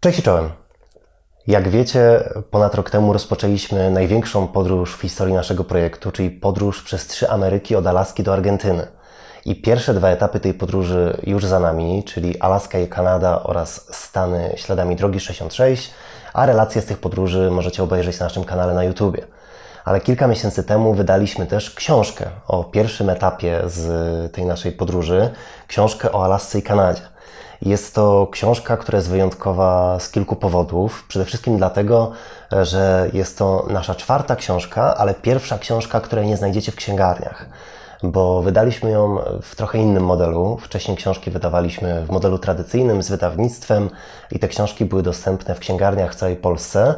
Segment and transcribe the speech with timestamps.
[0.00, 0.50] Cześć czołem.
[1.46, 7.06] Jak wiecie, ponad rok temu rozpoczęliśmy największą podróż w historii naszego projektu, czyli podróż przez
[7.06, 8.86] trzy Ameryki od Alaski do Argentyny.
[9.44, 14.54] I pierwsze dwa etapy tej podróży już za nami, czyli Alaska i Kanada oraz Stany
[14.56, 15.94] śladami drogi 66,
[16.32, 19.26] a relacje z tych podróży możecie obejrzeć na naszym kanale na YouTube.
[19.84, 25.30] Ale kilka miesięcy temu wydaliśmy też książkę o pierwszym etapie z tej naszej podróży,
[25.68, 27.17] książkę o Alasce i Kanadzie.
[27.62, 31.04] Jest to książka, która jest wyjątkowa z kilku powodów.
[31.08, 32.12] Przede wszystkim dlatego,
[32.62, 37.46] że jest to nasza czwarta książka, ale pierwsza książka, której nie znajdziecie w księgarniach
[38.02, 40.58] bo wydaliśmy ją w trochę innym modelu.
[40.62, 43.90] Wcześniej książki wydawaliśmy w modelu tradycyjnym z wydawnictwem
[44.32, 46.94] i te książki były dostępne w księgarniach w całej Polsce,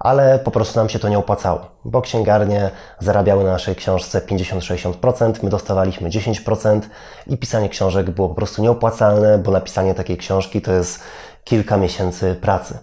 [0.00, 5.32] ale po prostu nam się to nie opłacało, bo księgarnie zarabiały na naszej książce 50-60%,
[5.42, 6.80] my dostawaliśmy 10%
[7.26, 11.00] i pisanie książek było po prostu nieopłacalne, bo napisanie takiej książki to jest
[11.44, 12.78] kilka miesięcy pracy.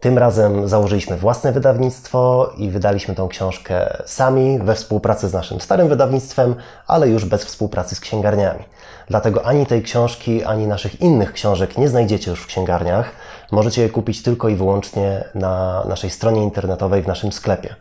[0.00, 5.88] Tym razem założyliśmy własne wydawnictwo i wydaliśmy tą książkę sami we współpracy z naszym starym
[5.88, 6.54] wydawnictwem,
[6.86, 8.64] ale już bez współpracy z księgarniami.
[9.08, 13.10] Dlatego ani tej książki, ani naszych innych książek nie znajdziecie już w księgarniach.
[13.52, 17.76] Możecie je kupić tylko i wyłącznie na naszej stronie internetowej w naszym sklepie.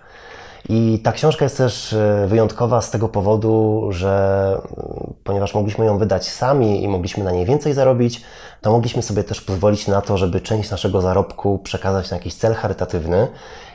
[0.70, 5.98] I ta książka jest też e, wyjątkowa z tego powodu, że mm, ponieważ mogliśmy ją
[5.98, 8.22] wydać sami i mogliśmy na niej więcej zarobić,
[8.62, 12.54] to mogliśmy sobie też pozwolić na to, żeby część naszego zarobku przekazać na jakiś cel
[12.54, 13.28] charytatywny.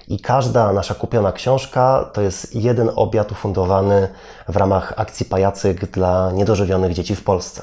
[0.08, 4.08] I każda nasza kupiona książka to jest jeden obiad ufundowany
[4.48, 7.62] w ramach akcji Pajacyk dla niedożywionych dzieci w Polsce.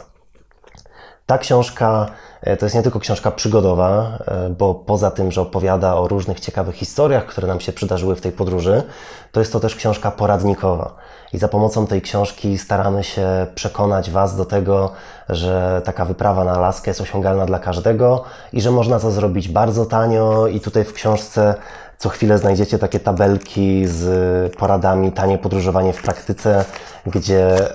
[1.27, 2.05] Ta książka
[2.41, 6.39] e, to jest nie tylko książka przygodowa, e, bo poza tym, że opowiada o różnych
[6.39, 8.83] ciekawych historiach, które nam się przydarzyły w tej podróży,
[9.31, 10.95] to jest to też książka poradnikowa.
[11.33, 14.91] I za pomocą tej książki staramy się przekonać Was do tego,
[15.29, 19.85] że taka wyprawa na Alaskę jest osiągalna dla każdego i że można to zrobić bardzo
[19.85, 20.47] tanio.
[20.47, 21.55] I tutaj w książce
[21.97, 26.65] co chwilę znajdziecie takie tabelki z poradami tanie podróżowanie w praktyce,
[27.05, 27.69] gdzie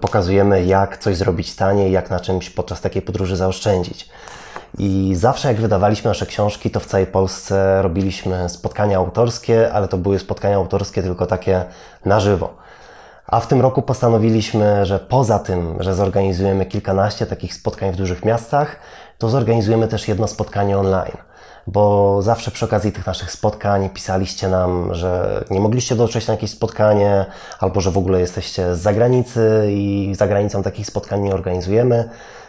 [0.00, 4.08] pokazujemy, jak coś zrobić taniej, jak na czymś podczas takiej podróży zaoszczędzić.
[4.78, 9.98] I zawsze jak wydawaliśmy nasze książki, to w całej Polsce robiliśmy spotkania autorskie, ale to
[9.98, 11.64] były spotkania autorskie tylko takie
[12.04, 12.54] na żywo.
[13.26, 18.24] A w tym roku postanowiliśmy, że poza tym, że zorganizujemy kilkanaście takich spotkań w dużych
[18.24, 18.76] miastach,
[19.18, 21.31] to zorganizujemy też jedno spotkanie online
[21.66, 26.50] bo zawsze przy okazji tych naszych spotkań pisaliście nam, że nie mogliście dotrzeć na jakieś
[26.50, 27.26] spotkanie,
[27.60, 32.08] albo że w ogóle jesteście z zagranicy i za granicą takich spotkań nie organizujemy.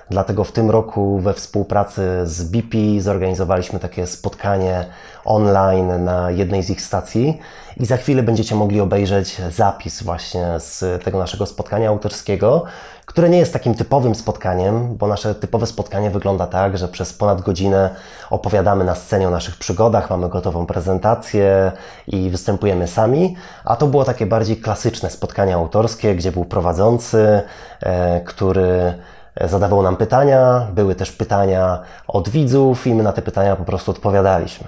[0.09, 4.85] Dlatego w tym roku we współpracy z BP zorganizowaliśmy takie spotkanie
[5.25, 7.39] online na jednej z ich stacji
[7.77, 12.63] i za chwilę będziecie mogli obejrzeć zapis właśnie z tego naszego spotkania autorskiego,
[13.05, 17.41] które nie jest takim typowym spotkaniem, bo nasze typowe spotkanie wygląda tak, że przez ponad
[17.41, 17.89] godzinę
[18.29, 21.71] opowiadamy na scenie o naszych przygodach, mamy gotową prezentację
[22.07, 23.35] i występujemy sami,
[23.65, 27.41] a to było takie bardziej klasyczne spotkanie autorskie, gdzie był prowadzący,
[27.81, 28.93] e, który
[29.41, 33.91] zadawał nam pytania, były też pytania od widzów i my na te pytania po prostu
[33.91, 34.67] odpowiadaliśmy.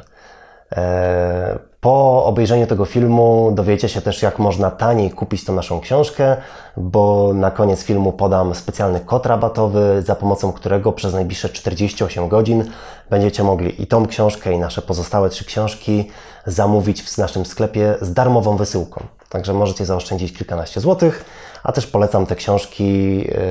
[0.72, 6.38] E, po obejrzeniu tego filmu dowiecie się też, jak można taniej kupić tą naszą książkę,
[6.78, 12.64] bo na koniec filmu podam specjalny kod rabatowy, za pomocą którego przez najbliższe 48 godzin
[13.10, 16.12] będziecie mogli i tą książkę, i nasze pozostałe trzy książki
[16.46, 19.04] zamówić w naszym sklepie z darmową wysyłką.
[19.30, 21.26] Także możecie zaoszczędzić kilkanaście złotych
[21.66, 22.84] a też polecam te książki,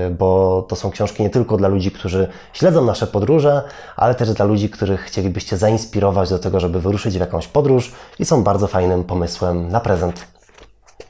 [0.06, 3.62] y, bo to są książki nie tylko dla ludzi, którzy śledzą nasze podróże,
[3.96, 8.24] ale też dla ludzi, których chcielibyście zainspirować do tego, żeby wyruszyć w jakąś podróż i
[8.24, 10.26] są bardzo fajnym pomysłem na prezent.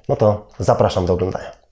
[0.09, 1.64] No to zapraszam do oglądania.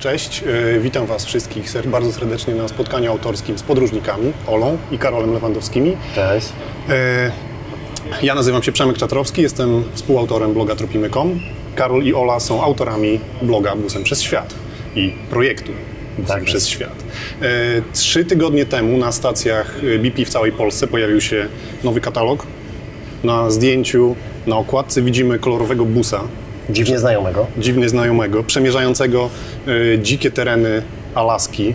[0.00, 0.44] Cześć,
[0.76, 5.96] e, witam Was wszystkich bardzo serdecznie na spotkaniu autorskim z podróżnikami Olą i Karolem Lewandowskimi.
[6.14, 6.48] Cześć.
[6.88, 7.32] E,
[8.22, 11.40] ja nazywam się Przemek Czatrowski, jestem współautorem bloga Tropimy.com.
[11.74, 14.54] Karol i Ola są autorami bloga Busem przez Świat
[14.96, 15.72] i projektu
[16.18, 17.04] Busem tak przez Świat.
[17.42, 17.46] E,
[17.92, 21.48] trzy tygodnie temu na stacjach BP w całej Polsce pojawił się
[21.84, 22.46] nowy katalog.
[23.24, 24.16] Na zdjęciu,
[24.46, 26.20] na okładce widzimy kolorowego busa
[26.70, 27.46] Dziwnie znajomego.
[27.58, 29.30] Dziwnie znajomego, przemierzającego
[29.68, 30.82] y, dzikie tereny
[31.14, 31.74] Alaski.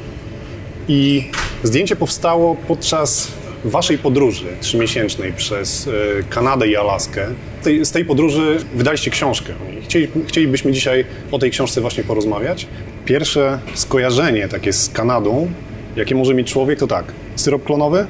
[0.88, 1.30] I
[1.64, 3.32] zdjęcie powstało podczas
[3.66, 5.92] waszej podróży trzymiesięcznej przez e,
[6.30, 7.28] Kanadę i Alaskę,
[7.64, 9.54] tej, z tej podróży wydaliście książkę.
[9.84, 12.68] Chcieli, chcielibyśmy dzisiaj o tej książce właśnie porozmawiać.
[13.06, 15.52] Pierwsze skojarzenie takie z Kanadą,
[15.96, 17.06] jakie może mieć człowiek, to tak,
[17.36, 18.06] syrop klonowy,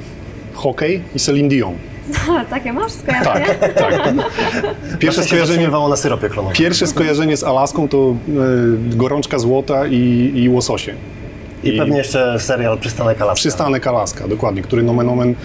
[0.53, 1.73] hokej i Celine Dion.
[2.49, 3.45] Takie masz skojarzenie?
[3.45, 4.13] Tak, tak.
[4.99, 6.55] Pierwsze skojarzenie wało na syropie klonowym.
[6.57, 8.15] Pierwsze skojarzenie z Alaską to
[8.93, 10.93] y, gorączka złota i, i łososie.
[11.63, 13.35] I, I pewnie jeszcze serial Przystanek Alaska.
[13.35, 15.35] Przystanek Alaska, dokładnie, który nomen omen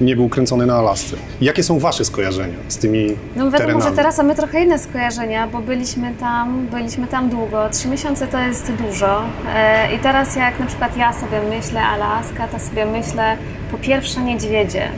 [0.00, 1.16] nie był kręcony na Alasce.
[1.40, 3.06] Jakie są Wasze skojarzenia z tymi
[3.36, 3.82] No wiadomo, terenami?
[3.82, 7.68] że teraz mamy trochę inne skojarzenia, bo byliśmy tam, byliśmy tam długo.
[7.70, 9.22] Trzy miesiące to jest dużo.
[9.54, 13.36] E, I teraz jak na przykład ja sobie myślę Alaska, to sobie myślę
[13.70, 14.88] po pierwsze niedźwiedzie.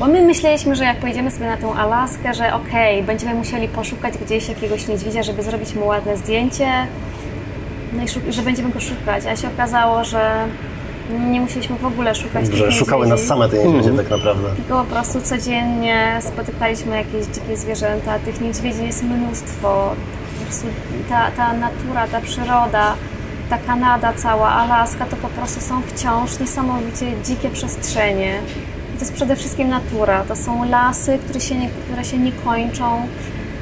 [0.00, 4.18] Bo my myśleliśmy, że jak pojedziemy sobie na tą Alaskę, że okej, będziemy musieli poszukać
[4.18, 6.68] gdzieś jakiegoś niedźwiedzia, żeby zrobić mu ładne zdjęcie,
[7.92, 9.26] no i że będziemy go szukać.
[9.26, 10.46] A się okazało, że
[11.30, 14.48] nie musieliśmy w ogóle szukać tych Że szukały nas same te niedźwiedzie tak naprawdę.
[14.56, 19.94] Tylko po prostu codziennie spotykaliśmy jakieś dzikie zwierzęta, tych niedźwiedzi jest mnóstwo.
[20.38, 20.66] Po prostu
[21.08, 22.94] ta, ta natura, ta przyroda,
[23.50, 28.40] ta Kanada cała, Alaska to po prostu są wciąż niesamowicie dzikie przestrzenie.
[29.00, 30.24] To jest przede wszystkim natura.
[30.28, 33.06] To są lasy, które się nie, które się nie kończą.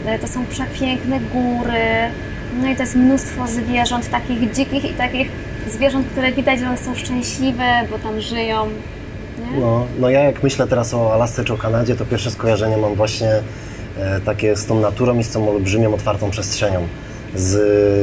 [0.07, 1.85] E, To są przepiękne góry.
[2.63, 5.29] No i to jest mnóstwo zwierząt, takich dzikich i takich
[5.69, 8.67] zwierząt, które widać, że one są szczęśliwe, bo tam żyją.
[9.39, 9.61] Nie?
[9.61, 12.95] No, no ja jak myślę teraz o Alasce czy o Kanadzie, to pierwsze skojarzenie mam
[12.95, 13.31] właśnie
[13.99, 16.81] e, takie z tą naturą i z tą olbrzymią, otwartą przestrzenią.
[17.35, 17.55] Z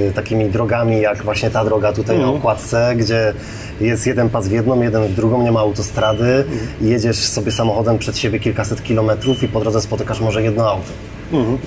[0.10, 3.34] e, takimi drogami, jak właśnie ta droga tutaj na okładce, gdzie
[3.82, 6.46] jest jeden pas w jedną, jeden w drugą, nie ma autostrady.
[6.82, 10.90] I jedziesz sobie samochodem przed siebie kilkaset kilometrów i po drodze spotykasz może jedno auto.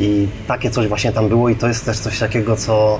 [0.01, 2.99] I takie coś właśnie tam było i to jest też coś takiego, co,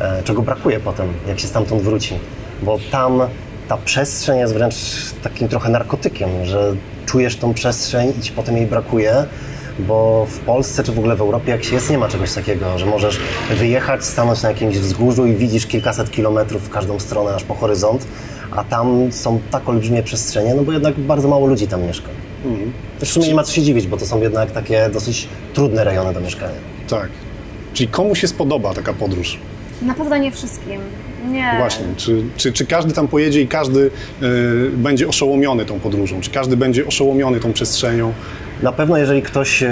[0.00, 2.14] e, czego brakuje potem, jak się stamtąd wróci.
[2.62, 3.20] Bo tam
[3.68, 4.74] ta przestrzeń jest wręcz
[5.22, 6.74] takim trochę narkotykiem, że
[7.06, 9.26] czujesz tą przestrzeń i ci potem jej brakuje,
[9.78, 12.78] bo w Polsce czy w ogóle w Europie jak się jest, nie ma czegoś takiego,
[12.78, 13.20] że możesz
[13.50, 18.06] wyjechać, stanąć na jakimś wzgórzu i widzisz kilkaset kilometrów w każdą stronę aż po horyzont,
[18.50, 22.08] a tam są tak olbrzymie przestrzenie, no bo jednak bardzo mało ludzi tam mieszka.
[22.98, 25.84] Też w sumie nie ma co się dziwić, bo to są jednak takie dosyć trudne
[25.84, 26.54] rejony do mieszkania.
[26.88, 27.08] Tak.
[27.74, 29.38] Czyli komu się spodoba taka podróż?
[29.82, 30.80] Na pewno nie wszystkim.
[31.28, 31.54] Nie.
[31.58, 31.86] Właśnie.
[31.96, 33.90] Czy, czy, czy każdy tam pojedzie i każdy
[34.22, 36.20] y, będzie oszołomiony tą podróżą?
[36.20, 38.12] Czy każdy będzie oszołomiony tą przestrzenią?
[38.62, 39.68] Na pewno jeżeli ktoś e,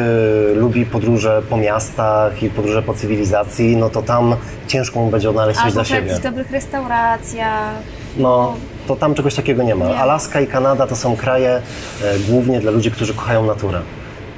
[0.55, 4.37] lubi podróże po miastach i podróże po cywilizacji, no to tam
[4.69, 6.07] ciężko mu będzie odnaleźć coś Albo dla w siebie.
[6.07, 7.75] jakichś dobrych restauracjach.
[8.17, 8.55] No,
[8.87, 9.89] to tam czegoś takiego nie ma.
[9.89, 9.97] Nie.
[9.99, 13.81] Alaska i Kanada to są kraje e, głównie dla ludzi, którzy kochają naturę.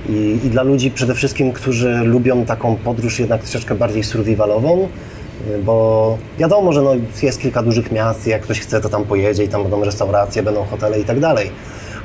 [0.09, 4.89] I, I dla ludzi przede wszystkim, którzy lubią taką podróż jednak troszeczkę bardziej survivalową,
[5.55, 6.91] e, bo wiadomo, że no,
[7.23, 10.43] jest kilka dużych miast i jak ktoś chce, to tam pojedzie i tam będą restauracje,
[10.43, 11.51] będą hotele i tak dalej.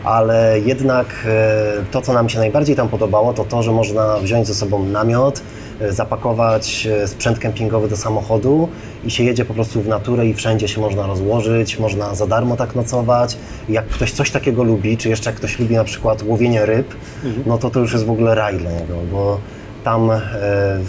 [0.03, 4.47] Ale jednak e, to, co nam się najbardziej tam podobało, to to, że można wziąć
[4.47, 5.41] ze sobą namiot,
[5.81, 8.67] e, zapakować e, sprzęt kempingowy do samochodu
[9.03, 12.55] i się jedzie po prostu w naturę i wszędzie się można rozłożyć, można za darmo
[12.55, 13.37] tak nocować.
[13.69, 16.95] Jak ktoś coś takiego lubi, czy jeszcze jak ktoś lubi na przykład łowienie ryb,
[17.45, 19.39] no to to już jest w ogóle raj dla niego, bo
[19.83, 20.21] tam e,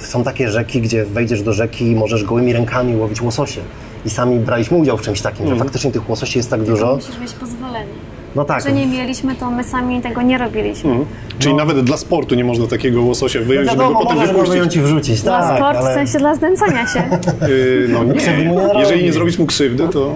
[0.00, 3.60] są takie rzeki, gdzie wejdziesz do rzeki i możesz gołymi rękami łowić łososie.
[4.04, 6.94] I sami braliśmy udział w czymś takim, że faktycznie tych łososi jest tak dużo.
[6.94, 8.11] Musisz mieć pozwolenie.
[8.36, 10.96] No tak, Że nie mieliśmy, to my sami tego nie robiliśmy.
[11.38, 14.50] Czyli nawet dla sportu nie można takiego łososia wyjąć, no wiadomo, żeby go potem wypuścić.
[14.50, 15.90] wyjąć i wrzucić, Dla tak, sport, ale...
[15.90, 17.02] w sensie dla znęcania się.
[17.48, 18.80] Yy, no nie nie.
[18.80, 20.14] Jeżeli nie zrobić mu krzywdy, to...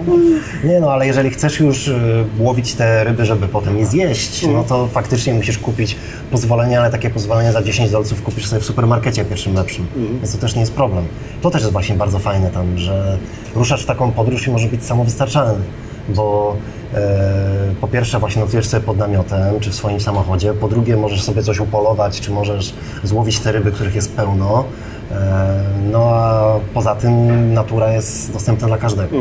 [0.63, 1.95] Nie no, ale jeżeli chcesz już y,
[2.39, 5.95] łowić te ryby, żeby potem je zjeść, no to faktycznie musisz kupić
[6.31, 10.37] pozwolenie, ale takie pozwolenie za 10 dolców kupisz sobie w supermarkecie pierwszym lepszym, więc to
[10.37, 11.05] też nie jest problem.
[11.41, 13.17] To też jest właśnie bardzo fajne tam, że
[13.55, 15.63] ruszasz w taką podróż i możesz być samowystarczalny,
[16.09, 16.55] bo
[16.93, 21.23] e, po pierwsze właśnie nocujesz sobie pod namiotem, czy w swoim samochodzie, po drugie możesz
[21.23, 22.73] sobie coś upolować, czy możesz
[23.03, 24.63] złowić te ryby, których jest pełno,
[25.11, 29.17] e, no a poza tym natura jest dostępna dla każdego.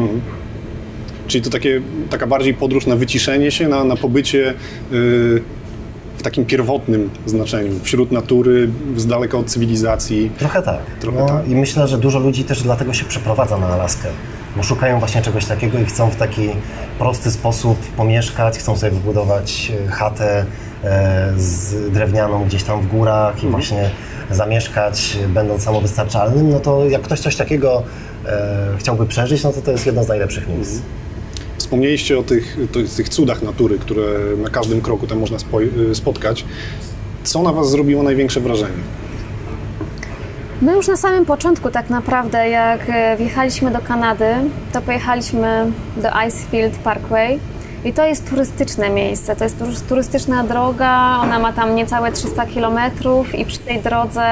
[1.27, 4.55] Czyli to takie, taka bardziej podróż na wyciszenie się, na, na pobycie
[4.91, 5.43] yy,
[6.19, 10.31] w takim pierwotnym znaczeniu, wśród natury, z daleka od cywilizacji.
[10.39, 10.81] Trochę tak.
[11.01, 11.49] Trochę no, tak.
[11.49, 14.09] I myślę, że dużo ludzi też dlatego się przeprowadza na Alaskę,
[14.57, 16.49] bo szukają właśnie czegoś takiego i chcą w taki
[16.99, 20.45] prosty sposób pomieszkać, chcą sobie wybudować e, chatę
[20.85, 23.49] e, z drewnianą gdzieś tam w górach Mhm.
[23.49, 23.91] i właśnie
[24.31, 27.83] zamieszkać, będąc samowystarczalnym, no to jak ktoś coś takiego
[28.27, 30.71] e, chciałby przeżyć, no to to jest jedno z najlepszych miejsc.
[30.73, 30.91] Mhm.
[31.59, 32.57] Wspomnieliście o tych,
[32.97, 34.03] tych cudach natury, które
[34.43, 35.59] na każdym kroku tam można spo,
[35.93, 36.45] spotkać.
[37.25, 38.75] Co na Was zrobiło największe wrażenie?
[40.63, 44.35] My już na samym początku tak naprawdę, jak e, wjechaliśmy do Kanady,
[44.73, 47.39] to pojechaliśmy do Icefield Parkway
[47.85, 52.47] I to jest turystyczne miejsce, to jest turys- turystyczna droga, ona ma tam niecałe 300
[52.47, 54.23] kilometrów i przy tej drodze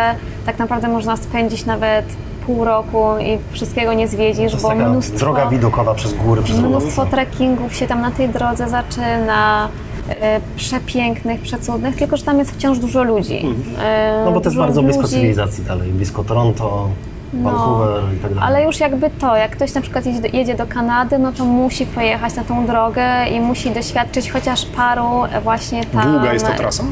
[0.46, 2.04] tak naprawdę można spędzić nawet
[2.46, 6.58] pół roku i wszystkiego nie zwiedzisz, To jest bo mnóstwo, droga widokowa przez góry, przez
[6.58, 9.68] mnóstwo trekkingów się tam na tej drodze zaczyna.
[10.08, 13.46] E, Przepięknych, przecudnych, tylko że tam jest wciąż dużo ludzi.
[13.82, 15.14] E, No bo to jest bardzo blisko ludzi.
[15.14, 16.88] cywilizacji dalej, blisko Toronto,
[17.32, 18.34] Vancouver i tak dalej.
[18.36, 21.32] No, Ale już jakby to, jak ktoś na przykład jedzie do, jedzie do Kanady, no
[21.32, 26.12] to musi pojechać na tą drogę i musi doświadczyć chociaż paru właśnie tam...
[26.12, 26.84] Długa jest to trasa?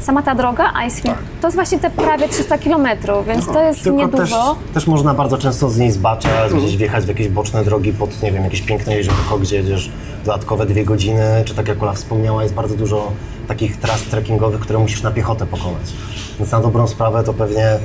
[0.00, 4.08] Sama ta droga, Icefield, to jest właśnie te prawie 300 kilometrów, więc to jest Tylko
[4.08, 4.56] też, niedużo.
[4.74, 8.32] też można bardzo często z niej zbaczać, gdzieś wjechać w jakieś boczne drogi pod, nie
[8.32, 9.90] wiem, jakieś piękne jeziorko, gdzie jedziesz
[10.24, 13.12] dodatkowe dwie godziny, czy tak jak Ola wspomniała, jest bardzo dużo
[13.48, 15.92] takich tras trekkingowych, które musisz na piechotę pokonać.
[16.38, 17.78] Więc na dobrą sprawę to pewnie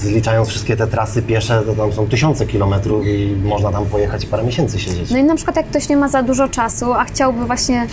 [0.00, 4.44] zliczając wszystkie te trasy piesze, to tam są tysiące kilometrów i można tam pojechać parę
[4.44, 5.10] miesięcy siedzieć.
[5.10, 7.86] No i na przykład jak ktoś nie ma za dużo czasu, a chciałby właśnie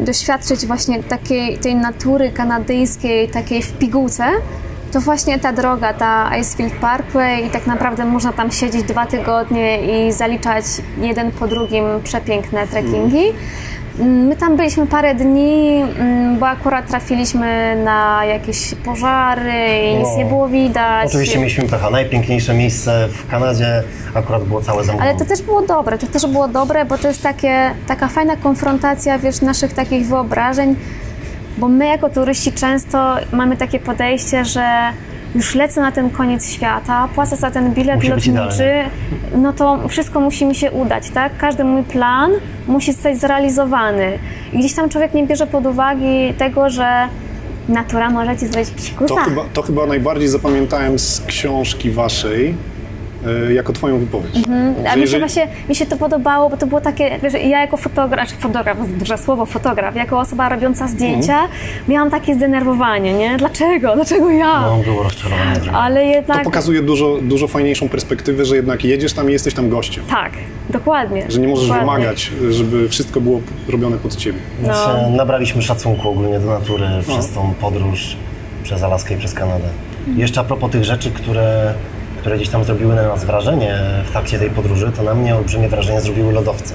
[0.00, 4.24] doświadczyć właśnie takiej tej natury kanadyjskiej, takiej w pigułce,
[4.92, 9.78] to właśnie ta droga, ta Icefield Parkway i tak naprawdę można tam siedzieć dwa tygodnie
[9.80, 10.64] i zaliczać
[11.00, 13.32] jeden po drugim przepiękne trekkingi.
[13.98, 19.52] My tam byliśmy parę dni, mm, bo akurat trafiliśmy na jakieś pożary
[19.92, 20.18] i nic No.
[20.18, 21.06] nie było widać.
[21.06, 21.90] Oczywiście mieliśmy pecha.
[21.90, 23.82] Najpiękniejsze miejsce w Kanadzie
[24.14, 25.10] akurat było całe zamknięte.
[25.10, 28.36] Ale to też było dobre, to też było dobre, bo to jest takie, taka fajna
[28.36, 30.76] konfrontacja, wiesz, naszych takich wyobrażeń,
[31.58, 34.64] bo my jako turyści często mamy takie podejście, że
[35.34, 38.70] już lecę na ten koniec świata, płacę za ten bilet Musi lotniczy,
[39.36, 41.36] no to wszystko musi mi się udać, tak?
[41.36, 42.30] Każdy mój plan
[42.66, 44.18] musi zostać zrealizowany.
[44.52, 47.08] I gdzieś tam człowiek nie bierze pod uwagę tego, że
[47.68, 49.14] natura może ci zrobić psikusa.
[49.14, 52.54] To chyba, to chyba najbardziej zapamiętałem z książki waszej,
[53.54, 54.36] jako twoją wypowiedź.
[54.36, 54.74] Mhm.
[54.74, 57.32] A Że mi się jeżeli- właśnie mi się to podobało, bo to było takie, wiesz,
[57.32, 61.50] ja jako fotograf, fotograf, duże słowo fotograf, jako osoba robiąca zdjęcia, Mhm.
[61.88, 63.36] miałam takie zdenerwowanie, nie?
[63.36, 63.94] Dlaczego?
[63.94, 64.60] Dlaczego ja?
[64.60, 65.72] No, było rozczarowanie.
[65.72, 66.42] Ale To jednak.
[66.44, 70.04] pokazuje dużo, dużo fajniejszą perspektywę, że jednak jedziesz tam i jesteś tam gościem.
[70.10, 70.32] Tak,
[70.70, 71.24] dokładnie.
[71.30, 71.92] Że nie możesz dokładnie.
[71.92, 74.38] wymagać, żeby wszystko było robione pod ciebie.
[74.62, 74.68] No.
[75.02, 75.16] No.
[75.16, 78.16] Nabraliśmy szacunku ogólnie do natury przez tą podróż
[78.62, 79.68] przez Alaskę i przez Kanadę.
[80.16, 81.74] I Jeszcze a propos tych rzeczy, które,
[82.20, 85.68] które gdzieś tam zrobiły na nas wrażenie w trakcie tej podróży, to na mnie olbrzymie
[85.68, 86.74] wrażenie zrobiły lodowce.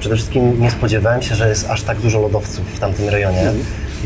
[0.00, 3.52] Przede wszystkim nie spodziewałem się, że jest aż tak dużo lodowców w tamtym rejonie,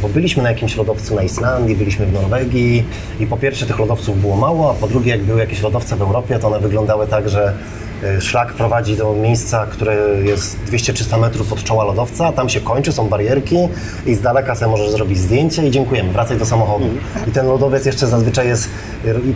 [0.02, 2.85] bo byliśmy na jakimś lodowcu na Islandii, byliśmy w Norwegii
[3.21, 6.02] i po pierwsze tych lodowców było mało, a po drugie jak były jakieś lodowce w
[6.02, 7.52] Europie, to one wyglądały tak, że
[8.21, 13.09] szlak prowadzi do miejsca, które jest 200-300 metrów od czoła lodowca, tam się kończy, są
[13.09, 13.57] barierki
[14.07, 16.87] i z daleka sobie możesz zrobić zdjęcie i dziękujemy, wracaj do samochodu.
[17.28, 18.69] I ten lodowiec jeszcze zazwyczaj jest,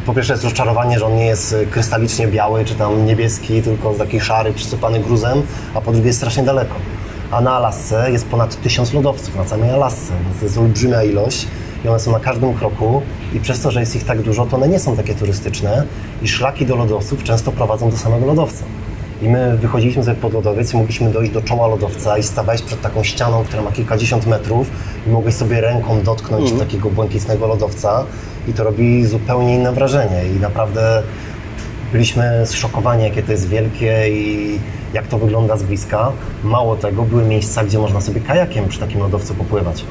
[0.06, 3.94] po pierwsze jest rozczarowanie, że on nie jest y, krystalicznie biały czy tam niebieski, tylko
[3.94, 5.42] taki szary, przysypany gruzem,
[5.74, 6.74] a po drugie jest strasznie daleko.
[7.30, 11.46] A na Alasce jest ponad tysiąc lodowców, na całej Alasce, więc to jest olbrzymia ilość
[11.84, 13.02] i one są na każdym kroku
[13.34, 15.84] i przez to, że jest ich tak dużo, to one nie są takie turystyczne
[16.22, 18.64] i szlaki do lodowców często prowadzą do samego lodowca.
[19.22, 22.80] I my wychodziliśmy sobie pod lodowiec i mogliśmy dojść do czoła lodowca i stawałeś przed
[22.80, 24.70] taką ścianą, która ma kilkadziesiąt metrów
[25.06, 28.04] i mogłeś sobie ręką dotknąć takiego błękitnego lodowca
[28.48, 31.02] i to robi zupełnie inne wrażenie i naprawdę
[31.92, 34.58] byliśmy zszokowani, jakie to jest wielkie i
[34.92, 36.12] jak to wygląda z bliska.
[36.44, 39.84] Mało tego, były miejsca, gdzie można sobie kajakiem przy takim lodowcu popływać.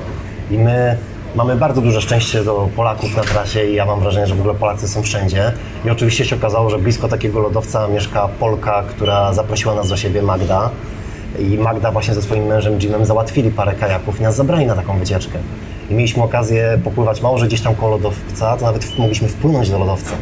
[0.51, 0.97] I my
[1.35, 4.55] mamy bardzo duże szczęście do Polaków na trasie i ja mam wrażenie, że w ogóle
[4.55, 5.51] Polacy są wszędzie.
[5.85, 10.21] I oczywiście się okazało, że blisko takiego lodowca mieszka Polka, która zaprosiła nas do siebie,
[10.21, 10.69] Magda.
[11.39, 14.99] I Magda właśnie ze swoim mężem Jimem załatwili parę kajaków i nas zabrali na taką
[14.99, 15.39] wycieczkę.
[15.89, 19.79] I mieliśmy okazję popływać mało, że gdzieś tam koło lodowca, to nawet mogliśmy wpłynąć do
[19.79, 20.15] lodowca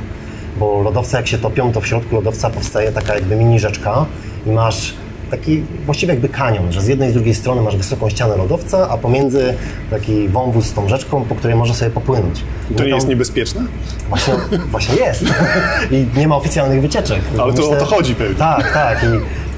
[0.58, 4.06] bo lodowce jak się topią, to w środku lodowca powstaje taka jakby mini rzeczka
[4.46, 4.94] i masz
[5.32, 8.90] taki właściwie jakby kanion, że z jednej i z drugiej strony masz wysoką ścianę lodowca,
[8.90, 9.54] a pomiędzy
[9.90, 12.44] taki wąwóz z tą rzeczką, po której możesz sobie popłynąć.
[12.72, 13.62] I To nie jest tam- niebezpieczne?
[14.10, 14.34] Właśnie,
[14.72, 15.24] właśnie jest.
[15.92, 17.20] I nie ma oficjalnych wycieczek.
[17.42, 18.36] Ale to o to chodzi pewnie.
[18.36, 19.04] Tak, tak.
[19.04, 19.08] I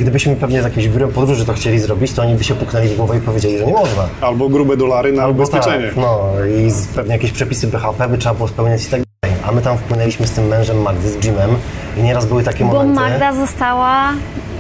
[0.02, 2.96] gdybyśmy pewnie z jakimś biurem podróży to chcieli zrobić, to oni by się puknęli w
[2.96, 4.08] głowę i powiedzieli, że nie można.
[4.22, 5.88] Albo grube dolary na Albo ubezpieczenie.
[5.88, 9.38] Tak, no i pewnie jakieś przepisy BHP by trzeba było spełniać i tak dalej.
[9.48, 11.50] A my tam wpłynęliśmy z tym mężem Magdy, z Jimem
[11.98, 12.94] i nieraz były takie Bo momenty...
[13.02, 14.14] Magda została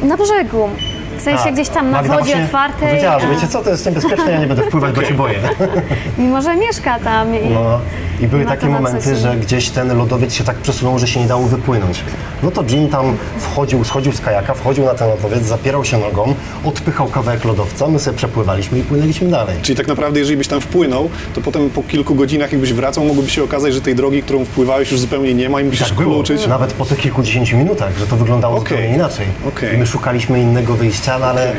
[0.03, 0.69] na brzegu.
[1.17, 1.53] W sensie Tak.
[1.53, 2.87] gdzieś tam na Magda wodzie otwartej.
[2.89, 5.39] Powiedziała, że wiecie co, to jest niebezpieczne, ja nie będę wpływać, bo się boję.
[6.17, 7.79] Mimo, że mieszka tam i, No.
[8.21, 11.45] I były takie momenty, że gdzieś ten lodowiec się tak przesunął, że się nie dało
[11.47, 12.03] wypłynąć.
[12.43, 16.33] No to Jim tam wchodził, schodził z kajaka, wchodził na ten lodowiec, zapierał się nogą,
[16.65, 19.55] odpychał kawałek lodowca, my sobie przepływaliśmy i płynęliśmy dalej.
[19.61, 23.29] Czyli tak naprawdę, jeżeli byś tam wpłynął, to potem po kilku godzinach, jakbyś wracał, mogłoby
[23.29, 26.13] się okazać, że tej drogi, którą wpływałeś, już zupełnie nie ma i musisz Tak było.
[26.15, 26.47] kluczyć.
[26.47, 28.69] Nawet po tych kilkudziesięciu minutach, że to wyglądało Okej.
[28.77, 29.25] zupełnie inaczej.
[29.47, 29.75] Okej.
[29.75, 31.53] I my szukaliśmy innego wyjścia, no ale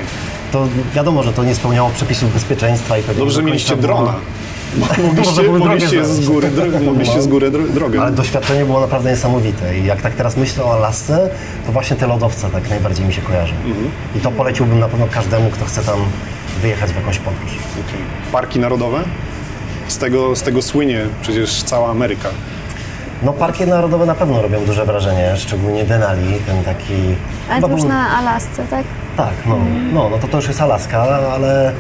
[0.53, 4.15] to wiadomo, że to nie spełniało przepisów bezpieczeństwa i pewnie Dobrze, mieliście było- drona.
[5.07, 7.23] Mogliście, drogę mogliście, z góry, dro, mogliście No.
[7.23, 8.01] z góry dro, drogę.
[8.03, 11.31] Ale doświadczenie było naprawdę niesamowite i jak tak teraz myślę o Alasce,
[11.67, 13.55] to właśnie te lodowce tak najbardziej mi się kojarzą.
[13.67, 13.89] Mhm.
[14.17, 15.99] I to poleciłbym na pewno każdemu, kto chce tam
[16.63, 17.51] wyjechać w jakąś podróż.
[17.73, 18.01] Okej.
[18.33, 18.99] Parki narodowe?
[19.89, 22.29] Z tego, z tego słynie przecież cała Ameryka.
[23.23, 26.95] No parki narodowe na pewno robią duże wrażenie, szczególnie Denali, ten taki...
[27.51, 28.85] Ale to już był- na Alasce, tak?
[29.17, 29.57] Tak, no,
[29.93, 31.03] no, no to to już jest Alaska,
[31.35, 31.73] ale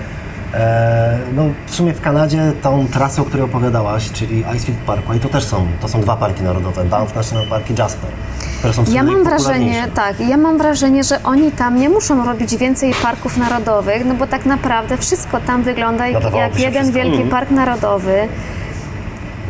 [1.36, 5.44] no, w sumie w Kanadzie tą trasę, o której opowiadałaś, czyli Icefield Parkway, to też
[5.44, 8.10] są, to są dwa parki narodowe, Banff National Park i Jasper,
[8.88, 13.36] Ja mam wrażenie, tak, ja mam wrażenie, że oni tam nie muszą robić więcej parków
[13.36, 17.00] narodowych, no bo tak naprawdę wszystko tam wygląda jak, Nadawałoby jak się jeden wszystko.
[17.04, 18.28] wielki park narodowy.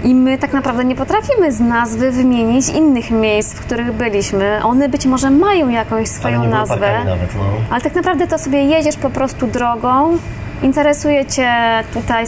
[0.05, 4.61] I my tak naprawdę nie potrafimy z nazwy wymienić innych miejsc, w których byliśmy.
[4.65, 7.05] One być może mają jakąś Ale swoją były nazwę.
[7.05, 7.43] nawet, no.
[7.71, 10.19] Ale tak naprawdę to sobie jedziesz po prostu drogą,
[10.65, 11.51] interesuje Cię
[11.95, 12.25] tutaj,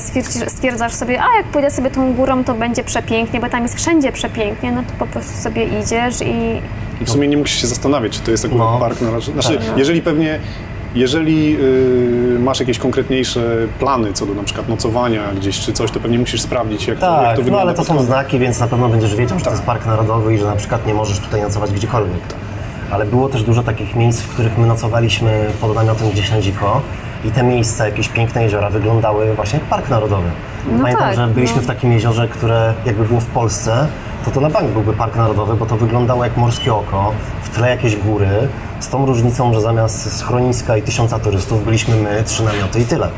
[0.47, 4.13] stwierdzasz sobie, a jak pójdę sobie tą górą, to będzie przepięknie, bo tam jest wszędzie
[4.13, 6.61] przepięknie, no to po prostu sobie idziesz i
[7.03, 8.79] I w sumie nie musisz się zastanawiać, czy to jest akurat No.
[8.81, 9.33] park narodowy.
[9.41, 9.79] Znaczy, Tak.
[9.79, 10.39] jeżeli pewnie,
[10.95, 13.41] jeżeli yy, masz jakieś konkretniejsze
[13.79, 17.07] plany co do na przykład nocowania gdzieś czy coś, to pewnie musisz sprawdzić, jak, to,
[17.07, 17.63] jak Tak, to no wygląda.
[17.63, 20.39] ale to są znaki, więc na pewno będziesz wiedział, że to jest park narodowy i
[20.39, 22.21] że na przykład nie możesz tutaj nocować gdziekolwiek.
[22.91, 26.81] Ale było też dużo takich miejsc, w których my nocowaliśmy pod namiotem gdzieś na dziko
[27.27, 30.29] i te miejsca, jakieś piękne jeziora wyglądały właśnie jak park narodowy.
[30.71, 31.63] No Pamiętam, tak, że byliśmy no.
[31.63, 33.87] w takim jeziorze, które jakby było w Polsce,
[34.25, 37.71] to to na bank byłby park narodowy, bo to wyglądało jak morskie oko, w tle
[37.71, 38.49] jakieś góry,
[38.81, 43.09] z tą różnicą, że zamiast schroniska i tysiąca turystów byliśmy my, trzy namioty i tyle.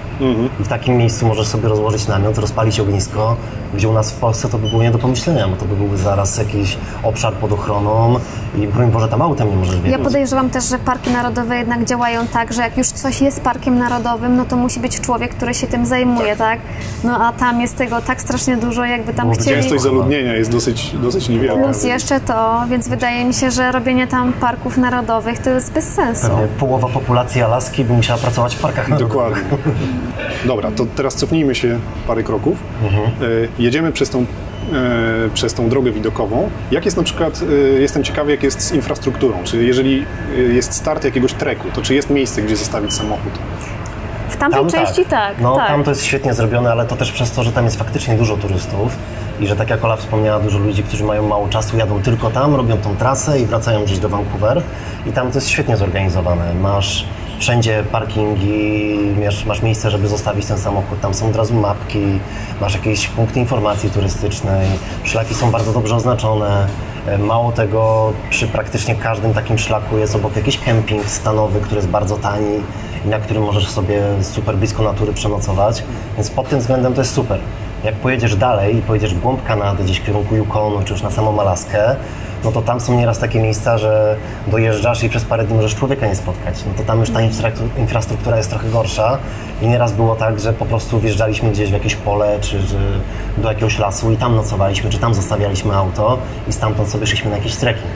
[0.60, 3.36] I w takim miejscu możesz sobie rozłożyć namiot, rozpalić ognisko,
[3.75, 5.96] gdzie u nas w Polsce to by było nie do pomyślenia, bo to by był
[5.96, 8.18] zaraz jakiś obszar pod ochroną
[8.58, 12.26] i broń Boże tam autem nie możesz Ja podejrzewam też, że parki narodowe jednak działają
[12.26, 15.66] tak, że jak już coś jest parkiem narodowym, no to musi być człowiek, który się
[15.66, 16.60] tym zajmuje, tak?
[17.04, 19.56] No a tam jest tego tak strasznie dużo, jakby tam Byłoby chcieli...
[19.56, 21.62] Gęstość zaludnienia jest dosyć, dosyć niewielka.
[21.62, 25.84] Plus jeszcze to, więc wydaje mi się, że robienie tam parków narodowych to jest bez
[25.84, 26.28] sensu.
[26.28, 29.45] Pewnie połowa populacji Alaski by musiała pracować w parkach narodowych.
[29.49, 29.75] Dokładnie.
[30.47, 32.58] Dobra, to teraz cofnijmy się parę kroków.
[33.57, 34.25] E, Jedziemy przez tą, e,
[35.34, 36.50] przez tą drogę widokową.
[36.71, 39.38] Jak jest na przykład, e, jestem ciekawy, jak jest z infrastrukturą.
[39.44, 43.32] Czy jeżeli e, jest start jakiegoś treku, to czy jest miejsce, gdzie zostawić samochód?
[44.28, 45.68] W tamtej części tak, No tak.
[45.68, 48.36] tam to jest świetnie zrobione, ale to też przez to, że tam jest faktycznie dużo
[48.36, 48.97] turystów
[49.40, 52.54] i że tak jak Ola wspomniała, dużo ludzi, którzy mają mało czasu, jadą tylko tam,
[52.54, 54.62] robią tą trasę i wracają gdzieś do Vancouver
[55.06, 56.54] i tam to jest świetnie zorganizowane.
[56.54, 57.06] Masz
[57.38, 62.20] wszędzie parkingi, masz, masz miejsce, żeby zostawić ten samochód, tam są od razu mapki,
[62.60, 64.66] masz jakieś punkty informacji turystycznej,
[65.04, 66.66] szlaki są bardzo dobrze oznaczone.
[67.06, 71.88] E, Mało tego, przy praktycznie każdym takim szlaku jest obok jakiś kemping stanowy, który jest
[71.88, 72.60] bardzo tani
[73.04, 75.82] i na którym możesz sobie super blisko natury przenocować,
[76.16, 77.38] więc pod tym względem to jest super.
[77.84, 81.10] Jak pojedziesz dalej i pojedziesz w głąb Kanady, gdzieś w kierunku Yukonu, czy już na
[81.10, 81.96] samą Alaskę,
[82.44, 86.06] no to tam są nieraz takie miejsca, że dojeżdżasz i przez parę dni możesz człowieka
[86.06, 86.64] nie spotkać.
[86.66, 87.20] No to tam już ta
[87.78, 89.18] infrastruktura- jest trochę gorsza
[89.62, 92.76] i nieraz było tak, że po prostu wjeżdżaliśmy gdzieś w jakieś pole, czy, czy
[93.42, 97.36] do jakiegoś lasu i tam nocowaliśmy, czy tam zostawialiśmy auto i stamtąd sobie szliśmy na
[97.36, 97.86] jakiś trekking.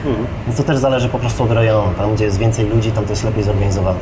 [0.47, 1.93] Więc to też zależy po prostu od rejonu.
[1.97, 3.99] Tam, gdzie jest więcej ludzi, tam to jest lepiej zorganizowane.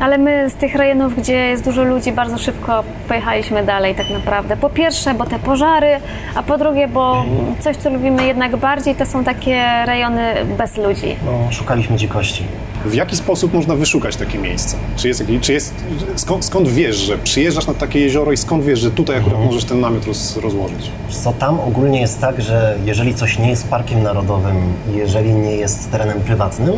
[0.00, 4.56] Ale my z tych rejonów, gdzie jest dużo ludzi, bardzo szybko pojechaliśmy dalej tak naprawdę.
[4.56, 5.88] Po pierwsze, bo te pożary,
[6.34, 7.24] a po drugie, bo
[7.60, 11.16] coś, co lubimy jednak bardziej, to są takie rejony bez ludzi.
[11.26, 12.44] No, szukaliśmy dzikości.
[12.84, 14.76] W jaki sposób można wyszukać takie miejsce?
[14.96, 15.74] Czy jest, jakiś- czy jest,
[16.16, 19.64] skąd, skąd wiesz, że przyjeżdżasz na takie jezioro i skąd wiesz, że tutaj akurat możesz
[19.64, 20.90] ten namiot roz, rozłożyć?
[21.10, 24.56] Co tam ogólnie jest tak, że jeżeli coś nie jest parkiem narodowym
[24.94, 26.72] jeżeli nie jest terenem prywatnym,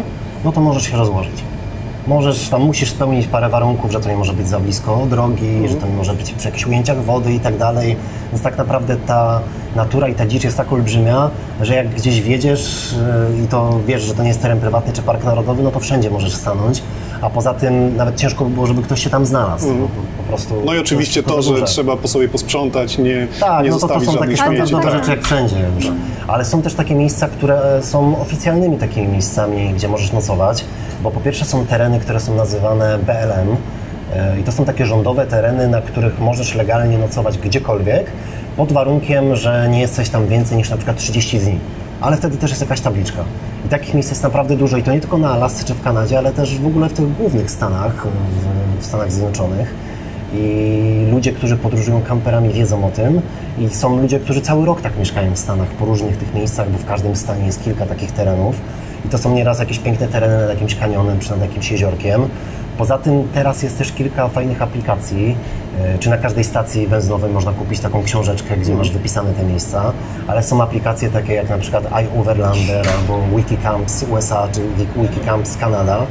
[0.45, 1.33] no to możesz się rozłożyć.
[2.07, 5.75] Możesz, tam musisz spełnić parę warunków, że to nie może być za blisko drogi, że
[5.75, 7.97] to nie może być przy jakichś ujęciach wody i tak dalej.
[8.33, 9.41] Więc tak naprawdę ta
[9.77, 12.95] natura i ta dzicz jest tak olbrzymia, że jak gdzieś wjedziesz
[13.31, 15.81] yy, i to wiesz, że to nie jest teren prywatny czy park narodowy, no to
[15.81, 16.83] wszędzie możesz stanąć.
[17.21, 19.75] A poza tym nawet ciężko by było, żeby ktoś się tam znalazł.
[19.75, 23.71] bo Po, prostu No i oczywiście to, że trzeba po sobie posprzątać, nie, Tak, nie
[23.71, 24.93] no to, to są takie standardowe tak.
[24.93, 25.89] rzeczy jak wszędzie już.
[26.29, 30.65] Ale są też takie miejsca, które są oficjalnymi takimi miejscami, gdzie możesz nocować,
[31.03, 33.57] bo po pierwsze są tereny, które są nazywane BLM
[34.17, 38.07] e, i to są takie rządowe tereny, na których możesz legalnie nocować gdziekolwiek,
[38.57, 41.59] pod warunkiem, że nie jesteś tam więcej niż na przykład 30 dni.
[42.01, 43.25] Ale wtedy też jest jakaś tabliczka.
[43.67, 46.19] I takich miejsc jest naprawdę dużo i to nie tylko na Alasce czy w Kanadzie,
[46.19, 48.07] ale też w ogóle w tych głównych Stanach,
[48.81, 49.75] w, Stanach Zjednoczonych.
[50.35, 53.21] I ludzie, którzy podróżują kamperami wiedzą o tym
[53.59, 56.79] i są ludzie, którzy cały rok tak mieszkają w Stanach, po różnych tych miejscach, bo
[56.79, 58.57] w każdym stanie jest kilka takich terenów.
[59.05, 62.29] I to są nieraz jakieś piękne tereny nad jakimś kanionem czy nad jakimś jeziorkiem.
[62.79, 65.37] Poza tym teraz jest też kilka fajnych aplikacji,
[65.81, 69.93] e, czy na każdej stacji benzynowej można kupić taką książeczkę, gdzie masz wypisane te miejsca,
[70.27, 74.61] ale są aplikacje takie jak na przykład iOverlander albo Wikicamps USA czy
[74.97, 76.07] Wikicamps Kanada,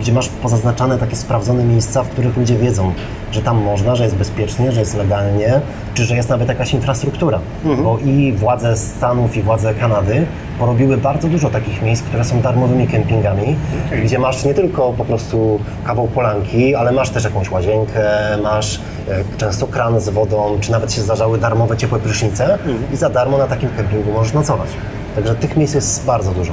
[0.00, 2.92] gdzie masz pozaznaczane takie sprawdzone miejsca, w których ludzie wiedzą,
[3.32, 5.60] że tam można, że jest bezpiecznie, że jest legalnie,
[5.94, 7.38] czy że jest nawet jakaś infrastruktura.
[7.64, 7.84] Mhm.
[7.84, 10.26] Bo i władze Stanów, i władze Kanady
[10.58, 14.00] porobiły bardzo dużo takich miejsc, które są darmowymi kempingami, okay.
[14.00, 18.02] gdzie masz nie tylko po prostu kawał polanki, ale masz też jakąś łazienkę,
[18.42, 22.78] masz e, często kran z wodą, czy nawet się zdarzały darmowe ciepłe prysznice mhm.
[22.92, 24.68] i za darmo na takim kempingu możesz nocować.
[25.14, 26.52] Także tych miejsc jest bardzo dużo.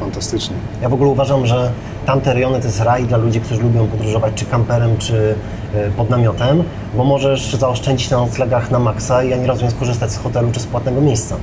[0.00, 0.56] Fantastycznie.
[0.82, 1.70] Ja w ogóle uważam, że
[2.06, 5.34] tamte rejony to jest raj dla ludzi, którzy lubią podróżować czy kamperem, czy
[5.74, 6.62] e, pod namiotem,
[6.94, 10.60] bo możesz zaoszczędzić na noclegach na maksa i ani razu nie skorzystać z hotelu czy
[10.60, 11.36] z płatnego miejsca,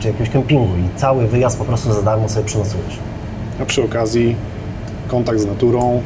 [0.00, 2.98] czy jakiegoś kempingu i cały wyjazd po prostu za darmo sobie przynosujesz.
[3.62, 4.36] A przy okazji
[5.08, 6.02] kontakt z naturą,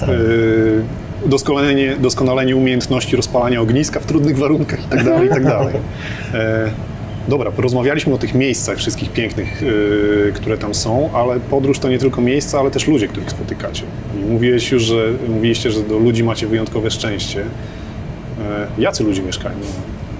[0.00, 0.08] tak.
[0.08, 0.82] yy,
[1.26, 5.04] doskonalenie, doskonalenie umiejętności rozpalania ogniska w trudnych warunkach itd.
[5.04, 5.58] Tak itd.
[7.28, 11.98] Dobra, porozmawialiśmy o tych miejscach wszystkich pięknych, yy, które tam są, ale podróż to nie
[11.98, 13.82] tylko miejsca, ale też ludzie, których spotykacie.
[14.20, 17.38] I mówiłeś już, że mówiliście, że do ludzi macie wyjątkowe szczęście.
[17.38, 18.44] Yy,
[18.78, 19.56] jacy ludzie mieszkają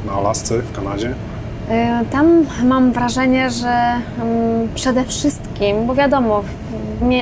[0.06, 1.08] na Alasce, w Kanadzie?
[1.08, 1.74] Yy,
[2.10, 3.92] tam mam wrażenie, że
[4.22, 6.42] mm, przede wszystkim, bo wiadomo,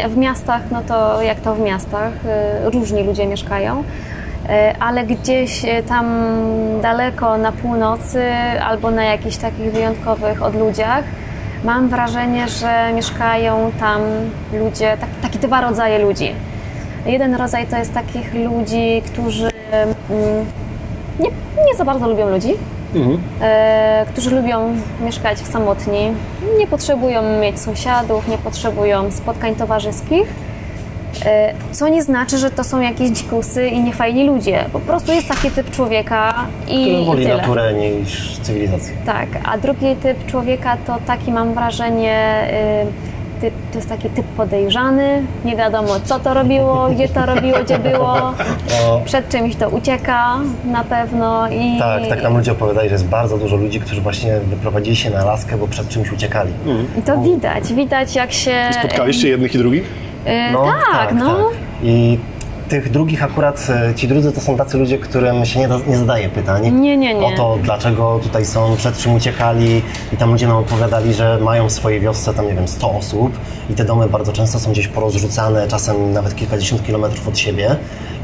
[0.08, 2.12] w miastach, no to jak to w miastach,
[2.64, 3.84] yy, różni ludzie mieszkają,
[4.80, 6.06] ale gdzieś e, tam
[6.82, 8.22] daleko na północy
[8.64, 11.04] albo na jakichś takich wyjątkowych odludziach
[11.64, 14.00] mam wrażenie, że mieszkają tam
[14.52, 16.32] ludzie, tak, takie dwa rodzaje ludzi.
[17.06, 19.94] Jeden rodzaj to jest takich ludzi, którzy mm,
[21.20, 21.30] nie,
[21.66, 22.54] nie za bardzo lubią ludzi,
[22.94, 23.18] mhm.
[23.40, 26.12] e, którzy lubią mieszkać w samotni,
[26.58, 30.55] nie potrzebują mieć sąsiadów, nie potrzebują spotkań towarzyskich E,
[31.72, 34.64] co nie znaczy, że to są jakieś dzikusy i niefajni ludzie.
[34.72, 36.34] Po prostu jest taki typ człowieka
[36.68, 36.82] i.
[36.82, 37.36] Który woli i tyle.
[37.36, 38.94] naturę niż cywilizację.
[39.06, 42.46] Tak, a drugi typ człowieka to taki mam wrażenie.
[43.40, 47.78] Typ, to jest taki typ podejrzany, nie wiadomo co to robiło, gdzie to robiło, gdzie
[47.78, 48.34] było,
[49.04, 51.78] przed czymś to ucieka na pewno i...
[51.78, 55.24] Tak, tak nam ludzie opowiadali, że jest bardzo dużo ludzi, którzy właśnie wyprowadzili się na
[55.24, 56.52] laskę, bo przed czymś uciekali.
[56.66, 56.86] Mm.
[56.98, 58.52] I to widać, widać jak się...
[58.80, 60.05] Spotkaliście jednych i drugich?
[60.26, 61.36] E, no, tak, tak, no.
[61.36, 61.58] Tak.
[61.82, 62.18] I
[62.68, 66.28] tych drugich akurat, e, ci drudzy to są tacy ludzie, którym się nie, nie zadaje
[66.28, 67.26] pytań nie, nie, nie.
[67.26, 71.68] o to, dlaczego tutaj są, przed czym uciekali i tam ludzie nam opowiadali, że mają
[71.68, 73.38] w swojej wiosce tam, nie wiem, 100 osób
[73.70, 77.76] i te domy bardzo często są gdzieś porozrzucane, czasem nawet kilkadziesiąt kilometrów od siebie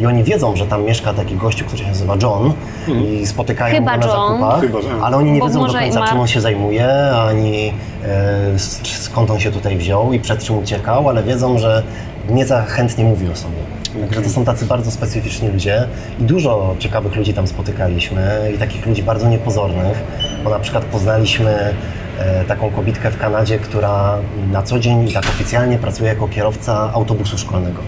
[0.03, 2.53] i oni wiedzą, że tam mieszka taki gościu, który się nazywa John
[2.89, 3.05] mm.
[3.05, 4.29] i spotykają Chyba go na John.
[4.29, 6.89] zakupach, Chyba, ale oni nie Bo wiedzą do końca, czym on się zajmuje,
[7.29, 7.73] ani
[8.05, 11.83] e, skąd on się tutaj wziął i przed czym uciekał, ale wiedzą, że
[12.31, 13.57] nie za chętnie mówi o sobie.
[14.01, 15.89] Także to są tacy bardzo specyficzni ludzie
[16.21, 20.05] i dużo ciekawych ludzi tam spotykaliśmy i takich ludzi bardzo niepozornych,
[20.45, 21.75] bo na przykład poznaliśmy
[22.19, 24.19] e, taką kobitkę w Kanadzie, która
[24.53, 27.81] na co dzień tak oficjalnie pracuje jako kierowca autobusu szkolnego.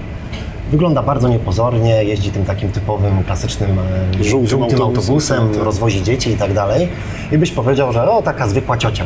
[0.74, 3.78] Wygląda bardzo niepozornie, jeździ tym takim typowym, klasycznym
[4.20, 5.62] e, żółtym, żółtym autobusem, tak.
[5.62, 6.88] rozwozi dzieci i tak dalej.
[7.32, 9.04] I byś powiedział, że o, taka zwykła ciocia.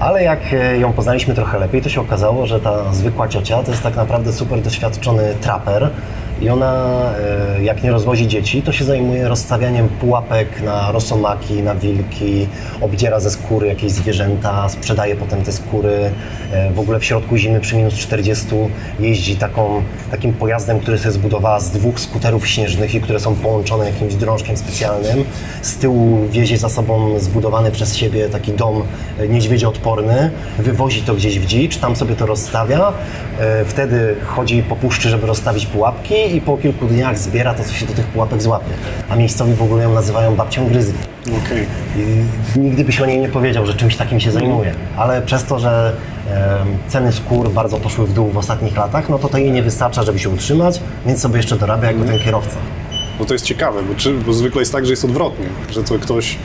[0.00, 3.70] Ale jak e, ją poznaliśmy trochę lepiej, to się okazało, że ta zwykła ciocia to
[3.70, 5.90] jest tak naprawdę super doświadczony traper,
[6.40, 7.12] i ona,
[7.58, 12.48] e, jak nie rozwozi dzieci, to się zajmuje rozstawianiem pułapek na rosomaki, na wilki,
[12.80, 16.10] obdziera ze skóry jakieś zwierzęta, sprzedaje potem te skóry.
[16.52, 18.46] E, w ogóle w środku zimy przy minus 40
[19.00, 23.86] jeździ taką, takim pojazdem, który sobie zbudowała z dwóch skuterów śnieżnych i które są połączone
[23.86, 25.24] jakimś drążkiem specjalnym.
[25.62, 28.82] Z tyłu wiezie za sobą zbudowany przez siebie taki dom
[29.18, 32.92] e, niedźwiedzioodporny, wywozi to gdzieś w dzicz, tam sobie to rozstawia,
[33.66, 37.86] wtedy chodzi po puszczy, żeby rozstawić pułapki i po kilku dniach zbiera to, co się
[37.86, 38.70] do tych pułapek złapie.
[39.08, 40.98] A miejscowi w ogóle ją nazywają babcią gryzli.
[41.22, 41.66] Okay.
[41.96, 44.74] I nigdy byś o niej nie powiedział, że czymś takim się zajmuje.
[44.96, 45.96] Ale przez to, że
[46.30, 49.62] e, ceny skór bardzo poszły w dół w ostatnich latach, no to to jej nie
[49.62, 52.56] wystarcza, żeby się utrzymać, więc sobie jeszcze dorabia jako ten kierowca.
[53.18, 55.98] Bo to jest ciekawe, bo, czy, bo zwykle jest tak, że jest odwrotnie, że to
[55.98, 56.36] ktoś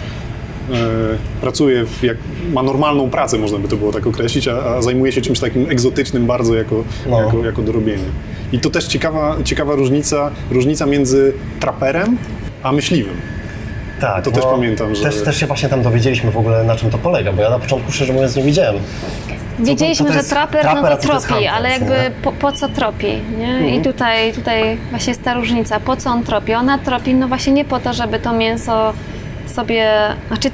[0.74, 2.18] E, pracuje, w, jak,
[2.54, 5.70] ma normalną pracę, można by to było tak określić, a, a zajmuje się czymś takim
[5.70, 7.22] egzotycznym bardzo jako, no.
[7.22, 8.04] jako, jako dorobienie.
[8.52, 12.18] I to też ciekawa, ciekawa różnica, różnica między traperem
[12.64, 13.16] a myśliwym.
[14.02, 15.04] Tak, to też pamiętam, że...
[15.04, 17.60] Też, też się właśnie tam dowiedzieliśmy w ogóle na czym to polega, bo ja na
[17.60, 18.76] początku szczerze mówiąc nie wiedziałem.
[19.60, 22.52] Wiedzieliśmy, co to że traper, traper, no to to tropi, hunters, ale jakby po, po
[22.52, 23.08] co tropi,
[23.38, 23.50] nie?
[23.50, 23.70] Mhm.
[23.70, 25.80] I tutaj, tutaj właśnie jest ta różnica.
[25.80, 26.54] Po co on tropi?
[26.54, 28.94] Ona tropi no właśnie nie po to, żeby to mięso
[29.48, 29.90] sobie,
[30.28, 30.52] znaczy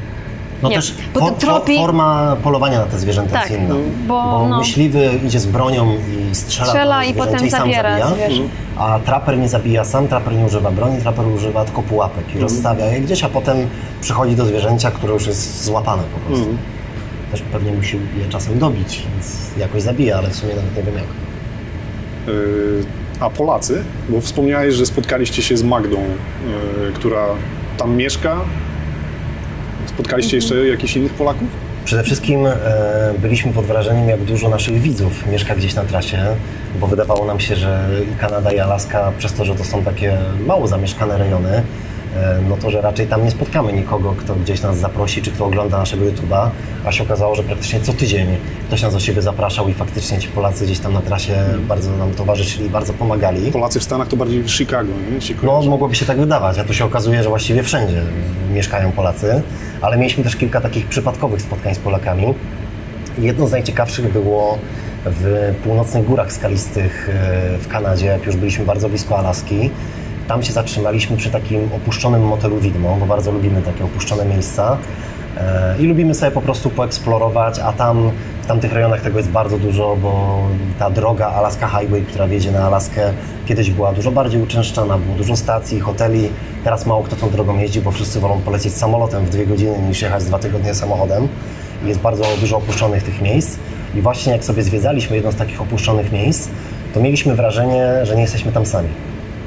[0.66, 3.76] No nie, też bo for, tropi, forma polowania na te zwierzęta Tak, jest inna.
[4.08, 4.58] bo, Bo no.
[4.58, 5.94] myśliwy idzie z bronią
[6.32, 8.42] i strzela, Strzela i potem sam zabiera zabija, zwierzę.
[8.78, 12.38] a traper nie zabija sam, traper nie używa broni, traper używa tylko pułapek Mhm.
[12.40, 13.58] i rozstawia je gdzieś, a potem
[14.02, 16.50] przychodzi do zwierzęcia, które już jest złapane po prostu.
[16.50, 16.58] Mhm.
[17.32, 20.96] Też pewnie musi je czasem dobić, więc jakoś zabija, ale w sumie nawet nie wiem
[20.96, 21.04] jak.
[22.28, 22.84] Yy,
[23.20, 23.84] A Polacy?
[24.10, 27.26] Bo wspomniałeś, że spotkaliście się z Magdą, yy, która
[27.78, 28.36] tam mieszka.
[29.86, 31.48] Spotkaliście jeszcze jakichś innych Polaków?
[31.86, 32.54] Przede wszystkim e,
[33.20, 36.26] byliśmy pod wrażeniem, jak dużo naszych widzów mieszka gdzieś na trasie,
[36.80, 40.18] bo wydawało nam się, że i Kanada, i Alaska, przez to, że to są takie
[40.48, 41.64] mało zamieszkane rejony,
[42.50, 45.78] no to, że raczej tam nie spotkamy nikogo, kto gdzieś nas zaprosi, czy kto ogląda
[45.78, 46.50] naszego YouTube'a,
[46.86, 48.28] a się okazało, że praktycznie co tydzień
[48.68, 51.36] ktoś nas do siebie zapraszał i faktycznie ci Polacy gdzieś tam na trasie
[51.68, 53.52] bardzo nam towarzyszyli, bardzo pomagali.
[53.52, 55.22] Polacy w Stanach to bardziej Chicago, nie?
[55.22, 58.02] Się No, mogłoby się tak wydawać, a tu się okazuje, że właściwie wszędzie
[58.54, 59.42] mieszkają Polacy,
[59.82, 62.34] ale mieliśmy też kilka takich przypadkowych spotkań z Polakami.
[63.20, 64.58] Jedno z najciekawszych było
[65.06, 69.70] w północnych górach skalistych e, w Kanadzie, jak już byliśmy bardzo blisko Alaski.
[70.28, 74.78] Tam się zatrzymaliśmy przy takim opuszczonym motelu Widmo, bo bardzo lubimy takie opuszczone miejsca.
[75.38, 78.12] E, I lubimy sobie po prostu poeksplorować, a tam
[78.42, 80.40] w tamtych rejonach tego jest bardzo dużo, bo
[80.80, 83.14] ta droga Alaska Highway, która wiedzie na Alaskę,
[83.46, 86.30] kiedyś była dużo bardziej uczęszczana, było dużo stacji, hoteli.
[86.64, 90.02] Teraz mało kto tą drogą jeździ, bo wszyscy wolą polecieć samolotem w dwie godziny niż
[90.02, 91.28] jechać dwa tygodnie samochodem.
[91.84, 93.58] Jest bardzo dużo opuszczonych tych miejsc.
[93.96, 96.50] I właśnie jak sobie zwiedzaliśmy jedno z takich opuszczonych miejsc,
[96.94, 98.90] to mieliśmy wrażenie, że nie jesteśmy tam sami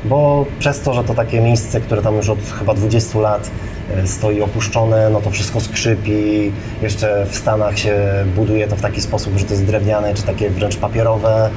[0.04, 3.50] bo przez to, że to takie miejsce, które tam już od chyba 20 lat
[3.96, 6.52] e, stoi opuszczone, no to wszystko skrzypi.
[6.82, 7.96] Jeszcze w Stanach się
[8.36, 11.50] buduje to w taki sposób, że to jest drewniane czy takie wręcz papierowe.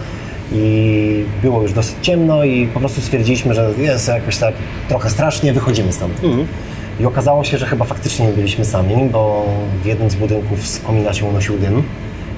[0.54, 4.54] I było już dosyć ciemno i po prostu stwierdziliśmy, że jest jakoś tak
[4.90, 6.22] trochę strasznie, wychodzimy stąd.
[7.00, 9.46] I okazało się, że chyba faktycznie nie byliśmy sami, bo
[9.84, 11.84] w jednym z budynków z komina się unosił dym.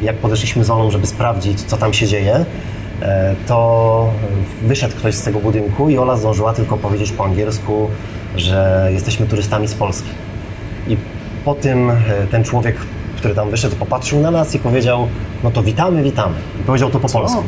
[0.01, 2.45] Jak podeszliśmy z Olą, żeby sprawdzić, co tam się dzieje,
[3.47, 4.09] to
[4.61, 7.89] wyszedł ktoś z tego budynku i Ola zdążyła tylko powiedzieć po angielsku,
[8.35, 10.09] że jesteśmy turystami z Polski.
[10.87, 10.97] I
[11.45, 11.95] po tym e,
[12.31, 12.75] ten człowiek,
[13.17, 15.07] który tam wyszedł, popatrzył na nas i powiedział,
[15.43, 16.35] no to witamy, witamy.
[16.61, 17.43] I powiedział to po polsku.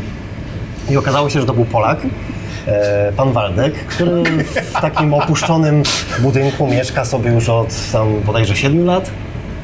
[0.89, 1.99] I okazało się, że to był Polak,
[2.67, 4.23] e, pan Waldek, który
[4.63, 5.83] w takim opuszczonym
[6.19, 9.11] budynku mieszka sobie już od tam bodajże 7 lat.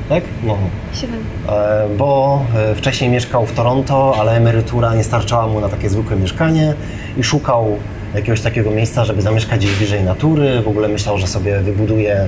[0.10, 0.24] Tak?
[0.44, 0.58] No.
[0.94, 1.20] Siedem.
[1.50, 6.16] E, bo e, wcześniej mieszkał w Toronto, ale emerytura nie starczała mu na takie zwykłe
[6.16, 6.74] mieszkanie
[7.18, 7.78] i szukał
[8.16, 10.62] jakiegoś takiego miejsca, żeby zamieszkać gdzieś bliżej natury.
[10.62, 12.28] W ogóle myślał, że sobie wybuduje,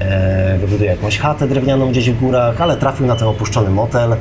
[0.00, 4.16] e, wybuduje jakąś chatę drewnianą gdzieś w górach, ale trafił na ten opuszczony motel.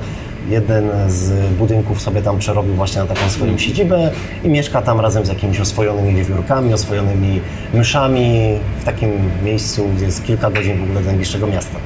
[0.49, 4.11] Jeden z budynków sobie tam przerobił właśnie na taką swoją siedzibę
[4.43, 7.41] i mieszka tam razem z jakimiś oswojonymi wiewiórkami, oswojonymi
[7.73, 9.11] myszami w takim
[9.43, 11.77] miejscu, gdzie jest kilka godzin w ogóle do najbliższego miasta.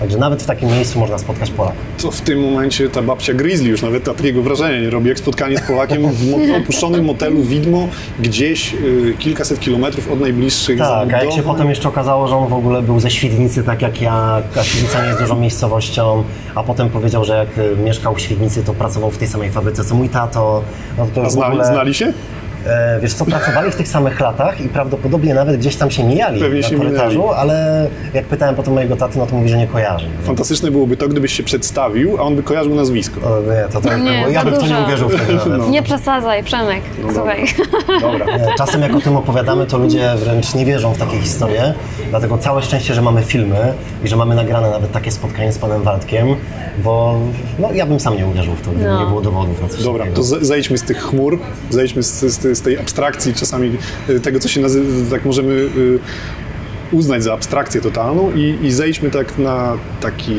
[0.00, 1.76] Także nawet w takim miejscu można spotkać Polaka.
[2.02, 5.58] To w tym momencie ta babcia Grizzly już nawet takiego wrażenia nie robi, jak spotkanie
[5.58, 7.88] z Polakiem w opuszczonym motelu Widmo,
[8.20, 12.48] gdzieś y, kilkaset kilometrów od najbliższych Tak, a jak się potem jeszcze okazało, że on
[12.48, 16.62] w ogóle był ze Świdnicy, tak jak ja, a Świdnica nie jest dużą miejscowością, a
[16.62, 19.94] potem powiedział, że jak y, mieszkał w Świdnicy, to pracował w tej samej fabryce co
[19.94, 20.62] mój tato.
[20.98, 22.12] No to A znali, ogóle, znali się?
[22.66, 26.40] E, wiesz co, pracowali w tych samych latach i prawdopodobnie nawet gdzieś tam się mijali
[26.40, 27.36] Pewnie na się korytarzu, minęli.
[27.38, 30.06] ale jak pytałem potem mojego taty, no to mówi, że nie kojarzy.
[30.22, 33.20] Fantastyczne byłoby to, gdybyś się przedstawił, a on by kojarzył nazwisko.
[33.20, 35.48] To, nie, to, to, Nie, bo ja bym w to nie uwierzył wtedy nawet.
[35.58, 35.68] No.
[35.68, 36.82] Nie przesadzaj, Przemek.
[37.14, 37.44] Słuchaj.
[38.00, 38.36] Dobra.
[38.38, 41.74] Nie, Czasem jak o tym opowiadamy, to ludzie wręcz nie wierzą w takie historie.
[42.10, 43.72] Dlatego całe szczęście, że mamy filmy
[44.04, 46.28] i że mamy nagrane nawet takie spotkanie z panem Waldkiem,
[46.84, 47.18] bo
[47.58, 49.00] no, ja bym sam nie uwierzył w to, gdyby No.
[49.00, 50.16] nie było dowodów na coś Dobra, takiego.
[50.16, 51.38] to ze- zejdźmy z tych chmur,
[51.70, 53.76] zejdźmy z, z, z tej abstrakcji, czasami
[54.10, 55.98] y, tego, co się nazywa, tak możemy y,
[56.92, 60.36] uznać za abstrakcję totalną i, i zejdźmy tak na taki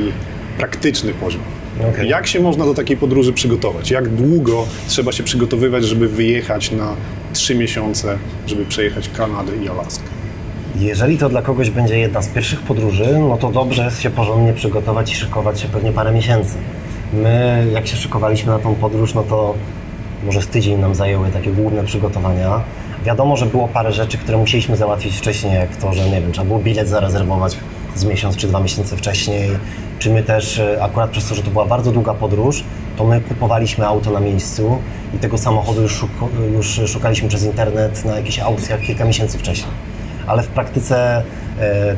[0.57, 1.41] praktyczny poziom.
[1.89, 2.09] Okej.
[2.09, 3.91] Jak się można do takiej podróży przygotować?
[3.91, 6.95] Jak długo trzeba się przygotowywać, żeby wyjechać na
[7.33, 8.17] trzy miesiące,
[8.47, 10.03] żeby przejechać Kanadę i Alaskę?
[10.79, 14.53] Jeżeli to dla kogoś będzie jedna z pierwszych podróży, no to dobrze jest się porządnie
[14.53, 16.55] przygotować i szykować się pewnie parę miesięcy.
[17.13, 19.55] My, jak się szykowaliśmy na tą podróż, no to
[20.23, 22.61] może z tydzień nam zajęły takie główne przygotowania.
[23.05, 26.47] Wiadomo, że było parę rzeczy, które musieliśmy załatwić wcześniej, jak to, że nie wiem, trzeba
[26.47, 27.57] było bilet zarezerwować
[27.95, 29.49] z miesiąc czy dwa miesiące wcześniej,
[29.99, 32.63] czy my też, e, akurat przez to, że to była bardzo długa podróż,
[32.97, 34.77] to my kupowaliśmy auto na miejscu
[35.15, 36.05] i tego samochodu już,
[36.53, 39.71] już szukaliśmy przez internet na jakichś aukcjach kilka miesięcy wcześniej
[40.29, 41.23] ale w praktyce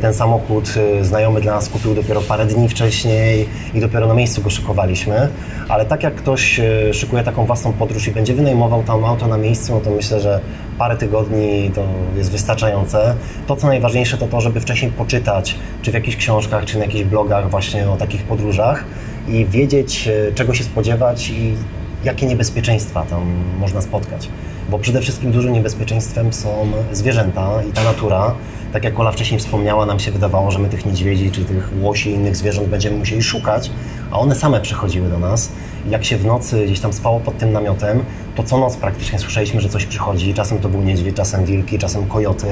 [0.01, 4.41] ten samochód e, znajomy dla nas kupił dopiero parę dni wcześniej i dopiero na miejscu
[4.41, 5.29] go szykowaliśmy.
[5.69, 9.37] Ale tak jak ktoś e, szykuje taką własną podróż i będzie wynajmował tam auto na
[9.37, 10.39] miejscu, no to myślę, że
[10.77, 11.83] parę tygodni to
[12.17, 13.15] jest wystarczające.
[13.47, 17.03] To, co najważniejsze, to to, żeby wcześniej poczytać, czy w jakichś książkach, czy na jakichś
[17.03, 18.85] blogach właśnie o takich podróżach
[19.27, 21.55] i wiedzieć, czego się spodziewać i
[22.03, 23.21] jakie niebezpieczeństwa tam
[23.59, 24.29] można spotkać.
[24.69, 28.35] Bo przede wszystkim dużym niebezpieczeństwem są zwierzęta i ta natura.
[28.73, 32.09] Tak jak Ola wcześniej wspomniała, nam się wydawało, że my tych niedźwiedzi czy tych łosi
[32.09, 33.71] i innych zwierząt będziemy musieli szukać,
[34.11, 35.51] a one same przychodziły do nas.
[35.89, 38.03] Jak się w nocy gdzieś tam spało pod tym namiotem,
[38.35, 40.33] to co noc praktycznie słyszeliśmy, że coś przychodzi.
[40.33, 42.47] Czasem to był niedźwiedź, czasem wilki, czasem kojoty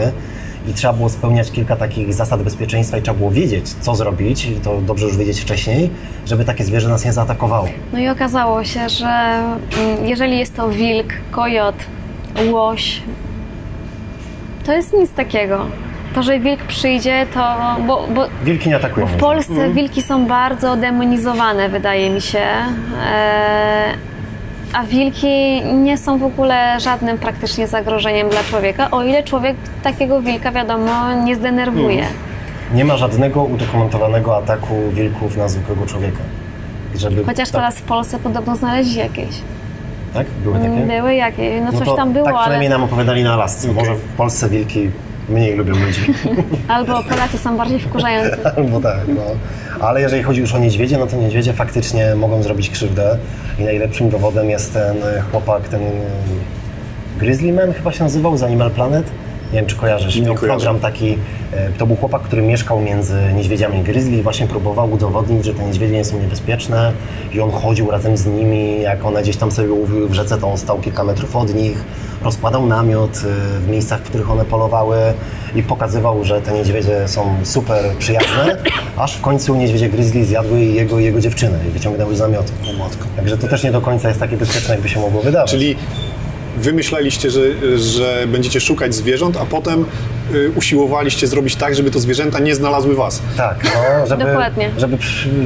[0.67, 4.81] i trzeba było spełniać kilka takich zasad bezpieczeństwa i trzeba było wiedzieć, co zrobić, to
[4.81, 5.89] dobrze już wiedzieć wcześniej,
[6.25, 7.67] żeby takie zwierzę nas nie zaatakowało.
[7.93, 11.75] No i okazało się, że mm, jeżeli jest to wilk, kojot,
[12.51, 13.01] łoś,
[14.65, 15.65] to jest nic takiego.
[16.15, 17.55] To, że wilk przyjdzie, to.
[17.87, 19.07] Bo, bo wilki nie atakują.
[19.07, 19.73] w Polsce mhm.
[19.73, 22.39] wilki są bardzo demonizowane, wydaje mi się.
[22.39, 23.93] E,
[24.73, 30.21] a wilki nie są w ogóle żadnym praktycznie zagrożeniem dla człowieka, o ile człowiek takiego
[30.21, 31.99] wilka, wiadomo, nie zdenerwuje.
[31.99, 32.29] Mhm.
[32.73, 36.19] Nie ma żadnego udokumentowanego ataku wilków na zwykłego człowieka.
[36.95, 37.61] Żeby Chociaż tak...
[37.61, 39.35] teraz w Polsce podobno znaleźli jakieś.
[40.13, 40.27] Tak?
[40.43, 40.69] Były takie?
[40.69, 42.77] Były jakieś, no, no coś tam było, Tak przynajmniej ale...
[42.77, 43.71] nam opowiadali na Alasce.
[43.71, 43.83] Okay.
[43.83, 44.89] Może w Polsce wilki
[45.29, 46.01] mniej lubią ludzi.
[46.67, 48.45] Albo Polacy są bardziej wkurzający.
[48.57, 49.21] Albo tak, no.
[49.79, 53.17] Ale jeżeli chodzi już o niedźwiedzie, no to niedźwiedzie faktycznie mogą zrobić krzywdę
[53.59, 54.97] i najlepszym dowodem jest ten
[55.31, 55.81] chłopak, ten
[57.19, 59.11] Grizzly Man chyba się nazywał z Animal Planet
[59.53, 61.17] nie wiem, czy kojarzysz, miał program taki,
[61.51, 65.65] e, to był chłopak, który mieszkał między niedźwiedziami grizzly i właśnie próbował udowodnić, że te
[65.65, 66.91] niedźwiedzie nie są niebezpieczne
[67.33, 70.51] i on chodził razem z nimi, jak one gdzieś tam sobie łowiły w rzece, to
[70.51, 71.83] on stał kilka metrów od nich,
[72.21, 74.97] rozkładał namiot e, w miejscach, w których one polowały
[75.55, 78.57] i pokazywał, że te niedźwiedzie są super przyjazne,
[78.97, 82.53] aż w końcu niedźwiedzie grizzly zjadły jego i jego dziewczynę i wyciągnęły z namiotu.
[83.15, 85.51] Także to też nie do końca jest takie bezpieczne, jakby się mogło wydawać.
[85.51, 85.75] Czyli
[86.57, 87.41] wymyśleliście, że,
[87.77, 89.85] że będziecie szukać zwierząt, a potem y,
[90.55, 93.21] usiłowaliście zrobić tak, żeby to zwierzęta nie znalazły was.
[93.37, 94.71] Tak, no, żeby, Dokładnie.
[94.77, 94.97] żeby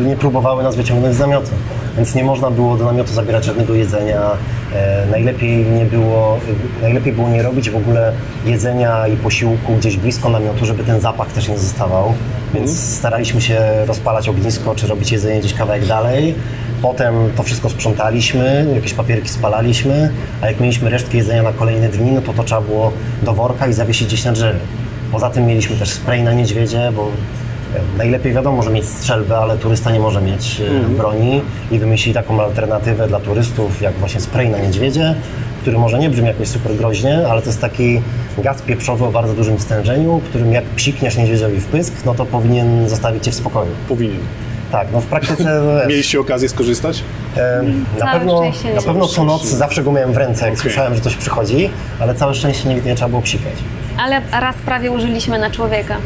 [0.06, 1.52] nie próbowały nas wyciągnąć z namiotu.
[1.96, 4.22] Więc nie można było do namiotu zabierać żadnego jedzenia.
[4.74, 6.39] E, najlepiej, nie było,
[6.82, 8.13] najlepiej było nie robić w ogóle
[8.46, 12.13] jedzenia i posiłku gdzieś blisko namiotu, żeby ten zapach też nie zostawał.
[12.54, 12.82] Więc mm.
[12.84, 16.36] staraliśmy się rozpalać ognisko, czy robić jedzenie gdzieś kawałek dalej.
[16.84, 22.12] Potem to wszystko sprzątaliśmy, jakieś papierki spalaliśmy, a jak mieliśmy resztki jedzenia na kolejne dni,
[22.12, 22.91] no to to trzeba było
[23.22, 24.60] do worka i zawiesić gdzieś na drzewie.
[25.12, 27.02] Poza tym mieliśmy też spray na niedźwiedzie, bo
[27.76, 30.96] e, najlepiej wiadomo, że mieć strzelbę, ale turysta nie może mieć mm.
[30.96, 31.41] broni
[31.72, 35.15] i wymyślili taką alternatywę dla turystów, jak właśnie spray na niedźwiedzie,
[35.62, 38.02] który może nie brzmi jakoś super groźnie, ale to jest taki
[38.38, 42.89] gaz pieprzowy o bardzo dużym stężeniu, którym jak psikniesz niedźwiedziowi w pysk, no to powinien
[42.89, 43.72] zostawić cię w spokoju.
[43.89, 44.19] Powinien.
[44.74, 45.44] Tak, no w praktyce...
[45.44, 47.04] No Mieliście okazję skorzystać?
[47.38, 47.64] E,
[48.00, 48.42] na pewno,
[48.76, 50.62] na pewno co noc zawsze go miałem w ręce, jak okay.
[50.62, 53.54] słyszałem, że coś przychodzi, ale całe szczęście nigdy nie trzeba było psikać.
[53.98, 55.98] Ale raz prawie użyliśmy na człowieka.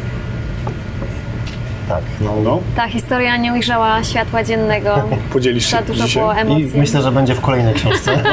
[1.89, 2.59] Tak, no, no.
[2.75, 5.01] Ta historia nie ujrzała światła dziennego.
[5.33, 6.21] Podzielisz się dużo dzisiaj?
[6.21, 6.75] było emocji.
[6.75, 8.11] I myślę, że będzie w kolejnej książce.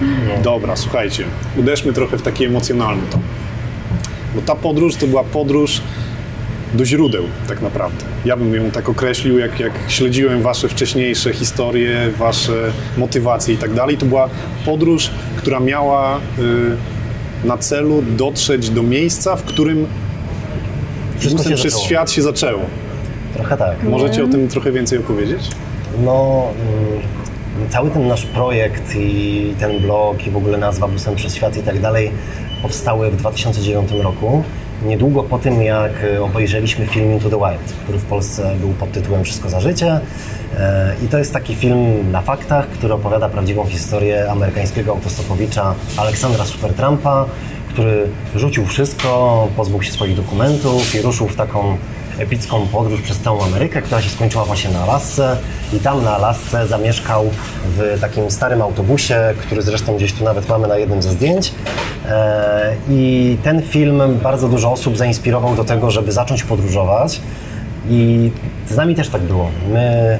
[0.00, 0.42] Okay.
[0.42, 1.24] Dobra, słuchajcie,
[1.56, 3.20] uderzmy trochę w taki emocjonalny ton.
[4.34, 5.82] Bo ta podróż to była podróż
[6.74, 8.04] do źródeł tak naprawdę.
[8.24, 12.52] Ja bym ją tak określił, jak, jak śledziłem wasze wcześniejsze historie, wasze
[12.96, 13.96] motywacje i tak dalej.
[13.98, 14.28] To była
[14.64, 16.20] podróż, która miała y,
[17.44, 19.86] na celu dotrzeć do miejsca, w którym
[21.18, 21.84] Wszystko przez zaczęło.
[21.84, 22.62] świat się zaczęło.
[23.34, 23.82] Trochę tak.
[23.82, 25.48] Możecie o tym trochę więcej opowiedzieć?
[26.04, 26.48] No,
[27.66, 31.56] y, cały ten nasz projekt i ten blog i w ogóle nazwa Busem przez świat
[31.56, 32.10] i tak dalej
[32.62, 34.44] powstały w 2009 roku
[34.82, 38.92] niedługo po tym, jak e, obejrzeliśmy film Into the Wild, który w Polsce był pod
[38.92, 40.00] tytułem Wszystko za życie.
[40.58, 46.44] E, I to jest taki film na faktach, który opowiada prawdziwą historię amerykańskiego autostopowicza Aleksandra
[46.44, 47.26] Supertrampa,
[47.68, 51.76] który rzucił wszystko, pozbył się swoich dokumentów i ruszył w taką
[52.20, 55.36] epicką podróż przez całą Amerykę, która się skończyła właśnie na Alasce
[55.72, 57.30] i tam na Alasce zamieszkał
[57.64, 61.52] w takim starym autobusie, który zresztą gdzieś tu nawet mamy na jednym ze zdjęć.
[62.08, 67.20] E, I ten film bardzo dużo osób zainspirował do tego, żeby zacząć podróżować
[67.88, 68.30] i
[68.68, 69.50] z nami też tak było.
[69.72, 70.18] My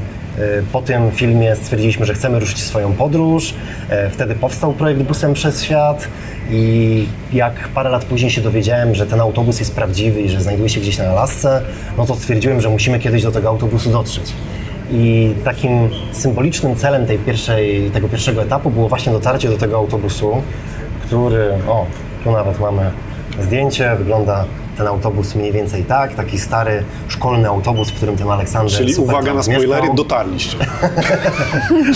[0.72, 3.54] po tym filmie stwierdziliśmy, że chcemy ruszyć swoją podróż.
[3.88, 6.08] E, wtedy powstał projekt Busem przez Świat
[6.50, 10.68] i jak parę lat później się dowiedziałem, że ten autobus jest prawdziwy i że znajduje
[10.68, 11.62] się gdzieś na Alasce,
[11.98, 14.32] no to stwierdziłem, że musimy kiedyś do tego autobusu dotrzeć.
[14.92, 20.42] I takim symbolicznym celem tej pierwszej, tego pierwszego etapu było właśnie dotarcie do tego autobusu,
[21.06, 21.86] który, o,
[22.24, 22.90] tu nawet mamy
[23.40, 24.44] zdjęcie, wygląda
[24.76, 29.34] ten autobus mniej więcej tak, taki stary, szkolny autobus, w którym ten Aleksander Czyli uwaga
[29.34, 29.94] na spoilery, mieszkał.
[29.94, 30.56] dotarliście.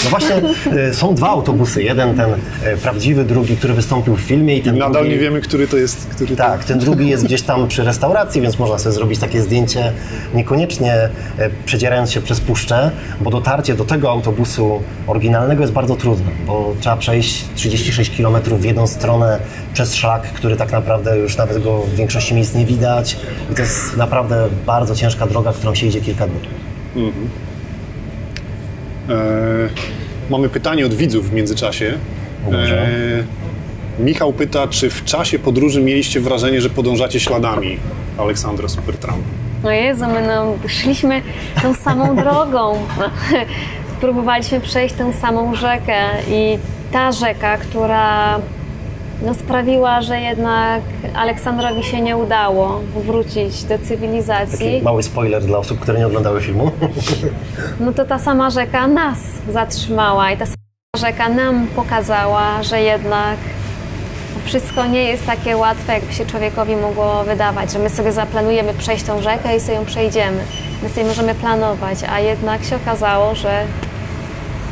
[0.04, 0.42] No właśnie,
[0.90, 1.82] y, są dwa autobusy.
[1.82, 5.10] Jeden ten y, prawdziwy, drugi, który wystąpił w filmie i ten Nadal drugi...
[5.10, 6.06] nie wiemy, który to jest.
[6.06, 9.92] Który Tak, ten drugi jest gdzieś tam przy restauracji, więc można sobie zrobić takie zdjęcie,
[10.34, 11.10] niekoniecznie e,
[11.66, 16.96] przedzierając się przez puszczę, bo dotarcie do tego autobusu oryginalnego jest bardzo trudne, bo trzeba
[16.96, 19.38] przejść 36 km w jedną stronę
[19.74, 23.16] przez szlak, który tak naprawdę już nawet go w większości miejsc nie widać
[23.52, 26.40] i to jest naprawdę bardzo ciężka droga, którą się idzie kilka dni.
[29.08, 29.14] E,
[30.30, 31.98] mamy pytanie od widzów w międzyczasie.
[32.44, 32.82] Dobrze.
[32.82, 33.44] E,
[33.98, 37.78] Michał pyta, czy w czasie podróży mieliście wrażenie, że podążacie śladami
[38.18, 39.28] Aleksandra Supertrampa?
[39.62, 41.22] No Jezu, my no, szliśmy
[41.62, 42.78] tą samą drogą.
[44.00, 45.94] Próbowaliśmy przejść tę samą rzekę
[46.30, 46.58] i
[46.92, 48.38] ta rzeka, która
[49.22, 50.82] no, sprawiła, że jednak
[51.14, 56.40] Aleksandrowi się nie udało wrócić do cywilizacji, Taki mały spoiler dla osób, które nie oglądały
[56.40, 56.70] filmu.
[57.80, 59.18] no to ta sama rzeka nas
[59.52, 60.56] zatrzymała i ta sama
[60.96, 63.36] rzeka nam pokazała, że jednak
[64.44, 69.04] wszystko nie jest takie łatwe, jakby się człowiekowi mogło wydawać, że my sobie zaplanujemy przejść
[69.04, 70.38] tą rzekę i sobie ją przejdziemy.
[70.82, 73.64] My sobie możemy planować, a jednak się okazało, że,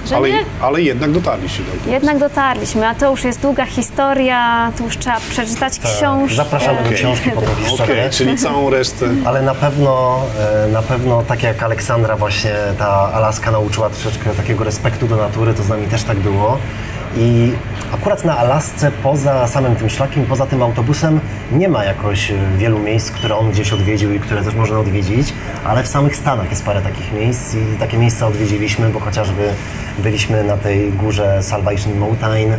[0.07, 0.45] że Ale, nie.
[0.63, 1.91] ale jednak dotarliście do autobusu.
[1.91, 6.37] Jednak dotarliśmy, a to już jest długa historia, tu już trzeba przeczytać książkę.
[6.37, 6.95] Zapraszamy do Okej.
[6.97, 8.11] książki po tą Okej, historię.
[8.11, 9.07] czyli całą resztę.
[9.27, 10.21] Ale na pewno,
[10.65, 15.55] e, na pewno tak jak Aleksandra właśnie ta Alaska nauczyła troszeczkę takiego respektu do natury,
[15.55, 16.59] to z nami też tak było.
[17.17, 17.53] I
[17.93, 21.21] akurat na Alasce, poza samym tym szlakiem, poza tym autobusem,
[21.53, 25.35] nie ma jakoś e, wielu miejsc, które on gdzieś odwiedził i które też można odwiedzić,
[25.65, 29.49] ale w samych Stanach jest parę takich miejsc i takie miejsca odwiedziliśmy, bo chociażby
[29.99, 32.59] byliśmy na tej górze Salvation Mountain, e,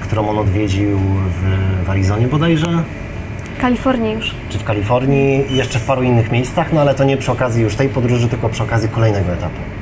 [0.00, 2.82] którą on odwiedził w, w Arizonie bodajże
[3.60, 4.34] Kalifornii już.
[4.48, 7.76] czy w Kalifornii jeszcze w paru innych miejscach, no ale to nie przy okazji już
[7.76, 9.73] tej podróży, tylko przy okazji kolejnego etapu.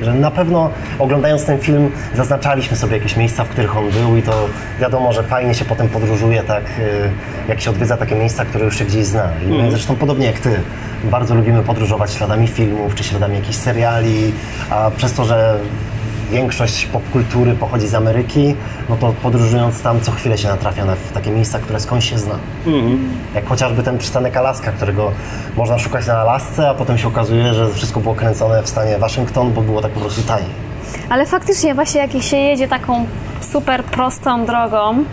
[0.00, 4.22] Także na pewno oglądając ten film zaznaczaliśmy sobie jakieś miejsca, w których on był i
[4.22, 4.48] to
[4.80, 7.10] wiadomo, że fajnie się potem podróżuje tak, y,
[7.48, 9.28] jak się odwiedza takie miejsca, które już się gdzieś zna.
[9.46, 10.60] I my zresztą podobnie jak Ty,
[11.04, 14.32] bardzo lubimy podróżować śladami filmów, czy śladami jakichś seriali,
[14.70, 15.58] a przez to, że
[16.30, 18.54] większość popkultury pochodzi z Ameryki,
[18.88, 22.18] no to podróżując tam co chwilę się natrafia na w takie miejsca, które skądś się
[22.18, 22.34] zna.
[23.34, 25.12] Jak chociażby ten przystanek Alaska, którego
[25.56, 29.52] można szukać na Alasce, a potem się okazuje, że wszystko było kręcone w stanie Waszyngton,
[29.52, 30.50] bo było tak po prostu taniej.
[31.08, 33.06] Ale faktycznie właśnie jak się jedzie taką
[33.40, 35.04] super prostą drogą,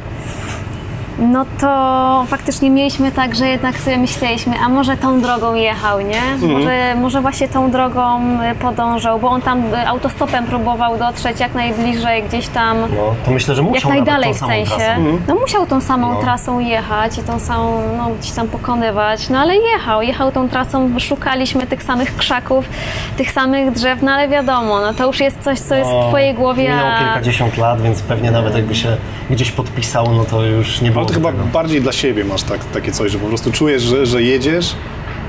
[1.19, 6.47] no to faktycznie mieliśmy tak, że jednak sobie myśleliśmy, a może tą drogą jechał, nie?
[6.47, 8.19] Może, może właśnie tą drogą
[8.51, 12.87] y, podążał, bo on tam y, autostopem próbował dotrzeć jak najbliżej gdzieś tam, No,
[13.25, 14.65] to myślę, że jak musiał nawet najdalej w sensie.
[14.75, 14.95] trasę.
[15.27, 16.19] No musiał tą samą No.
[16.21, 20.99] trasą jechać i tą samą, no gdzieś tam pokonywać, no ale jechał, jechał tą trasą,
[20.99, 22.69] szukaliśmy tych samych krzaków,
[23.17, 26.07] tych samych drzew, no ale wiadomo, no to już jest coś, co jest w No,
[26.07, 26.99] twojej głowie, Minęło a...
[27.03, 28.97] kilkadziesiąt lat, więc pewnie nawet jakby się
[29.29, 31.43] gdzieś podpisał, no to już nie było to chyba tego.
[31.43, 34.75] bardziej dla siebie masz tak, takie coś, że po prostu czujesz, że, że jedziesz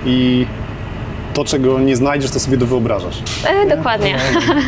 [0.07, 0.47] i
[1.35, 3.23] to, czego nie znajdziesz, to sobie dowyobrażasz.
[3.45, 4.19] E, dokładnie.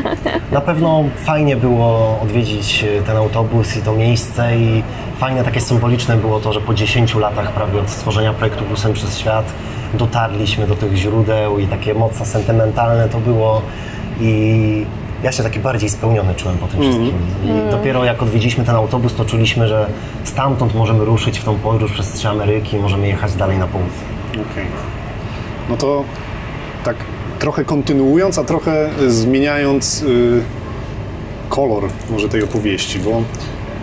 [0.53, 4.83] Na pewno fajnie było odwiedzić e, ten autobus i to miejsce i
[5.19, 9.19] fajne takie symboliczne było to, że po 10 latach prawie od stworzenia projektu Busem przez
[9.19, 9.53] Świat
[9.95, 13.63] dotarliśmy do tych źródeł i takie mocno sentymentalne to było
[14.21, 14.87] i
[15.23, 17.13] ja się taki bardziej spełniony czułem po tym wszystkim.
[17.45, 19.87] I dopiero jak odwiedziliśmy ten autobus, to czuliśmy, że
[20.25, 23.93] stamtąd możemy ruszyć w tą podróż przez trzy Ameryki, możemy jechać dalej na południe.
[24.33, 24.67] Okej.
[25.69, 26.05] No to
[26.85, 26.97] tak
[27.39, 30.43] trochę kontynuując, a trochę zmieniając y,
[31.49, 33.23] kolor może tej opowieści, bo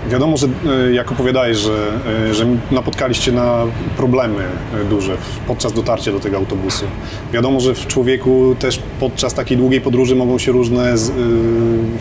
[0.10, 0.48] wiadomo, że
[0.88, 1.88] y, jak opowiadałeś, że,
[2.30, 3.64] y, że napotkaliście na
[3.98, 4.44] problemy
[4.82, 6.86] y, duże podczas dotarcia do tego autobusu.
[7.34, 11.14] Wiadomo, że w człowieku też podczas takiej długiej podróży mogą się różne z, y,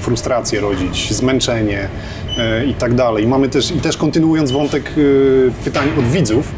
[0.01, 1.89] frustracje rodzić, zmęczenie
[2.63, 3.25] y, i tak dalej.
[3.25, 6.53] I Mamy też, i też kontynuując wątek y, pytań od widzów,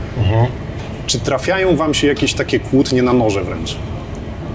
[1.07, 3.77] czy trafiają wam się jakieś takie kłótnie na noże wręcz?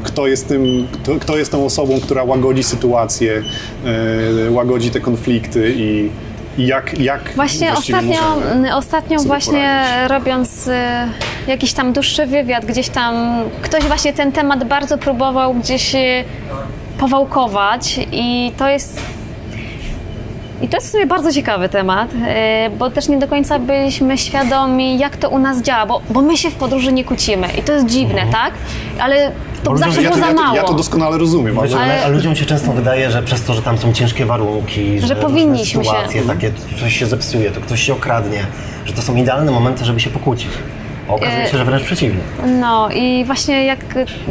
[0.03, 3.43] Kto jest, tym, kto, kto jest tą osobą, która łagodzi sytuację,
[4.45, 6.09] yy, łagodzi te konflikty i
[6.57, 8.19] jak, jak Właśnie ostatnio,
[8.51, 10.09] m, ostatnio właśnie poradzić?
[10.09, 10.73] robiąc y,
[11.47, 16.23] jakiś tam dłuższy wywiad, gdzieś tam ktoś właśnie ten temat bardzo próbował gdzieś y,
[16.97, 19.01] powałkować i to jest
[20.61, 22.17] i to jest w sumie bardzo ciekawy temat, y,
[22.77, 26.37] bo też nie do końca byliśmy świadomi, jak to u nas działa, bo, bo my
[26.37, 28.53] się w podróży nie kłócimy i to jest dziwne, tak?
[28.99, 29.31] Ale
[29.63, 30.55] to ludziom- zawsze ja, było za ja, to, mało.
[30.55, 32.09] ja to doskonale rozumiem, ale, Ale...
[32.09, 35.83] Ludziom się często wydaje, że przez to, że tam są ciężkie warunki, że, różne powinniśmy
[35.83, 35.89] się.
[35.89, 38.45] sytuacje, takie, coś się zepsuje, to ktoś się okradnie,
[38.85, 40.49] że to są idealne momenty, żeby się pokłócić.
[41.07, 42.19] Okazuje się, że wręcz przeciwnie.
[42.45, 43.79] No i właśnie jak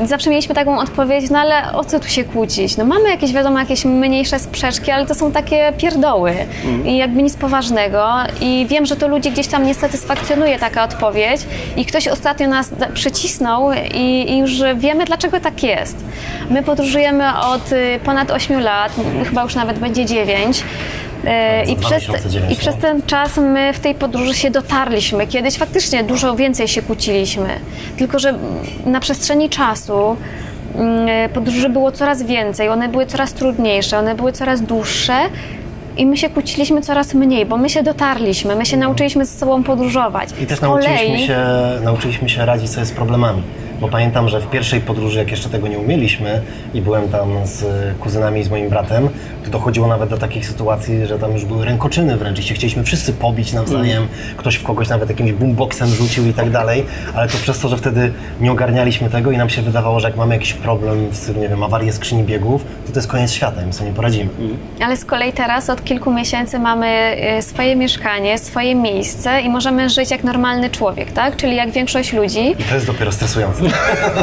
[0.05, 2.77] zawsze mieliśmy taką odpowiedź, no ale o co tu się kłócić?
[2.77, 6.35] No mamy jakieś, wiadomo, jakieś mniejsze sprzeczki, ale to są takie pierdoły
[6.85, 8.09] i jakby nic poważnego
[8.41, 11.41] i wiem, że to ludzi gdzieś tam nie satysfakcjonuje taka odpowiedź
[11.77, 15.97] i ktoś ostatnio nas przycisnął i, i już wiemy, dlaczego tak jest.
[16.51, 18.93] My podróżujemy od y, ponad 8 lat,
[19.29, 20.65] chyba już nawet będzie 9.
[21.25, 25.27] E, Za I przez, 2009, I przez ten czas my w tej podróży się dotarliśmy.
[25.27, 27.49] Kiedyś faktycznie dużo więcej się kłóciliśmy.
[27.97, 28.35] Tylko, że
[28.87, 30.17] na przestrzeni czasu
[30.75, 35.15] mm, podróży było coraz więcej, one były coraz trudniejsze, one były coraz dłuższe.
[35.97, 39.63] I my się kłóciliśmy coraz mniej, bo my się dotarliśmy, my się nauczyliśmy ze sobą
[39.63, 40.25] podróżować.
[40.25, 40.43] Mhm.
[40.43, 41.45] I też kolei, nauczyliśmy, się,
[41.85, 43.43] nauczyliśmy się radzić sobie z problemami.
[43.83, 46.43] Bo pamiętam, że w pierwszej podróży, jak jeszcze tego nie umieliśmy
[46.75, 47.65] i byłem tam z
[47.99, 49.09] kuzynami i z moim bratem,
[49.45, 52.85] to dochodziło nawet do takich sytuacji, że tam już były rękoczyny wręcz i się chcieliśmy
[52.85, 54.09] wszyscy pobić nawzajem.
[54.37, 57.77] Ktoś w kogoś nawet jakimś boomboxem rzucił i tak dalej, ale to przez to, że
[57.77, 61.41] wtedy nie ogarnialiśmy tego i nam się wydawało, że jak mamy jakiś problem, w stylu,
[61.41, 64.31] nie wiem, awarię skrzyni biegów, to to jest koniec świata my sobie nie poradzimy.
[64.85, 69.91] Ale z kolei teraz od kilku miesięcy mamy e, swoje mieszkanie, swoje miejsce i możemy
[69.91, 71.37] żyć jak normalny człowiek, tak?
[71.37, 72.51] Czyli jak większość ludzi.
[72.59, 73.72] I to jest dopiero stresujące.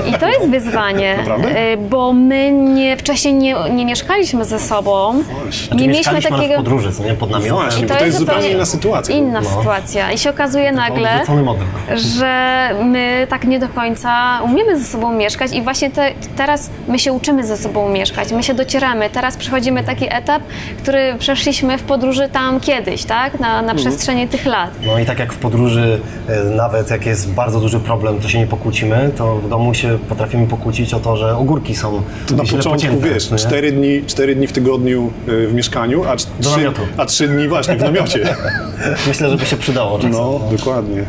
[0.10, 1.58] I to jest wyzwanie, Naprawdę?
[1.58, 5.24] e, bo my nie, wcześniej nie, nie mieszkaliśmy ze sobą.
[5.24, 6.54] Znaczy, Nie mieliśmy takiego.
[6.54, 7.14] w podróży, co nie?
[7.14, 7.54] Pod namiotem.
[7.56, 9.16] Właśnie, I bo to jest zupełnie inna sytuacja.
[9.16, 9.50] Inna No.
[9.50, 10.12] sytuacja.
[10.12, 11.66] I się okazuje nagle, Odwrócony model.
[11.96, 17.00] że my tak nie do końca umiemy ze sobą mieszkać i właśnie te, teraz my
[17.00, 19.10] się uczymy ze sobą mieszkać, my się docieramy.
[19.10, 20.42] Teraz przechodzimy taki etap,
[20.84, 23.40] który przeszliśmy w podróży tam kiedyś, tak?
[23.40, 23.66] Na, Mhm.
[23.66, 24.70] na przestrzeni tych lat.
[24.86, 28.40] No i tak jak w podróży, e, nawet jak jest bardzo duży problem, to się
[28.40, 32.44] nie pokłócimy, to w domu się potrafimy pokłócić o to, że ogórki są To na
[32.44, 36.58] początku, pocięte, wiesz, cztery dni, cztery dni w tygodniu y, w mieszkaniu, a, Do trzy,
[36.58, 36.82] namiotu.
[36.98, 38.36] a trzy dni właśnie w namiocie.
[39.08, 40.12] Myślę, że by się przydało czasem.
[40.12, 41.04] No, dokładnie.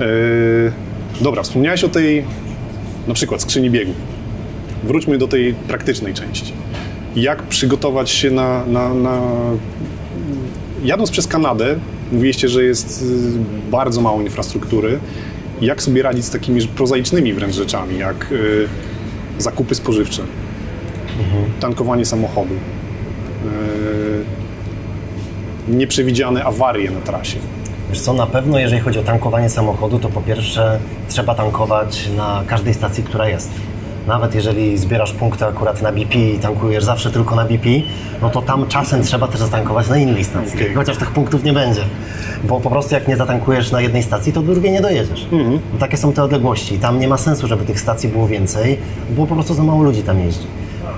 [0.00, 0.72] Yy,
[1.20, 2.24] dobra, wspomniałeś o tej,
[3.08, 3.96] na przykład skrzyni biegów.
[4.84, 6.52] Wróćmy do tej praktycznej części.
[7.16, 9.20] Jak przygotować się na, na, na...
[10.84, 11.76] Jadąc przez Kanadę,
[12.12, 14.98] mówiliście, że jest y, bardzo mało infrastruktury.
[15.64, 18.68] Jak sobie radzić z takimi prozaicznymi wręcz rzeczami, jak y,
[19.38, 20.22] zakupy spożywcze,
[21.60, 22.58] tankowanie samochodu, y,
[25.68, 27.38] nieprzewidziane awarie na trasie?
[27.90, 32.44] Wiesz co, na pewno jeżeli chodzi o tankowanie samochodu, to po pierwsze trzeba tankować na
[32.46, 33.50] każdej stacji, która jest.
[34.06, 37.68] Nawet jeżeli zbierasz punkty akurat na BP i tankujesz zawsze tylko na BP,
[38.22, 40.74] no to tam czasem trzeba też zatankować na innej stacji, Okej.
[40.74, 41.80] chociaż tych punktów nie będzie.
[42.44, 45.26] Bo po prostu jak nie zatankujesz na jednej stacji, to do drugiej nie dojedziesz.
[45.72, 46.78] Bo takie są te odległości.
[46.78, 48.78] Tam nie ma sensu, żeby tych stacji było więcej,
[49.10, 50.46] bo po prostu za mało ludzi tam jeździ.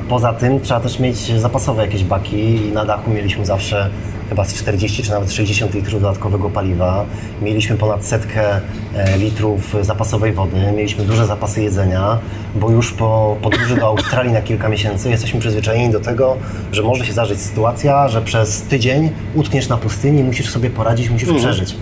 [0.08, 3.90] Poza tym trzeba też mieć zapasowe jakieś baki i na dachu mieliśmy zawsze
[4.28, 7.04] chyba z 40 czy nawet 60 litrów dodatkowego paliwa.
[7.42, 8.60] Mieliśmy ponad setkę
[8.94, 12.18] e, litrów zapasowej wody, mieliśmy duże zapasy jedzenia,
[12.54, 16.36] bo już po podróży do Australii na kilka miesięcy jesteśmy przyzwyczajeni do tego,
[16.72, 21.10] że może się zdarzyć sytuacja, że przez tydzień utkniesz na pustyni i musisz sobie poradzić,
[21.10, 21.76] musisz przeżyć.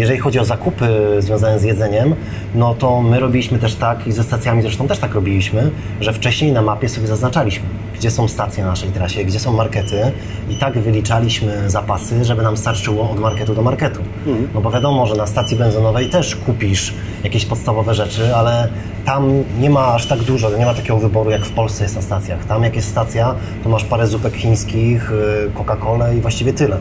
[0.00, 2.14] Jeżeli chodzi o zakupy związane z jedzeniem,
[2.54, 5.70] no to my robiliśmy też tak i ze stacjami zresztą też tak robiliśmy,
[6.00, 10.12] że wcześniej na mapie sobie zaznaczaliśmy, gdzie są stacje na naszej trasie, gdzie są markety
[10.50, 14.00] i tak wyliczaliśmy zapasy, żeby nam starczyło od marketu do marketu.
[14.54, 16.94] No bo wiadomo, że na stacji benzynowej też kupisz
[17.24, 18.68] jakieś podstawowe rzeczy, ale
[19.04, 22.02] tam nie ma aż tak dużo, nie ma takiego wyboru jak w Polsce jest na
[22.02, 22.44] stacjach.
[22.44, 26.76] Tam jak jest stacja, to masz parę zupek chińskich, y, Coca-Colę i właściwie tyle.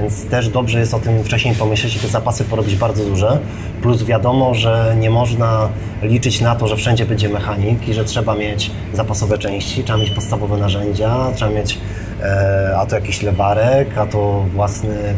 [0.00, 3.38] Więc też dobrze jest o tym wcześniej pomyśleć i te zapasy porobić bardzo duże.
[3.82, 5.68] Plus wiadomo, że nie można
[6.02, 10.10] liczyć na to, że wszędzie będzie mechanik i że trzeba mieć zapasowe części, trzeba mieć
[10.10, 11.78] podstawowe narzędzia, trzeba mieć
[12.22, 15.14] e, a to jakiś lewarek, a to własny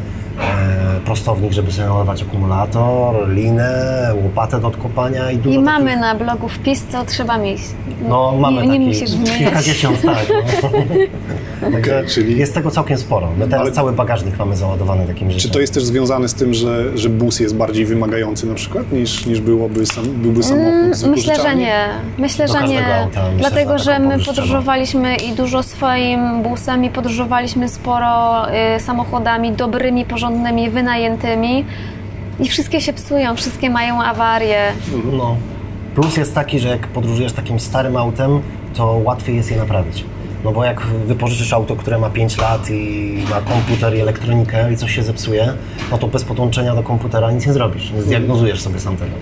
[1.05, 3.73] prostownik, żeby sobie nalewać akumulator, linę,
[4.23, 6.01] łopatę do odkopania i dużo I mamy takich...
[6.01, 7.61] na blogu wpis, co trzeba mieć.
[8.09, 9.39] No, mamy nie, nie taki musisz wymieniać.
[9.39, 10.27] kilkadziesiąt, tak.
[10.63, 10.69] No.
[11.73, 13.29] Także Okej, czyli- jest tego całkiem sporo.
[13.39, 15.53] My teraz Ale- cały bagażnik mamy załadowany takimi Czy rzeczami.
[15.53, 19.27] to jest też związane z tym, że, że bus jest bardziej wymagający na przykład niż,
[19.27, 21.85] niż byłoby sam, byłby samochód z Mm, Myślę, że nie.
[22.19, 22.97] Myślę, że nie.
[22.97, 28.81] auta, myślę, Dlatego, że że my podróżowaliśmy i dużo swoim busem i podróżowaliśmy sporo y,
[28.81, 31.65] samochodami dobrymi, porządnymi, wynajętymi
[32.41, 34.73] i wszystkie się psują, wszystkie mają awarie.
[35.13, 35.37] No.
[35.95, 38.41] Plus jest taki, że jak podróżujesz takim starym autem,
[38.75, 40.05] to łatwiej jest je naprawić.
[40.45, 44.77] No bo jak wypożyczysz auto, które ma 5 lat i ma komputer i elektronikę i
[44.77, 45.53] coś się zepsuje,
[45.91, 49.13] no to bez podłączenia do komputera nic nie zrobisz, nie zdiagnozujesz sobie sam tego.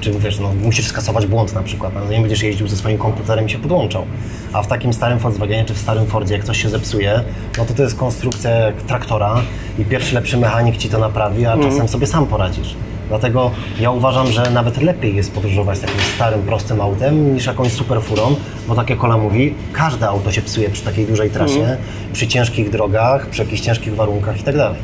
[0.00, 3.46] Czyli wiesz, no, musisz skasować błąd na przykład, no, nie będziesz jeździł ze swoim komputerem
[3.46, 4.04] i się podłączał.
[4.52, 7.22] A w takim starym Volkswagenie czy w starym Fordzie, jak coś się zepsuje,
[7.58, 9.42] no to to jest konstrukcja jak traktora
[9.78, 12.74] i pierwszy lepszy mechanik ci to naprawi, a czasem sobie sam poradzisz.
[13.08, 18.02] Dlatego ja uważam, że nawet lepiej jest podróżować takim starym, prostym autem niż jakąś super
[18.02, 18.34] furą,
[18.68, 21.76] bo tak jak Ola mówi, każde auto się psuje przy takiej dużej trasie,
[22.12, 24.78] przy ciężkich drogach, przy jakichś ciężkich warunkach i tak dalej.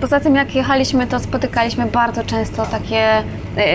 [0.00, 3.18] Poza tym, jak jechaliśmy, to spotykaliśmy bardzo często takie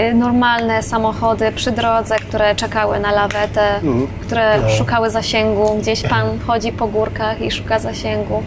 [0.10, 3.80] y, normalne samochody przy drodze, które czekały na lawetę,
[4.22, 5.78] które szukały zasięgu.
[5.82, 8.44] Gdzieś pan chodzi po górkach i szuka zasięgu.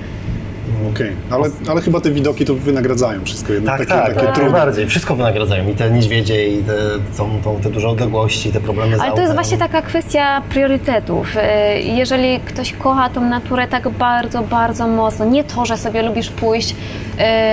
[0.90, 3.78] Okej, ale, ale chyba te widoki to wynagradzają wszystko jednak.
[3.78, 4.50] Tak, takie, tak, takie tak, trudy.
[4.50, 4.86] najbardziej.
[4.86, 5.68] Wszystko wynagradzają.
[5.68, 6.72] I te niedźwiedzie, i te,
[7.16, 10.42] tą, tą, te duże odległości, i te problemy z Ale to jest właśnie taka kwestia
[10.50, 11.36] priorytetów.
[11.36, 16.30] Y, Jeżeli ktoś kocha tą naturę tak bardzo, bardzo mocno, nie to, że sobie lubisz
[16.30, 16.74] pójść y,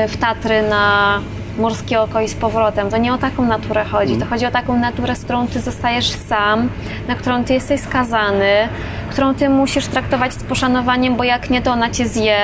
[0.08, 1.20] w Tatry na
[1.60, 4.18] morskie oko i z powrotem, to nie o taką naturę chodzi.
[4.18, 6.70] To chodzi o taką naturę, z którą ty zostajesz sam,
[7.08, 8.70] na którą ty jesteś skazany,
[9.10, 12.38] którą ty musisz traktować z poszanowaniem, bo jak nie, to ona cię zje.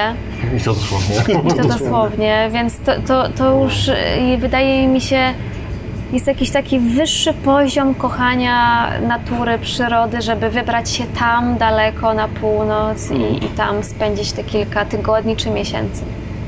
[0.57, 1.15] I to dosłownie.
[1.51, 3.91] I to dosłownie, więc to, to, to już
[4.39, 5.33] wydaje mi się
[6.13, 13.11] jest jakiś taki wyższy poziom kochania natury, przyrody, żeby wybrać się tam daleko na północ
[13.11, 16.03] i, i tam spędzić te kilka tygodni czy miesięcy.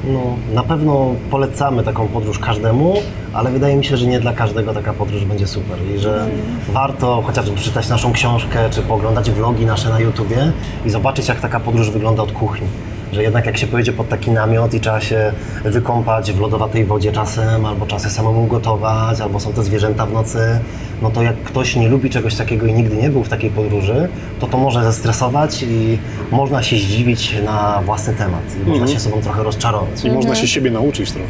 [0.10, 0.20] No,
[0.54, 2.94] na pewno polecamy taką podróż każdemu,
[3.34, 6.28] ale wydaje mi się, że nie dla każdego taka podróż będzie super i że
[6.70, 10.52] warto chociażby przeczytać naszą książkę, czy pooglądać vlogi nasze na YouTubie
[10.86, 12.68] i zobaczyć, jak taka podróż wygląda od kuchni.
[13.14, 15.32] Że jednak jak się pojedzie pod taki namiot i trzeba się
[15.66, 20.60] wykąpać w lodowatej wodzie czasem, albo czasem samemu gotować, albo są te zwierzęta w nocy,
[21.02, 24.10] no to jak ktoś nie lubi czegoś takiego i nigdy nie był w takiej podróży,
[24.40, 25.98] to to może zestresować i
[26.32, 30.04] można się zdziwić na własny temat i można się sobą trochę rozczarować.
[30.04, 31.28] I można się siebie nauczyć trochę.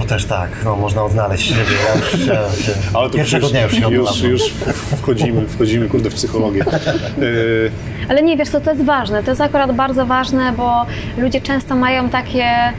[0.00, 1.60] To też tak, no, można odnaleźć siebie.
[1.88, 4.42] Ja już, się, się, Ale to pierwszego dnia już się już, już
[5.02, 6.64] wchodzimy, wchodzimy, kurde, w psychologię.
[7.18, 7.70] Yy,
[8.10, 9.22] Ale nie wiesz, co to jest ważne.
[9.22, 10.86] To jest akurat bardzo ważne, bo
[11.18, 12.72] ludzie często mają takie e,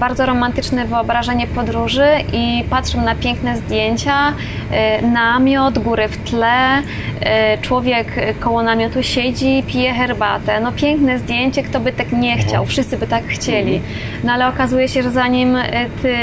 [0.00, 4.32] bardzo romantyczne wyobrażenie podróży i patrzą na piękne zdjęcia,
[4.70, 6.82] e, namiot, góry w tle,
[7.20, 8.06] e, człowiek
[8.40, 10.60] koło namiotu siedzi, pije herbatę.
[10.60, 13.80] No piękne zdjęcie, kto by tak nie chciał, wszyscy by tak chcieli.
[14.24, 16.14] No ale okazuje się, że zanim e, ty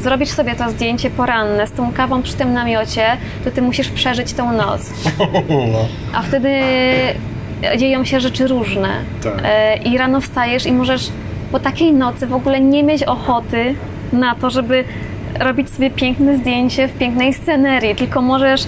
[0.00, 3.04] zrobisz sobie to zdjęcie poranne z tą kawą przy tym namiocie,
[3.44, 4.90] to ty musisz przeżyć tą noc.
[6.14, 6.50] A wtedy
[7.76, 8.88] dzieją się rzeczy różne.
[9.22, 9.34] Tak.
[9.44, 11.10] E, I rano wstajesz i możesz
[11.54, 13.74] po takiej nocy w ogóle nie mieć ochoty
[14.12, 14.84] na to, żeby
[15.40, 18.66] robić sobie piękne zdjęcie w pięknej scenerii, tylko możesz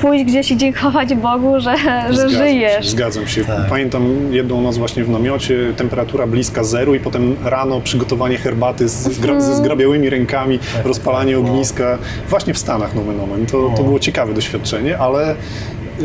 [0.00, 1.76] pójść gdzieś i dziękować Bogu, że,
[2.10, 2.84] że Zgadzam żyjesz.
[2.84, 3.44] Się, zgadzam się.
[3.44, 3.68] Tak.
[3.68, 8.92] Pamiętam jedną noc właśnie w namiocie, temperatura bliska zeru i potem rano przygotowanie herbaty z,
[8.92, 11.50] z gra, ze zgrabiałymi rękami, rozpalanie tak, no.
[11.50, 11.98] ogniska.
[12.28, 13.46] Właśnie w Stanach, nomen omen.
[13.46, 15.34] To, to było ciekawe doświadczenie, ale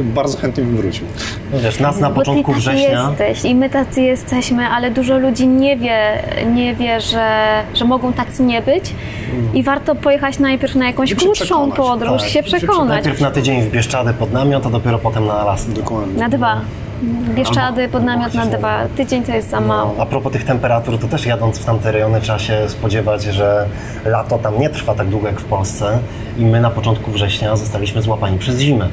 [0.03, 1.05] bardzo chętnie bym wrócił.
[1.53, 3.09] No Wiesz, nas na Bo początku ty września...
[3.09, 6.23] jesteś i my tacy jesteśmy, ale dużo ludzi nie wie,
[6.53, 7.27] nie wie że,
[7.73, 8.93] że mogą tacy nie być
[9.53, 12.87] i warto pojechać najpierw na jakąś krótszą podróż, Tak, się przekonać.
[12.89, 15.71] Najpierw na tydzień w Bieszczady pod namiot, a dopiero potem na Alaskę.
[15.71, 16.19] Dokładnie.
[16.19, 16.61] Na dwa.
[17.35, 18.79] Bieszczady pod namiot na dwa.
[18.97, 19.95] Tydzień to jest za mało.
[19.99, 23.65] A propos tych temperatur, to też jadąc w tamte rejony trzeba się spodziewać, że
[24.05, 25.99] lato tam nie trwa tak długo jak w Polsce
[26.37, 28.87] i my na początku września zostaliśmy złapani przez zimę.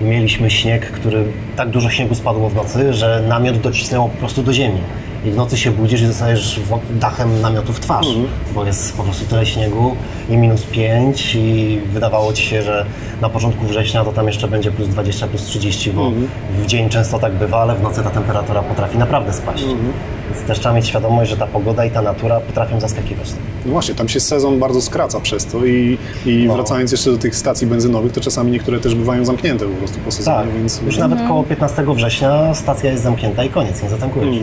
[0.00, 1.24] I mieliśmy śnieg, który
[1.56, 4.80] tak dużo śniegu spadło w nocy, że namiot docisnęło po prostu do ziemi.
[5.24, 8.06] I w nocy się budzisz i zostajesz wo- dachem namiotu w twarz,
[8.54, 9.96] bo jest po prostu tyle śniegu
[10.30, 12.86] i minus 5 i wydawało ci się, że
[13.20, 16.10] na początku września to tam jeszcze będzie plus 20, plus 30, bo
[16.62, 19.64] w dzień często tak bywa, ale w nocy ta temperatura potrafi naprawdę spaść.
[20.34, 23.28] Więc też trzeba mieć świadomość, że ta pogoda i ta natura potrafią zaskakiwać.
[23.66, 26.54] No właśnie, tam się sezon bardzo skraca przez to i, i No.
[26.54, 30.10] wracając jeszcze do tych stacji benzynowych, to czasami niektóre też bywają zamknięte po prostu po
[30.12, 34.36] sezonie, Tak, więc już nawet koło 15 września stacja jest zamknięta i koniec, nie zatankujesz.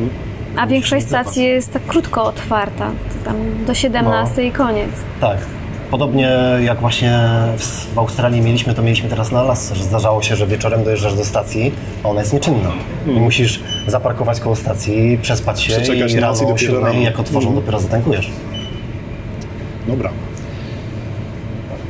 [0.57, 2.91] A większość stacji jest tak krótko otwarta.
[3.09, 4.89] To tam do 17 i koniec.
[5.21, 5.37] Tak.
[5.91, 6.29] Podobnie
[6.63, 7.19] jak właśnie
[7.57, 11.25] w, Australii mieliśmy, to mieliśmy teraz na Alasce, że zdarzało się, że wieczorem dojeżdżasz do
[11.25, 11.71] stacji,
[12.03, 12.71] a ona jest nieczynna.
[13.07, 16.99] I musisz zaparkować koło stacji, przespać się Przeczekać i rano i o dopiero 7, rano.
[16.99, 18.29] jak otworzą, dopiero zatankujesz.
[19.87, 20.09] Dobra.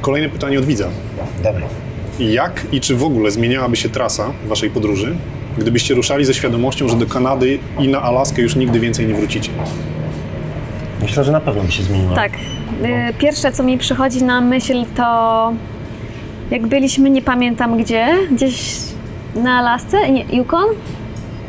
[0.01, 0.87] Kolejne pytanie od widza.
[1.43, 1.67] Dobra.
[2.19, 5.15] Jak i czy w ogóle zmieniałaby się trasa waszej podróży,
[5.57, 9.49] gdybyście ruszali ze świadomością, że do Kanady i na Alaskę już nigdy więcej nie wrócicie?
[11.01, 12.15] Myślę, że na pewno by się zmieniła.
[12.15, 12.31] Tak.
[12.33, 15.51] Y, Pierwsze, co mi przychodzi na myśl, to
[16.51, 18.75] jak byliśmy, nie pamiętam gdzie, gdzieś
[19.35, 20.65] na Alasce, nie, Yukon?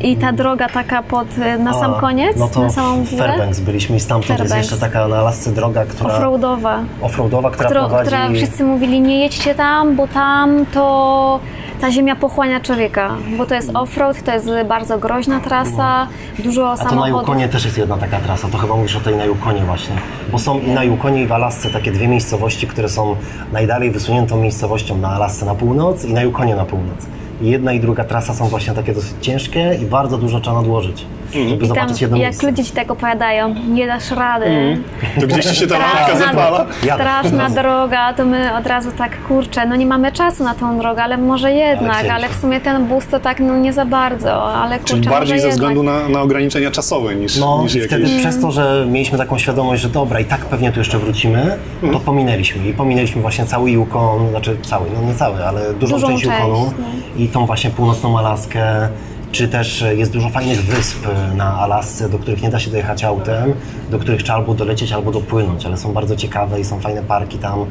[0.00, 3.26] I ta droga taka pod, y, na sam A, koniec, no to na samą górę,
[3.28, 4.70] Fairbanks byliśmy i stamtąd jest Fairbanks.
[4.70, 8.06] jeszcze taka na Alasce droga, która offroadowa, offroadowa, która która, prowadzi...
[8.06, 11.40] która wszyscy mówili nie jedźcie tam, bo tam to
[11.80, 16.08] ta ziemia pochłania człowieka, bo to jest offroad, to jest bardzo groźna trasa,
[16.38, 17.20] dużo A to na samochodów.
[17.20, 19.96] Yukonie też jest jedna taka trasa, to chyba mówisz o tej na Yukonie właśnie.
[20.32, 23.16] Bo są i na Yukonie i w Alasce takie dwie miejscowości, które są
[23.52, 27.06] najdalej wysuniętą miejscowością na Alasce na północ i na Yukonie na północ.
[27.42, 31.06] I jedna i druga trasa są właśnie takie dosyć ciężkie i bardzo dużo trzeba nadłożyć,
[31.32, 32.46] żeby I tam, zobaczyć jedno jak miejsce.
[32.46, 34.78] ludzie ci tak opowiadają, nie dasz rady,
[35.20, 36.66] To gdzieś ci się ta lampka zapala.
[36.84, 37.02] Jadę.
[37.04, 41.02] straszna droga, to my od razu tak, kurczę, no nie mamy czasu na tą drogę,
[41.02, 42.14] ale może jednak, chcieliśmy.
[42.14, 45.40] ale, w sumie ten bus to tak, no nie za bardzo, ale kurczę, Czyli bardziej
[45.40, 47.88] ze względu na, na ograniczenia czasowe niż, No, niż jakieś...
[47.88, 51.56] wtedy przez to, że mieliśmy taką świadomość, że dobra, i tak pewnie tu jeszcze wrócimy,
[51.92, 52.68] to pominęliśmy.
[52.68, 56.38] I pominęliśmy właśnie cały Yukon, znaczy cały, no nie cały, ale dużą, Dużą część część,
[56.38, 57.22] Yukonu no.
[57.24, 58.88] i tą właśnie północną Alaskę.
[59.32, 60.98] Czy też jest dużo fajnych wysp
[61.36, 63.52] na Alasce, do których nie da się dojechać autem,
[63.90, 67.38] do których trzeba albo dolecieć, albo dopłynąć, ale są bardzo ciekawe i są fajne parki
[67.38, 67.64] tam.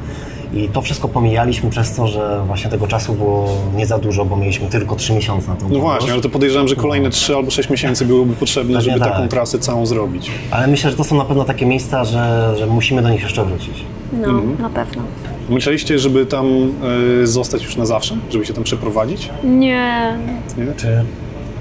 [0.54, 4.36] I to wszystko pomijaliśmy przez to, że właśnie tego czasu było nie za dużo, bo
[4.38, 7.52] mieliśmy tylko trzy miesiące na tą No właśnie, ale to podejrzewam, że kolejne 3 albo
[7.52, 9.14] 6 miesięcy byłyby potrzebne, Pewnie żeby tak.
[9.14, 10.32] taką trasę całą zrobić.
[10.52, 13.46] Ale myślę, że to są na pewno takie miejsca, że, że musimy do nich jeszcze
[13.46, 13.84] wrócić.
[14.14, 14.58] No, Mhm.
[14.62, 15.02] na pewno.
[15.50, 16.46] Myśleliście, żeby tam
[17.24, 18.18] e, zostać już na zawsze?
[18.30, 19.30] Żeby się tam przeprowadzić?
[19.44, 20.18] Nie,
[20.58, 20.74] Nie?
[20.78, 21.04] Czy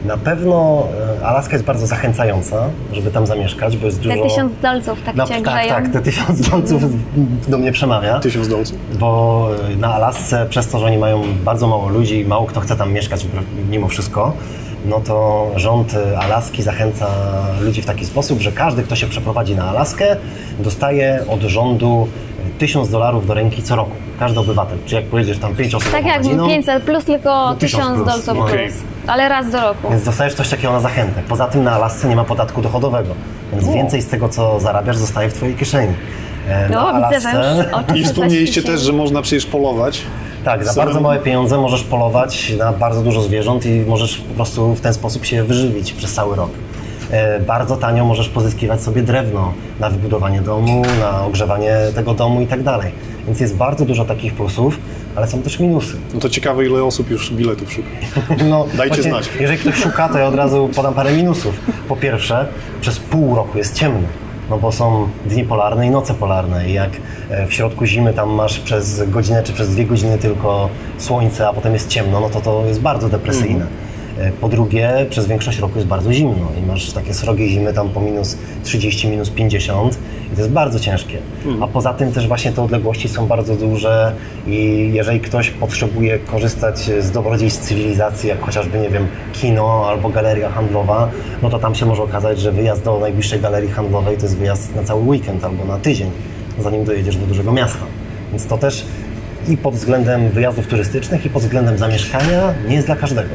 [0.05, 0.87] na pewno
[1.21, 2.57] e, Alaska jest bardzo zachęcająca,
[2.93, 4.23] żeby tam zamieszkać, bo jest te dużo...
[4.23, 5.69] tysiąc dolców tak No, cię tak, grzeją.
[5.69, 6.83] tak, te tysiąc dolców
[7.49, 8.79] do mnie przemawia, Tysiąc dolców?
[8.99, 12.61] bo e, na Alasce przez to, że oni mają bardzo mało ludzi i mało kto
[12.61, 13.27] chce tam mieszkać
[13.71, 14.33] mimo wszystko,
[14.87, 17.07] no to rząd e, Alaski zachęca
[17.61, 20.17] ludzi w taki sposób, że każdy, kto się przeprowadzi na Alaskę,
[20.59, 22.09] dostaje od rządu
[22.59, 23.91] tysiąc dolarów do ręki co roku.
[24.19, 24.79] Każdy obywatel.
[24.87, 27.95] Czy jak pojedziesz tam pięć osób Tak jak rodziną, 500 plus, tylko No, tysiąc 1000
[27.97, 28.07] plus.
[28.07, 28.45] dolców No.
[28.45, 28.53] plus.
[28.53, 28.94] Okej.
[29.07, 29.91] Ale raz do roku.
[29.91, 31.23] Więc dostajesz coś takiego na zachętę.
[31.29, 33.15] Poza tym na Alasce nie ma podatku dochodowego,
[33.53, 35.95] więc więcej z tego, co zarabiasz, zostaje w Twojej kieszeni.
[36.49, 40.03] E, No, na widzę, że już oczy I wspomnieliście też, że można przecież polować.
[40.45, 44.75] Tak, za bardzo małe pieniądze możesz polować na bardzo dużo zwierząt i możesz po prostu
[44.75, 46.51] w ten sposób się wyżywić przez cały rok.
[47.15, 52.47] E, Bardzo tanio możesz pozyskiwać sobie drewno na wybudowanie domu, na ogrzewanie tego domu i
[52.47, 52.93] tak dalej.
[53.27, 54.79] Więc jest bardzo dużo takich plusów,
[55.17, 55.97] ale są też minusy.
[56.15, 57.89] No to ciekawe, ile osób już biletów szuka.
[58.51, 59.31] No, Dajcie właśnie, znać.
[59.41, 61.61] Jeżeli ktoś szuka, to ja od razu podam parę minusów.
[61.89, 62.47] Po pierwsze,
[62.81, 64.09] przez pół roku jest ciemno.
[64.51, 66.91] No bo są dni polarne i noce polarne i jak
[67.31, 71.53] e, w środku zimy tam masz przez godzinę czy przez dwie godziny tylko słońce, a
[71.53, 73.65] potem jest ciemno, no to to jest bardzo depresyjne.
[73.65, 73.84] E,
[74.41, 78.01] Po drugie, przez większość roku jest bardzo zimno i masz takie srogie zimy tam po
[78.01, 79.99] minus 30, minus 50
[80.33, 81.19] i to jest bardzo ciężkie.
[81.61, 84.13] A poza tym też właśnie te odległości są bardzo duże
[84.47, 90.51] i jeżeli ktoś potrzebuje korzystać z dobrodziejstw cywilizacji, jak chociażby, nie wiem, kino albo galeria
[90.51, 91.11] handlowa,
[91.43, 94.77] no to tam się może okazać, że wyjazd do najbliższej galerii handlowej to jest wyjazd
[94.77, 96.11] na cały weekend albo na tydzień,
[96.61, 97.85] zanim dojedziesz do dużego miasta.
[98.31, 98.85] Więc to też
[99.49, 103.29] i pod względem wyjazdów turystycznych, i pod względem zamieszkania nie jest dla każdego.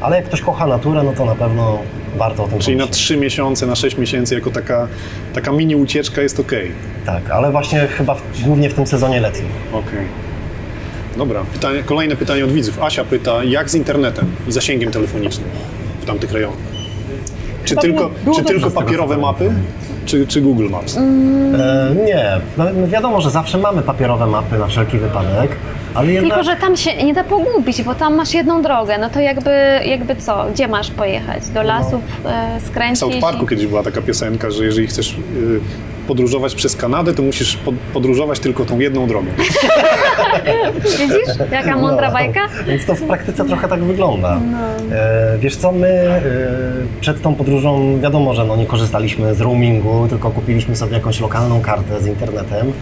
[0.00, 1.78] Ale jak ktoś kocha naturę, no to na pewno
[2.16, 3.04] warto o tym Czyli na pomyśleć.
[3.04, 4.88] 3 miesiące, na 6 miesięcy jako taka,
[5.34, 6.52] taka mini ucieczka jest ok.
[7.06, 9.48] Tak, ale właśnie chyba w, głównie w tym sezonie letnim.
[9.72, 10.06] Okej.
[11.16, 12.82] Dobra, pytanie, kolejne pytanie od widzów.
[12.82, 15.48] Asia pyta, jak z internetem i zasięgiem telefonicznym
[16.00, 16.73] w tamtych rejonach?
[17.64, 19.52] Czy tylko, było czy tylko papierowe mapy,
[20.06, 20.96] czy, czy Google Maps?
[20.96, 21.00] E,
[22.06, 25.56] nie, no, no wiadomo, że zawsze mamy papierowe mapy na wszelki wypadek,
[25.94, 26.32] ale jednak...
[26.32, 29.50] Tylko, że tam się nie da pogubić, bo tam masz jedną drogę, no to jakby,
[29.86, 31.48] jakby co, gdzie masz pojechać?
[31.48, 33.00] Do lasów e, W skręcić?
[33.00, 35.60] South Parku kiedyś była taka piosenka, że jeżeli chcesz y,
[36.04, 39.26] podróżować przez Kanadę, to musisz pod, podróżować tylko tą jedną drogą.
[40.98, 41.50] Widzisz?
[41.52, 42.40] Jaka mądra bajka?
[42.66, 44.40] Więc to w praktyce trochę tak wygląda.
[44.50, 44.96] No.
[44.96, 46.22] E, wiesz co, my e,
[47.00, 51.60] przed tą podróżą wiadomo, że no nie korzystaliśmy z roamingu, tylko kupiliśmy sobie jakąś lokalną
[51.60, 52.72] kartę z internetem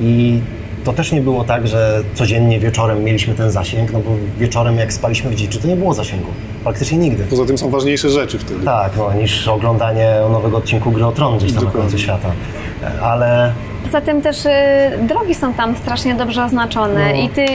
[0.00, 0.40] i
[0.84, 4.92] to też nie było tak, że codziennie wieczorem mieliśmy ten zasięg, no bo wieczorem jak
[4.92, 6.26] spaliśmy w dziczy, to nie było zasięgu.
[6.64, 7.24] Praktycznie nigdy.
[7.30, 8.64] Poza tym są ważniejsze rzeczy wtedy.
[8.64, 11.90] Tak, no, niż oglądanie nowego odcinku Gry o Tron gdzieś tam na Dokładnie.
[11.90, 12.30] końcu świata.
[13.02, 13.52] Ale
[13.84, 14.50] Poza tym też y,
[15.02, 17.20] drogi są tam strasznie dobrze oznaczone No.
[17.20, 17.46] i, ty,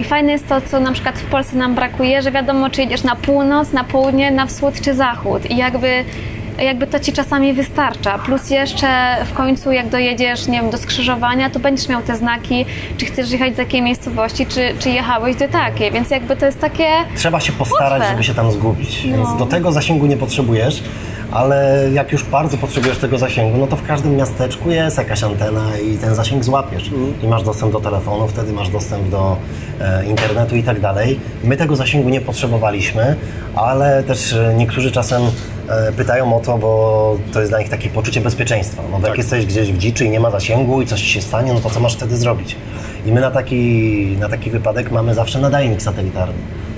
[0.00, 3.02] i fajne jest to, co na przykład w Polsce nam brakuje, że wiadomo, czy jedziesz
[3.02, 6.04] na północ, na południe, na wschód czy zachód i jakby
[6.58, 8.18] jakby to ci czasami wystarcza.
[8.18, 12.64] Plus jeszcze w końcu, jak dojedziesz, nie wiem, do skrzyżowania, to będziesz miał te znaki,
[12.96, 16.60] czy chcesz jechać do takiej miejscowości, czy, czy jechałeś do takiej, więc jakby to jest
[16.60, 16.88] takie...
[17.16, 18.10] trzeba się postarać, Łatwe.
[18.10, 19.02] żeby się tam zgubić.
[19.02, 20.82] Więc do tego zasięgu nie potrzebujesz,
[21.32, 25.78] ale jak już bardzo potrzebujesz tego zasięgu, no to w każdym miasteczku jest jakaś antena
[25.78, 26.90] i ten zasięg złapiesz.
[27.22, 29.36] I masz dostęp do telefonu, wtedy masz dostęp do
[29.80, 31.20] e, internetu i tak dalej.
[31.44, 33.16] My tego zasięgu nie potrzebowaliśmy,
[33.56, 35.22] ale też e, niektórzy czasem
[35.96, 38.82] pytają o to, bo to jest dla nich takie poczucie bezpieczeństwa.
[38.82, 39.18] No bo jak Tak.
[39.18, 41.70] jesteś gdzieś w dziczy i nie ma zasięgu i coś ci się stanie, no to
[41.70, 42.56] co masz wtedy zrobić?
[43.06, 46.34] I my na taki, na taki wypadek mamy zawsze nadajnik satelitarny.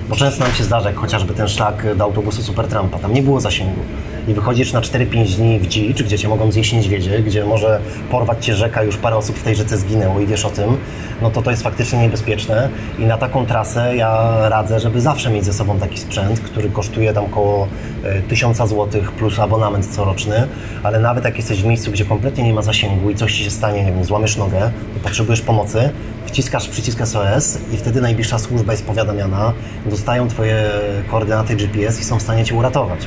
[0.08, 3.40] Bo często nam się zdarza, jak chociażby ten szlak do autobusu Supertrampa, tam nie było
[3.40, 3.80] zasięgu.
[4.28, 8.44] I wychodzisz na 4-5 dni w dzicz, gdzie cię mogą zjeść niedźwiedzie, gdzie może porwać
[8.44, 10.76] cię rzeka, już parę osób w tej rzece zginęło i wiesz o tym,
[11.22, 12.68] no to to jest faktycznie niebezpieczne.
[12.98, 17.12] I na taką trasę ja radzę, żeby zawsze mieć ze sobą taki sprzęt, który kosztuje
[17.12, 17.68] tam około
[18.28, 18.86] 1000 zł
[19.18, 20.46] plus abonament coroczny,
[20.82, 23.50] ale nawet jak jesteś w miejscu, gdzie kompletnie nie ma zasięgu i coś ci się
[23.50, 25.90] stanie, nie wiem, złamiesz nogę, to potrzebujesz pomocy,
[26.26, 29.52] wciskasz przycisk SOS i wtedy najbliższa służba jest powiadamiana,
[29.86, 30.70] dostają Twoje
[31.10, 33.00] koordynaty GPS i są w stanie Cię uratować.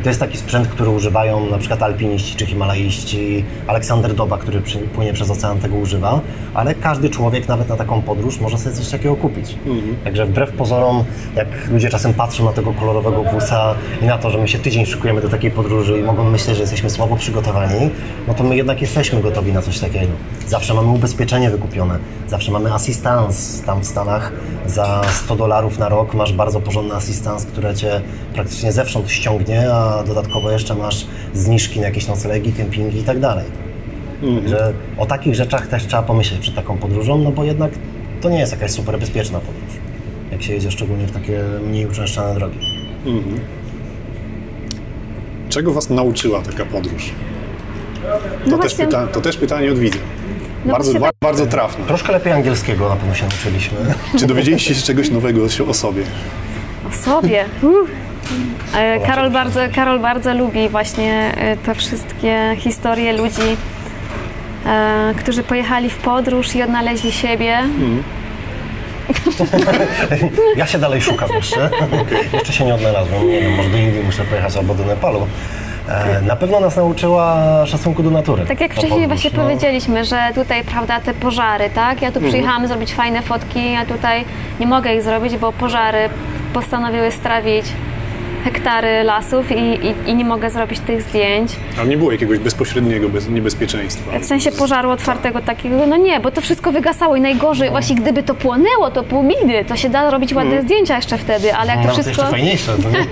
[0.00, 3.44] I to jest taki sprzęt, który używają na przykład alpiniści czy himalaiści.
[3.66, 4.62] Aleksander Doba, który
[4.94, 6.20] płynie przez ocean, tego używa,
[6.54, 9.56] ale każdy człowiek, nawet na taką podróż, może sobie coś takiego kupić.
[10.04, 11.04] Także wbrew pozorom,
[11.36, 14.86] jak ludzie czasem patrzą na tego kolorowego busa i na to, że my się tydzień
[14.86, 17.90] szykujemy do takiej podróży i mogą myśleć, że jesteśmy słabo przygotowani,
[18.28, 20.12] no to my jednak jesteśmy gotowi na coś takiego.
[20.48, 21.98] Zawsze mamy ubezpieczenie wykupione,
[22.28, 24.32] zawsze mamy assistance tam w Stanach.
[24.66, 28.00] Za 100 dolarów na rok masz bardzo porządny assistance, które cię
[28.34, 33.44] praktycznie zewsząd ściągnie, a dodatkowo jeszcze masz zniżki na jakieś noclegi, kempingi i tak dalej.
[34.40, 37.70] Także o takich rzeczach też trzeba pomyśleć przed taką podróżą, no bo jednak
[38.20, 39.74] to nie jest jakaś super bezpieczna podróż.
[40.32, 42.58] Jak się jedzie szczególnie w takie mniej uczęszczane drogi.
[45.48, 47.10] Czego Was nauczyła taka podróż?
[48.44, 49.98] To, No też, pyta, to też pytanie od widza.
[50.64, 51.84] No bardzo, tak- bardzo trafne.
[51.86, 53.78] Troszkę lepiej angielskiego na pewno się nauczyliśmy.
[54.18, 56.02] Czy dowiedzieliście się czegoś nowego o- o sobie?
[56.90, 57.44] O sobie.
[57.62, 57.90] Uff.
[58.74, 63.56] E, Karol bardzo, Karol bardzo lubi właśnie e, te wszystkie historie ludzi,
[64.66, 67.58] e, którzy pojechali w podróż i odnaleźli siebie.
[70.56, 71.70] Ja się dalej szukam jeszcze.
[72.32, 73.28] jeszcze się nie odnalazłem.
[73.30, 75.26] Nie wiem, może do Indii muszę pojechać albo do Nepalu.
[76.22, 78.46] Na pewno nas nauczyła szacunku do natury.
[78.46, 79.42] Tak jak wcześniej podróż, właśnie no.
[79.42, 82.02] powiedzieliśmy, że tutaj, prawda, te pożary, tak?
[82.02, 84.24] Ja tu przyjechałam zrobić fajne fotki, a tutaj
[84.60, 86.08] nie mogę ich zrobić, bo pożary
[86.52, 87.66] postanowiły strawić
[88.44, 91.52] hektary lasów i, i, i nie mogę zrobić tych zdjęć.
[91.78, 94.18] Ale nie było jakiegoś bezpośredniego bez, niebezpieczeństwa.
[94.18, 98.22] W sensie pożaru otwartego takiego, no nie, bo to wszystko wygasało i najgorzej, właśnie gdyby
[98.22, 101.82] to płonęło, to pół bidy, to się da robić ładne zdjęcia jeszcze wtedy, ale jak
[101.82, 102.22] to No, to wszystko...
[102.22, 103.04] jeszcze fajniejsze, to nie?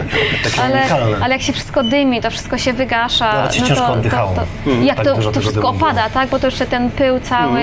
[0.44, 1.16] Takie Ale, unikalne.
[1.24, 3.42] ale jak się wszystko dymi, to wszystko się wygasza.
[3.44, 4.32] No ciężko to, oddychało.
[4.34, 6.28] To, to, i jak Tak to, to wszystko opada, tak?
[6.28, 7.60] Bo to jeszcze ten pył cały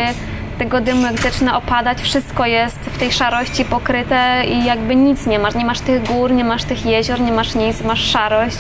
[0.63, 5.39] tego dymu, jak zaczyna opadać, wszystko jest w tej szarości pokryte i jakby nic nie
[5.39, 5.55] masz.
[5.55, 8.57] Nie masz tych gór, nie masz tych jezior, nie masz nic, masz szarość.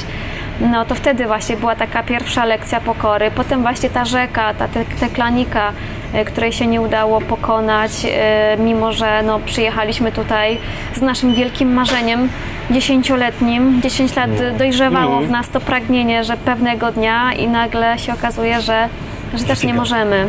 [0.61, 3.31] No to wtedy właśnie była taka pierwsza lekcja pokory.
[3.31, 5.71] Potem właśnie ta rzeka, ta te- teklanika,
[6.13, 10.57] e, której się nie udało pokonać, e, mimo że no, przyjechaliśmy tutaj
[10.95, 12.29] z naszym wielkim marzeniem
[12.71, 13.81] dziesięcioletnim.
[13.81, 18.89] 10 lat dojrzewało w nas to pragnienie, że pewnego dnia i nagle się okazuje, że,
[19.33, 20.27] że też nie możemy.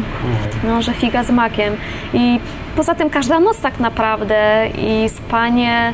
[0.64, 1.76] No, że figa z makiem.
[2.14, 2.40] I
[2.76, 5.92] poza tym każda noc tak naprawdę i spanie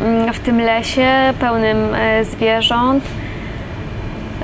[0.00, 3.04] mm, w tym lesie pełnym e, zwierząt,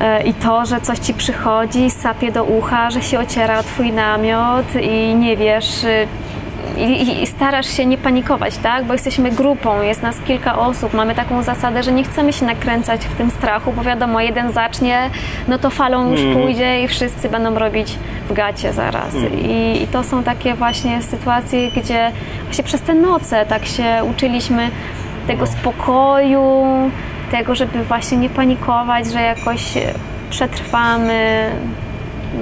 [0.01, 3.93] E, I to, że coś ci przychodzi, sapie do ucha, że się ociera o twój
[3.93, 5.87] namiot i nie wiesz.
[6.79, 8.85] I, i, starasz się nie panikować, tak?
[8.85, 10.95] Bo jesteśmy grupą, jest nas kilka osób.
[10.95, 15.11] Mamy taką zasadę, że nie chcemy się nakręcać w tym strachu, bo wiadomo, jeden zacznie,
[15.49, 17.99] no to falą już pójdzie i wszyscy będą robić
[18.29, 19.14] w gacie zaraz.
[19.49, 22.12] I, I to są takie właśnie sytuacje, gdzie
[22.45, 24.70] właśnie przez te noce tak się uczyliśmy
[25.27, 26.64] tego spokoju,
[27.31, 29.79] tego, żeby właśnie nie panikować, że jakoś
[30.31, 31.51] przetrwamy.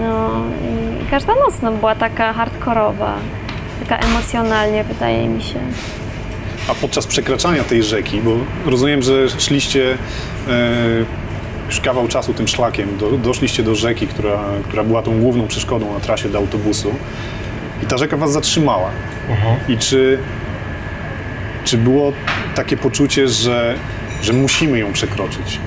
[0.00, 0.30] No
[1.02, 3.14] i każda noc no, była taka hardkorowa,
[3.80, 5.58] taka emocjonalnie wydaje mi się.
[6.68, 9.98] A podczas przekraczania tej rzeki, bo rozumiem, że szliście
[10.48, 11.04] e,
[11.66, 15.94] już kawał czasu tym szlakiem, do, doszliście do rzeki, która, która była tą główną przeszkodą
[15.94, 16.94] na trasie do autobusu
[17.82, 18.90] i ta rzeka was zatrzymała.
[19.68, 20.18] I czy,
[21.64, 22.12] czy było
[22.54, 23.74] takie poczucie, że,
[24.22, 25.58] że musimy ją przekroczyć?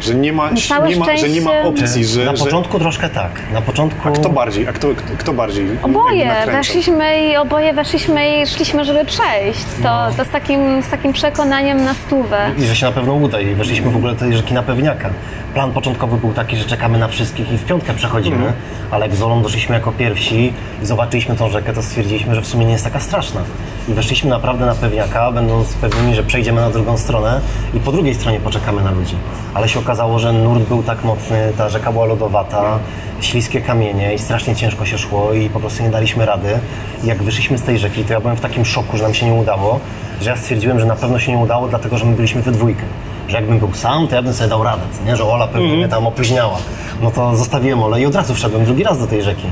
[0.00, 2.44] Że nie ma, No całe nie ma, że nie ma szczęście- opcji, że, Na że
[2.44, 3.30] początku troszkę tak.
[3.52, 4.08] Na początku...
[4.08, 4.88] a kto bardziej, a kto,
[5.18, 9.64] kto, bardziej Oboje weszliśmy i oboje weszliśmy i szliśmy, żeby przejść.
[9.82, 12.50] To, to z, takim, z takim przekonaniem na stówę.
[12.58, 15.10] I że się na pewno uda i weszliśmy w ogóle do tej rzeki na pewniaka.
[15.56, 18.52] Plan początkowy był taki, że czekamy na wszystkich i w piątkę przechodzimy,
[18.90, 20.52] ale jak z Olą doszliśmy jako pierwsi
[20.82, 23.40] i zobaczyliśmy tą rzekę, to stwierdziliśmy, że w sumie nie jest taka straszna.
[23.88, 27.40] I weszliśmy naprawdę na pewniaka, będąc pewnymi, że przejdziemy na drugą stronę
[27.74, 29.14] i po drugiej stronie poczekamy na ludzi.
[29.54, 32.78] Ale się okazało, okazało, że nurt był tak mocny, ta rzeka była lodowata,
[33.20, 36.58] śliskie kamienie i strasznie ciężko się szło i po prostu nie daliśmy rady.
[37.04, 39.26] I jak wyszliśmy z tej rzeki, to ja byłem w takim szoku, że nam się
[39.26, 39.80] nie udało,
[40.20, 42.82] że ja stwierdziłem, że na pewno się nie udało, dlatego że my byliśmy we dwójkę.
[43.28, 45.16] Że jakbym był sam, to ja bym sobie dał radę, nie?
[45.16, 46.56] że Ola pewnie mnie tam opóźniała.
[47.02, 49.46] No to zostawiłem Olę i od razu wszedłem drugi raz do tej rzeki.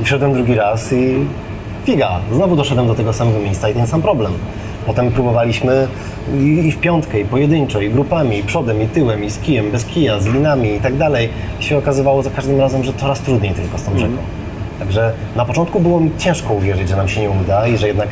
[0.00, 1.26] I wszedłem drugi raz i
[1.84, 4.32] figa, znowu doszedłem do tego samego miejsca i ten sam problem.
[4.86, 5.88] Potem próbowaliśmy
[6.38, 9.84] i, w piątkę, i pojedynczo, i grupami, i przodem, i tyłem, i z kijem, bez
[9.84, 11.28] kija, z linami i tak dalej.
[11.60, 14.16] I się okazywało za każdym razem, że coraz trudniej tylko z tą rzeką.
[14.78, 18.08] Także na początku było mi ciężko uwierzyć, że nam się nie uda i że jednak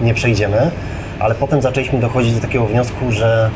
[0.00, 0.70] nie przejdziemy,
[1.18, 3.50] ale potem zaczęliśmy dochodzić do takiego wniosku, że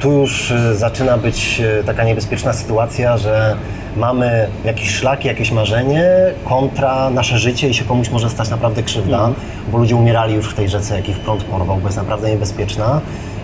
[0.00, 3.56] tu już e, zaczyna być e, taka niebezpieczna sytuacja, że
[3.96, 6.04] mamy jakiś szlak, jakieś marzenie
[6.44, 9.30] kontra nasze życie i się komuś może stać naprawdę krzywda,
[9.72, 13.00] bo ludzie umierali już w tej rzece, jak ich prąd porwał, bo jest naprawdę niebezpieczna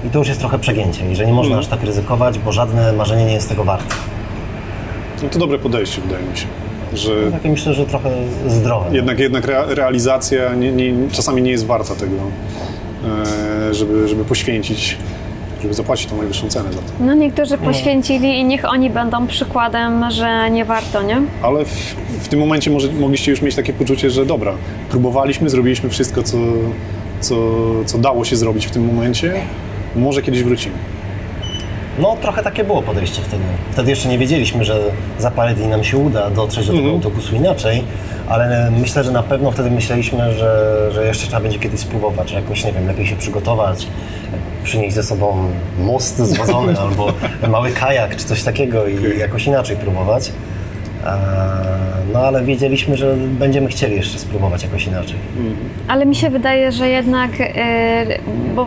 [0.06, 2.92] i to już jest trochę przegięcie i że nie można aż tak ryzykować, bo żadne
[2.92, 3.94] marzenie nie jest tego warte.
[5.22, 6.46] No to dobre podejście, wydaje mi się.
[6.94, 8.10] Że Takie myślę, że trochę
[8.48, 8.96] zdrowe.
[8.96, 12.16] jednak, jednak rea- realizacja nie, nie, czasami nie jest warta tego,
[13.70, 14.96] e, żeby, żeby poświęcić,
[15.66, 16.84] żeby zapłacić tą najwyższą cenę za to.
[17.00, 21.22] No niektórzy poświęcili i niech oni będą przykładem, że nie warto, nie?
[21.42, 24.52] Ale w, w tym momencie może, mogliście już mieć takie poczucie, że dobra,
[24.90, 26.36] próbowaliśmy, zrobiliśmy wszystko, co,
[27.20, 27.36] co,
[27.86, 29.34] co dało się zrobić w tym momencie,
[29.96, 30.74] może kiedyś wrócimy.
[31.98, 33.42] No trochę takie było podejście wtedy.
[33.72, 34.80] Wtedy jeszcze nie wiedzieliśmy, że
[35.18, 37.84] za parę dni nam się uda dotrzeć do tego autobusu inaczej,
[38.28, 42.64] ale myślę, że na pewno wtedy myśleliśmy, że, że jeszcze trzeba będzie kiedyś spróbować, jakoś,
[42.64, 43.86] nie wiem, lepiej się przygotować,
[44.64, 45.36] przynieść ze sobą
[45.78, 47.12] most zwadzony albo
[47.48, 50.32] mały kajak czy coś takiego i jakoś inaczej próbować.
[52.12, 55.16] No ale wiedzieliśmy, że będziemy chcieli jeszcze spróbować jakoś inaczej.
[55.88, 57.46] Ale mi się wydaje, że jednak, yy,
[58.54, 58.66] bo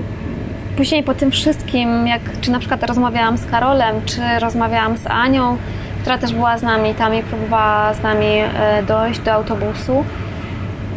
[0.80, 5.58] później po tym wszystkim, jak czy na przykład rozmawiałam z Karolem, czy rozmawiałam z Anią,
[6.02, 10.06] która też była z nami tam i próbowała z nami yy, dojść do autobusu,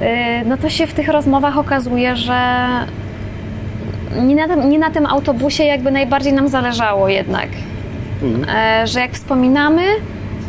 [0.00, 0.06] yy,
[0.46, 2.68] no to się w tych rozmowach okazuje, że
[4.20, 7.48] nie na, tym, nie na tym autobusie jakby najbardziej nam zależało jednak.
[8.48, 9.82] E, że jak wspominamy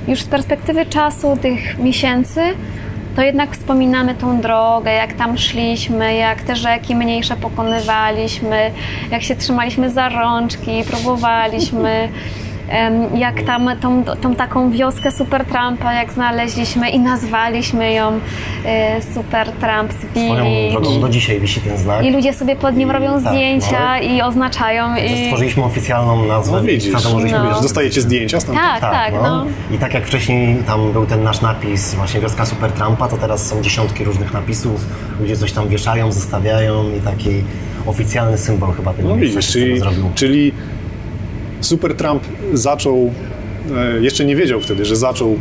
[0.07, 2.41] już z perspektywy czasu tych miesięcy,
[3.15, 8.71] to jednak wspominamy tą drogę, jak tam szliśmy, jak te rzeki mniejsze pokonywaliśmy,
[9.11, 12.09] jak się trzymaliśmy za rączki, próbowaliśmy.
[13.15, 18.19] Jak tam tą, tą taką wioskę Super Trumpa, jak znaleźliśmy i nazwaliśmy ją
[18.65, 22.05] e, Super Trump Swoją drogą do dzisiaj wisi ten znak.
[22.05, 24.95] I ludzie sobie pod nim robią Tak, zdjęcia i oznaczają.
[24.95, 25.25] I...
[25.25, 26.57] Stworzyliśmy oficjalną nazwę.
[26.57, 27.61] No widzisz, założyliśmy No.
[27.61, 28.67] dostajecie zdjęcia stamtąd.
[28.81, 29.45] Tak, tak, no.
[29.71, 33.47] I tak jak wcześniej tam był ten nasz napis, właśnie wioska Super Trumpa, to teraz
[33.47, 34.85] są dziesiątki różnych napisów.
[35.19, 37.29] Ludzie coś tam wieszają, zostawiają i taki
[37.85, 39.53] oficjalny symbol chyba tego No miejsca widzisz,
[40.15, 40.51] czyli
[41.63, 43.11] Super Trump zaczął,
[43.75, 45.31] e, jeszcze nie wiedział wtedy, że zaczął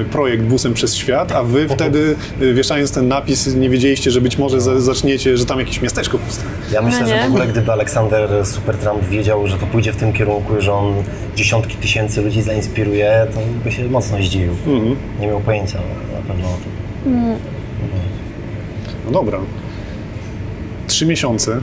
[0.00, 4.20] e, projekt Busem przez Świat, a wy wtedy, e, wieszając ten napis, nie wiedzieliście, że
[4.20, 6.48] być może za- zaczniecie, że tam jakieś miasteczko powstanie.
[6.72, 9.96] Ja myślę, No że w ogóle gdyby Aleksander Super Trump wiedział, że to pójdzie w
[9.96, 10.94] tym kierunku, że on
[11.36, 14.52] dziesiątki tysięcy ludzi zainspiruje, to by się mocno zdziwił.
[14.66, 14.96] Mhm.
[15.20, 15.78] Nie miał pojęcia
[16.14, 17.14] na pewno o tym.
[19.06, 19.38] No dobra.
[20.86, 21.60] Trzy miesiące,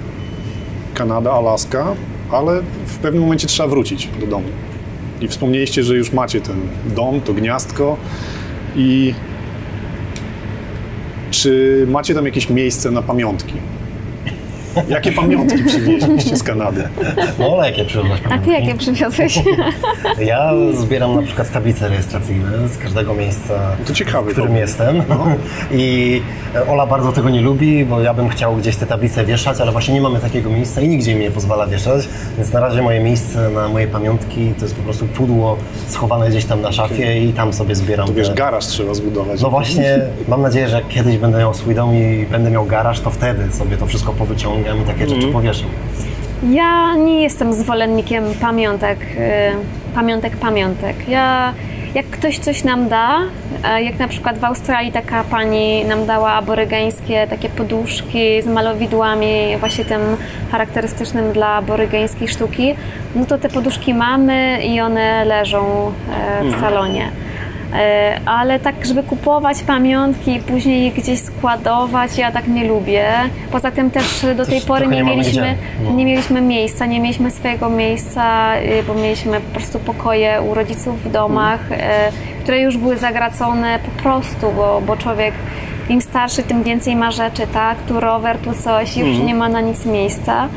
[0.93, 1.95] Kanada, Alaska,
[2.31, 4.47] ale w pewnym momencie trzeba wrócić do domu.
[5.21, 6.61] I wspomnieliście, że już macie ten
[6.95, 7.97] dom, to gniazdko
[8.75, 9.13] i
[11.31, 13.53] czy macie tam jakieś miejsce na pamiątki?
[14.89, 16.83] Jakie pamiątki przywieźliście z Kanady?
[17.39, 19.39] No ale jakie przyszłość A ty jakie przywiozłeś?
[20.19, 23.53] Ja zbieram na przykład tablice rejestracyjne z każdego miejsca,
[23.87, 25.03] To ciekawe, w którym to- jestem.
[25.09, 25.27] No.
[25.71, 26.21] I
[26.69, 29.93] Ola bardzo tego nie lubi, bo ja bym chciał gdzieś te tablice wieszać, ale właśnie
[29.93, 32.07] nie mamy takiego miejsca i nigdzie mi nie pozwala wieszać.
[32.37, 35.57] Więc na razie moje miejsce na moje pamiątki to jest po prostu pudło
[35.87, 38.07] schowane gdzieś tam na szafie i tam sobie zbieram.
[38.07, 39.41] To wiesz, te- garaż trzeba zbudować.
[39.41, 42.99] No właśnie, mam nadzieję, że jak kiedyś będę miał swój dom i będę miał garaż,
[42.99, 45.33] to wtedy sobie to wszystko powyciągam i takie rzeczy Mhm.
[45.33, 45.67] powieszam.
[46.51, 50.95] Ja nie jestem zwolennikiem pamiątek, y, pamiątek, pamiątek.
[51.09, 51.53] Ja,
[51.95, 53.17] jak ktoś coś nam da,
[53.79, 59.85] jak na przykład w Australii taka pani nam dała aborygeńskie takie poduszki z malowidłami, właśnie
[59.85, 60.01] tym
[60.51, 62.75] charakterystycznym dla aborygeńskiej sztuki,
[63.15, 65.91] no to te poduszki mamy i one leżą
[66.41, 67.11] e, w salonie.
[67.75, 73.05] E, Ale tak, żeby kupować pamiątki i później je gdzieś składować, ja tak nie lubię.
[73.51, 75.55] Poza tym też do tej Też pory nie nie mieliśmy.
[75.83, 75.91] No.
[75.91, 81.03] nie mieliśmy miejsca, nie mieliśmy swojego miejsca, y, bo mieliśmy po prostu pokoje u rodziców
[81.03, 81.81] w domach, Mhm.
[81.81, 85.33] y, które już były zagracone po prostu, bo, bo człowiek
[85.89, 87.77] im starszy, tym więcej ma rzeczy, tak?
[87.87, 89.25] Tu rower, tu coś, już Mhm.
[89.27, 90.47] nie ma na nic miejsca.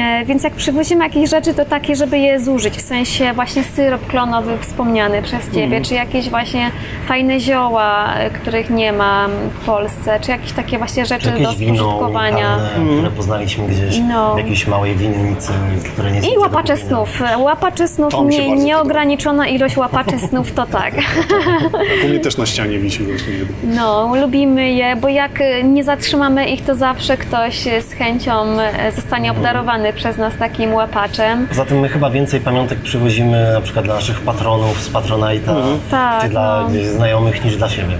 [0.00, 4.06] E, Więc jak przywozimy jakieś rzeczy, to takie, żeby je zużyć, w sensie właśnie syrop
[4.06, 6.70] klonowy wspomniany przez Ciebie, czy jakieś właśnie
[7.06, 9.28] fajne zioła, e, których nie ma
[9.60, 12.56] w Polsce, czy jakieś takie właśnie rzeczy do wino spożytkowania.
[12.56, 14.34] unikalne, które poznaliśmy gdzieś No.
[14.34, 15.52] w jakiejś małej winnicy,
[15.92, 17.22] które nie są I łapacze snów.
[17.38, 20.94] Łapacze snów, nie, nieograniczona ilość łapaczy snów, to tak.
[22.04, 23.48] U mnie też na ścianie wisi właśnie jeden.
[23.64, 25.30] No, lubimy je, bo jak
[25.64, 28.44] nie zatrzymamy ich, to zawsze ktoś z chęcią
[28.88, 31.46] y, zostanie obdarowany przez nas takim łapaczem.
[31.48, 35.54] Poza tym my chyba więcej pamiątek przywozimy na przykład dla naszych patronów z Patronite'a,
[35.90, 36.68] Tak, czy dla no.
[36.68, 37.94] gdzieś znajomych niż dla siebie.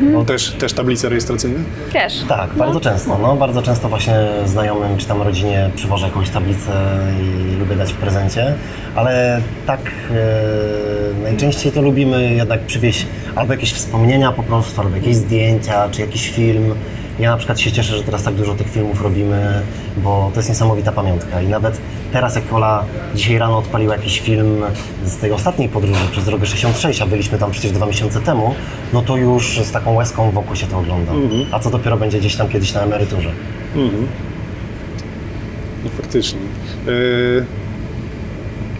[0.00, 1.58] No, też, też tablice rejestracyjne?
[1.92, 2.14] Też.
[2.28, 3.18] Tak, bardzo często.
[3.22, 4.14] No, bardzo często właśnie
[4.44, 6.72] znajomym czy tam rodzinie przywożę jakąś tablicę
[7.22, 8.54] i lubię dać w prezencie,
[8.94, 13.06] ale tak e, najczęściej to lubimy jednak przywieźć
[13.36, 16.74] albo jakieś wspomnienia po prostu, albo jakieś zdjęcia, czy jakiś film.
[17.20, 19.62] Ja na przykład się cieszę, że teraz tak dużo tych filmów robimy,
[19.96, 21.80] bo to jest niesamowita pamiątka i nawet
[22.12, 24.62] teraz jak Ola dzisiaj rano odpaliła jakiś film
[25.04, 28.54] z tej ostatniej podróży przez drogę 66, a byliśmy tam przecież dwa miesiące temu,
[28.92, 31.12] no to już z taką łezką wokół się to ogląda.
[31.50, 33.30] A co dopiero będzie gdzieś tam kiedyś na emeryturze.
[35.84, 36.40] No faktycznie.
[36.86, 37.44] Yy,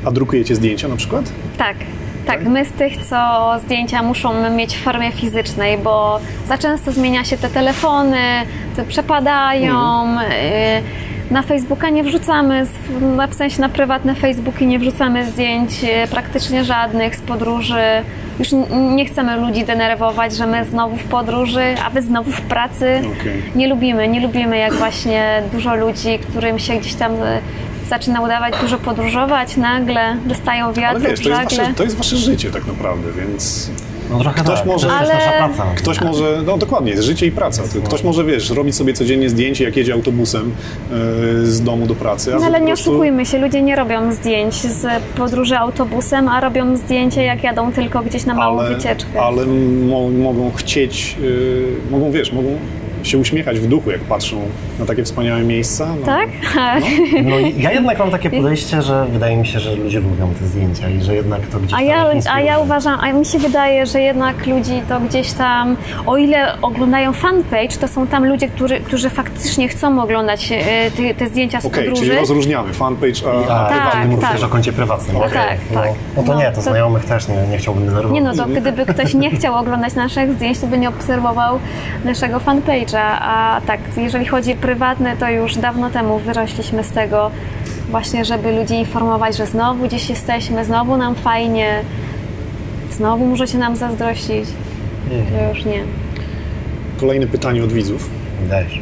[0.04, 1.32] a drukujecie zdjęcia na przykład?
[1.58, 1.76] Tak.
[2.26, 7.24] Tak, my z tych, co zdjęcia muszą mieć w formie fizycznej, bo za często zmienia
[7.24, 8.18] się te telefony,
[8.76, 10.06] te przepadają.
[10.20, 10.22] y,
[11.30, 12.66] Na Facebooka nie wrzucamy,
[13.30, 17.82] w sensie na prywatne Facebooki nie wrzucamy zdjęć y, praktycznie żadnych z podróży.
[18.38, 18.48] Już
[18.96, 23.02] nie chcemy ludzi denerwować, że my znowu w podróży, a wy znowu w pracy.
[23.20, 23.42] Okej.
[23.54, 27.12] Nie lubimy, nie lubimy jak właśnie dużo ludzi, którym się gdzieś tam
[27.90, 32.16] zaczyna udawać dużo podróżować, nagle dostają Ale wiatr, wiesz, to jest, wasze, to jest wasze
[32.16, 33.70] życie tak naprawdę, więc
[34.10, 35.64] No trochę Ktoś tak, może- to jest Ale- nasza praca.
[35.76, 37.62] ktoś może, no dokładnie, jest życie i praca.
[37.84, 40.52] Ktoś może, wiesz, robić sobie codziennie zdjęcie, jak jedzie autobusem
[40.90, 42.30] yy, z domu do pracy.
[42.40, 44.86] No ale nie prostu- oszukujmy się, ludzie nie robią zdjęć z
[45.16, 49.22] podróży autobusem, a robią zdjęcie jak jadą tylko gdzieś na małą ale, wycieczkę.
[49.22, 52.48] ale mo, mogą chcieć, yy, mogą, wiesz, mogą
[53.02, 54.36] się uśmiechać w duchu, jak patrzą
[54.78, 55.86] na takie wspaniałe miejsca.
[56.00, 56.28] No, Tak?
[57.24, 60.46] No i ja jednak mam takie podejście, że wydaje mi się, że ludzie lubią te
[60.46, 63.24] zdjęcia i że jednak to gdzieś A tam ja, ich a ja uważam, a mi
[63.26, 65.76] się wydaje, że jednak ludzi to gdzieś tam,
[66.06, 71.14] o ile oglądają fanpage, to są tam ludzie, którzy, którzy faktycznie chcą oglądać e, te,
[71.14, 72.02] te zdjęcia z Okej, podróży.
[72.02, 74.32] czyli rozróżniamy fanpage, a, a A, Tak, tak, mówisz tak.
[74.32, 75.16] też o koncie prywatnym.
[75.16, 75.40] Tak, okej.
[75.42, 75.58] tak.
[75.74, 75.80] No,
[76.16, 78.14] no to No, nie, to, to- znajomych też nie, nie chciałbym denerwować.
[78.14, 81.58] Nie no, to gdyby ktoś nie chciał oglądać naszych zdjęć, to by nie obserwował
[82.04, 87.30] naszego fanpage'a, a tak, jeżeli chodzi o prywatne, to już dawno temu wyrośliśmy z tego
[87.90, 91.82] właśnie, żeby ludzi informować, że znowu gdzieś jesteśmy, znowu nam fajnie,
[92.90, 94.44] znowu możecie nam zazdrościć.
[95.08, 95.82] To już nie.
[97.00, 98.10] kolejne pytanie od widzów.
[98.48, 98.80] Dajesz.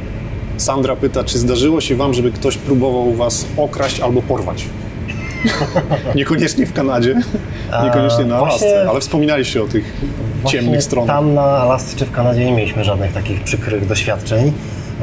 [0.56, 4.64] Sandra pyta, czy zdarzyło się wam, żeby ktoś próbował was okraść albo porwać?
[6.14, 7.14] Niekoniecznie w Kanadzie,
[7.84, 9.96] niekoniecznie na Alasce, ale wspominaliście o tych
[10.46, 11.16] ciemnych stronach.
[11.16, 14.52] Tam na Alasce czy w Kanadzie nie mieliśmy żadnych takich przykrych doświadczeń.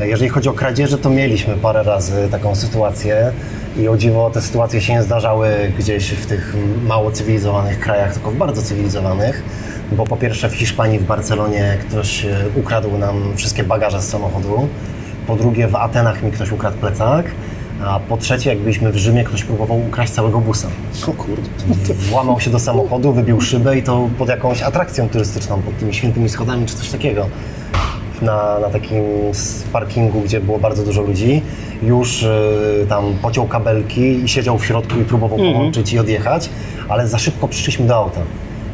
[0.02, 3.32] Jeżeli chodzi o kradzieże, to mieliśmy parę razy taką sytuację
[3.78, 5.50] i o dziwo te sytuacje się nie zdarzały
[5.80, 6.56] gdzieś w tych
[6.86, 9.44] mało cywilizowanych krajach, tylko w bardzo cywilizowanych,
[9.92, 14.68] bo po pierwsze w Hiszpanii, w Barcelonie ktoś e, ukradł nam wszystkie bagaże z samochodu,
[15.28, 17.26] po drugie w Atenach mi ktoś ukradł plecak,
[17.84, 20.68] a po trzecie jak byliśmy w Rzymie, ktoś próbował ukraść całego busa.
[21.08, 21.50] O kurde.
[21.94, 26.30] Włamał się do samochodu, wybił szybę i to pod jakąś atrakcją turystyczną, pod tymi świętymi
[26.30, 27.28] schodami czy coś takiego.
[28.22, 29.04] Na, na takim
[29.74, 31.42] parkingu, gdzie było bardzo dużo ludzi,
[31.84, 36.50] już y, tam pociął kabelki i siedział w środku i próbował połączyć i odjechać,
[36.90, 38.22] ale za szybko przyszliśmy do auta.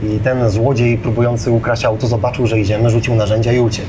[0.04, 3.88] I ten złodziej próbujący ukraść auto zobaczył, że idziemy, rzucił narzędzia i uciekł.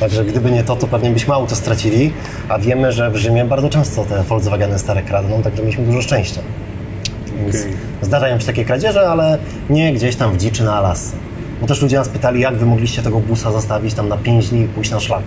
[0.00, 2.12] Także gdyby nie to, to pewnie byśmy auto stracili,
[2.48, 6.40] a wiemy, że w Rzymie bardzo często te Volkswageny stare kradną, także mieliśmy dużo szczęścia.
[7.42, 7.72] Więc Okej.
[8.02, 9.38] zdarzają się takie kradzieże, ale
[9.70, 11.16] nie gdzieś tam w dziczy na Alasce.
[11.60, 14.60] Bo też ludzie nas pytali, jak wy mogliście tego busa zostawić tam na 5 dni
[14.60, 15.22] i pójść na szlak.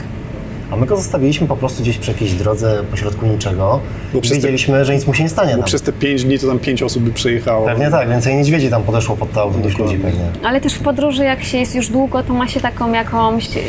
[0.74, 3.80] A my go zostawiliśmy po prostu gdzieś przy jakiejś drodze pośrodku niczego.
[4.14, 5.52] Bo I przez te- wiedzieliśmy, że nic mu się nie stanie.
[5.52, 5.66] Bo Tam.
[5.66, 7.66] przez te pięć dni to tam pięć osób by przejechało.
[7.66, 10.26] Pewnie tak, więcej niedźwiedzi tam podeszło pod to niż ludzi pewnie.
[10.44, 13.60] Ale też w podróży, jak się jest już długo, to ma się taką jakąś e,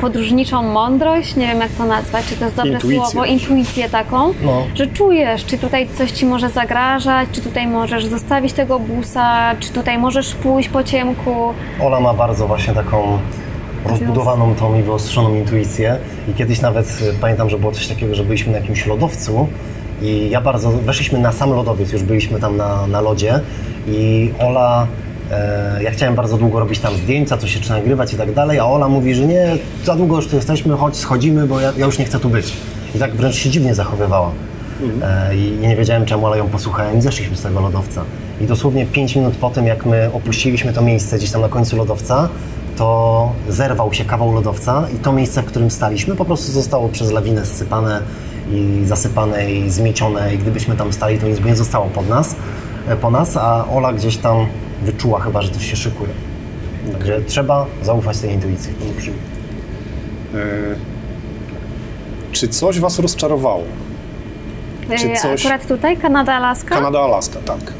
[0.00, 3.00] podróżniczą mądrość, nie wiem jak to nazwać, czy to jest dobre Intuicję.
[3.10, 4.62] słowo, intuicję taką, No.
[4.74, 9.70] że czujesz, czy tutaj coś ci może zagrażać, czy tutaj możesz zostawić tego busa, czy
[9.72, 11.34] tutaj możesz pójść po ciemku.
[11.80, 13.18] Ola ma bardzo właśnie taką
[13.84, 15.96] rozbudowaną tą i wyostrzoną intuicję
[16.28, 19.48] i kiedyś nawet y, pamiętam, że było coś takiego, że byliśmy na jakimś lodowcu
[20.02, 23.40] i ja bardzo, weszliśmy na sam lodowiec, już byliśmy tam na, na lodzie
[23.88, 24.86] i Ola,
[25.30, 28.66] e, ja chciałem bardzo długo robić tam zdjęcia, coś jeszcze nagrywać i tak dalej, a
[28.66, 31.98] Ola mówi, że nie, za długo już tu jesteśmy, chodź schodzimy, bo ja, ja już
[31.98, 32.52] nie chcę tu być.
[32.94, 34.30] I tak wręcz się dziwnie zachowywała.
[35.02, 38.04] E, I nie wiedziałem czemu, ale ją posłuchałem i zeszliśmy z tego lodowca.
[38.40, 41.76] I dosłownie 5 minut po tym, jak my opuściliśmy to miejsce gdzieś tam na końcu
[41.76, 42.28] lodowca,
[42.76, 47.10] to zerwał się kawał lodowca i to miejsce, w którym staliśmy, po prostu zostało przez
[47.12, 48.00] lawinę zsypane
[48.52, 52.36] i zasypane i zmiecione i gdybyśmy tam stali, to nic by nie zostało pod nas,
[52.88, 54.46] e, po nas, a Ola gdzieś tam
[54.82, 56.10] wyczuła chyba, że coś się szykuje.
[56.92, 58.72] Także trzeba zaufać tej intuicji.
[60.34, 60.38] E,
[62.32, 63.62] czy coś was rozczarowało?
[64.98, 66.74] Czy E, coś- Akurat tutaj, Kanada, Alaska?
[66.74, 67.72] Kanada, Alaska, tak.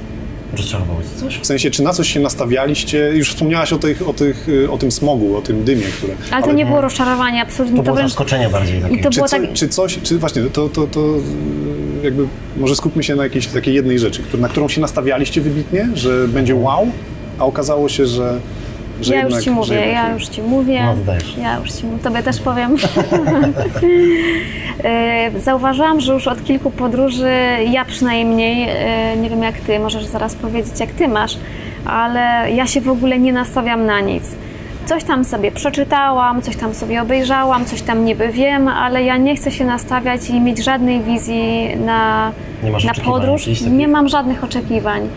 [1.20, 1.38] Coś?
[1.38, 3.10] W sensie, czy na coś się nastawialiście?
[3.14, 6.14] Już wspomniałaś o, tych, o, tych, y, o tym smogu, o tym dymie, które...
[6.30, 7.76] Ale to nie było rozczarowanie, absolutnie.
[7.76, 8.94] To było wręcz- zaskoczenie bardziej takie.
[8.94, 9.52] I to Czy, było co, tak...
[9.52, 11.14] czy coś, czy właśnie, to, to, to
[12.02, 12.26] jakby
[12.56, 16.54] może skupmy się na jakiejś takiej jednej rzeczy, na którą się nastawialiście wybitnie, że będzie
[16.54, 16.86] wow,
[17.38, 18.40] a okazało się, że,
[19.00, 19.36] że Ja jednak...
[19.36, 20.82] już ci mówię, ja już ci mówię.
[21.06, 21.42] No.
[21.42, 22.76] Ja już ci mówię, tobie też powiem.
[24.84, 27.32] E, Zauważyłam, że już od kilku podróży,
[27.70, 31.36] ja przynajmniej, e, nie wiem jak ty, możesz zaraz powiedzieć jak ty masz,
[31.86, 34.24] ale ja się w ogóle nie nastawiam na nic.
[34.86, 39.36] Coś tam sobie przeczytałam, coś tam sobie obejrzałam, coś tam niby wiem, ale ja nie
[39.36, 43.48] chcę się nastawiać i mieć żadnej wizji na, na podróż.
[43.70, 45.08] Nie mam żadnych oczekiwań.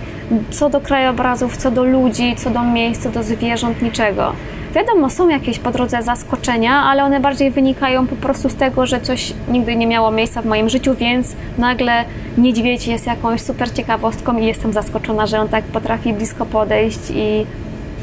[0.50, 4.34] Co do krajobrazów, co do ludzi, co do miejsc, co do zwierząt, niczego.
[4.76, 9.02] Wiadomo, są jakieś po drodze zaskoczenia, ale one bardziej wynikają po prostu z tego, że
[9.02, 12.06] coś nigdy nie miało miejsca w moim życiu, więc nagle
[12.38, 17.46] niedźwiedź jest jakąś super ciekawostką i jestem zaskoczona, że on tak potrafi blisko podejść i,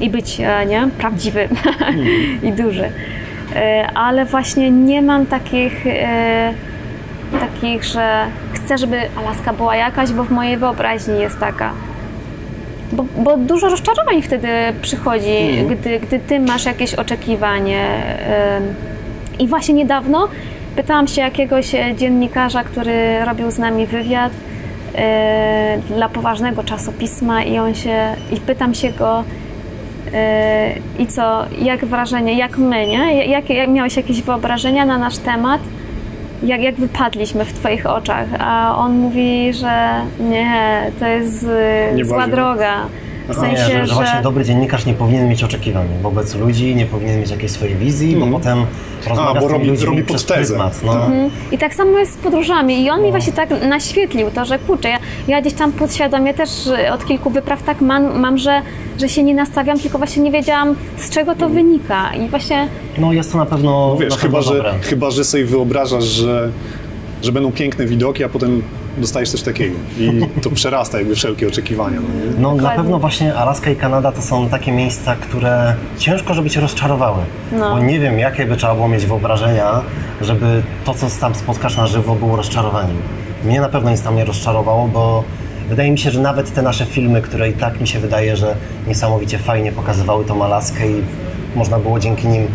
[0.01, 0.88] i być e, nie?
[0.98, 1.48] prawdziwy
[2.48, 2.92] i duży.
[3.56, 6.55] E, Ale właśnie nie mam takich e,
[7.40, 11.72] takich, że chcę, żeby Alaska była jakaś, bo w mojej wyobraźni jest taka.
[12.94, 14.48] Bo, bo dużo rozczarowań wtedy
[14.82, 17.86] przychodzi, gdy, gdy ty masz jakieś oczekiwanie.
[19.38, 20.28] I właśnie niedawno
[20.76, 24.32] pytałam się jakiegoś e, dziennikarza, który robił z nami wywiad
[24.94, 29.24] e, dla poważnego czasopisma i on się, i pytam się go,
[30.14, 33.26] e, i co, jak wrażenie, jak my, nie?
[33.26, 35.60] Jak, jak miałeś jakieś wyobrażenia na nasz temat?
[36.44, 42.04] Jak, jak wypadliśmy w Twoich oczach, a on mówi, że nie, to jest y, Nie
[42.04, 42.36] zła bardzo.
[42.36, 42.74] droga.
[43.24, 46.86] W Nie, sensie, że, że właśnie dobry dziennikarz nie powinien mieć oczekiwań wobec ludzi, nie
[46.86, 48.66] powinien mieć jakiejś swojej wizji, bo potem
[49.08, 50.80] rozmawia bo z robi- ludźmi robi przez pryzmat.
[50.84, 50.92] No.
[50.92, 51.30] Mhm.
[51.52, 52.82] I tak samo jest z podróżami.
[52.84, 54.98] I on mi właśnie tak naświetlił to, że kurczę, ja,
[55.28, 56.51] ja gdzieś tam podświadomie też
[56.92, 58.62] od kilku wypraw tak mam, mam że,
[59.01, 62.14] że się nie nastawiam, tylko właśnie nie wiedziałam z czego to wynika.
[62.14, 62.68] I właśnie
[62.98, 64.74] no jest to na pewno, No wiesz, na chyba pewno że, dobre.
[64.82, 66.51] chyba, że sobie wyobrażasz, że,
[67.22, 68.62] że będą piękne widoki, a potem
[68.98, 70.10] dostajesz coś takiego i
[70.42, 71.98] to przerasta jakby wszelkie oczekiwania.
[72.01, 72.40] No, nie?
[72.40, 76.60] No na pewno właśnie Alaska i Kanada to są takie miejsca, które ciężko, żeby cię
[76.60, 77.18] rozczarowały.
[77.52, 77.70] No.
[77.70, 79.80] Bo nie wiem, jakie by trzeba było mieć wyobrażenia,
[80.20, 82.96] żeby to, co tam spotkasz na żywo, było rozczarowaniem.
[83.44, 85.24] Mnie na pewno nic tam nie rozczarowało, bo
[85.68, 88.56] wydaje mi się, że nawet te nasze filmy, które i tak mi się wydaje, że
[88.88, 91.02] niesamowicie fajnie pokazywały tą Alaskę i
[91.54, 92.46] można było dzięki nim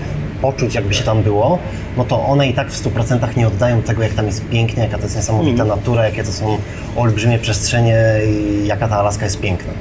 [0.41, 1.59] poczuć, jakby się tam było,
[1.97, 4.97] no to one i tak w 100% nie oddają tego, jak tam jest pięknie, jaka
[4.97, 6.57] to jest niesamowita natura, jakie to są
[6.95, 7.97] olbrzymie przestrzenie
[8.27, 9.73] i jaka ta Alaska jest piękna.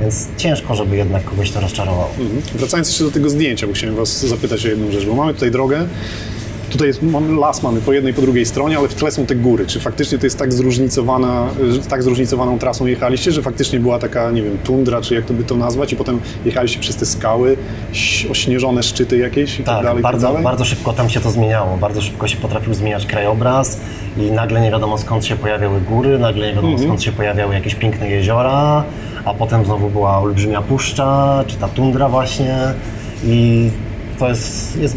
[0.00, 2.10] Więc ciężko, żeby jednak kogoś to rozczarowało.
[2.18, 2.42] Mhm.
[2.54, 5.50] Wracając jeszcze do tego zdjęcia, bo chciałem Was zapytać o jedną rzecz, bo mamy tutaj
[5.50, 5.86] drogę,
[6.68, 9.34] tutaj jest, mamy las mamy po jednej po drugiej stronie, ale w tle są te
[9.34, 9.66] góry.
[9.66, 14.30] Czy faktycznie to jest tak zróżnicowana, że tak zróżnicowaną trasą jechaliście, że faktycznie była taka,
[14.30, 17.56] nie wiem, tundra, czy jak to by to nazwać, i potem jechaliście przez te skały,
[18.30, 20.44] ośnieżone szczyty jakieś i tak, Tak, dalej, tak bardzo, dalej?
[20.44, 21.76] bardzo szybko tam się to zmieniało.
[21.76, 23.80] Bardzo szybko się potrafił zmieniać krajobraz
[24.16, 26.88] i nagle nie wiadomo skąd się pojawiały góry, nagle nie wiadomo Mhm.
[26.88, 28.84] skąd się pojawiały jakieś piękne jeziora,
[29.24, 32.56] a potem znowu była olbrzymia puszcza, czy ta tundra właśnie
[33.24, 33.70] i
[34.18, 34.96] to jest, jest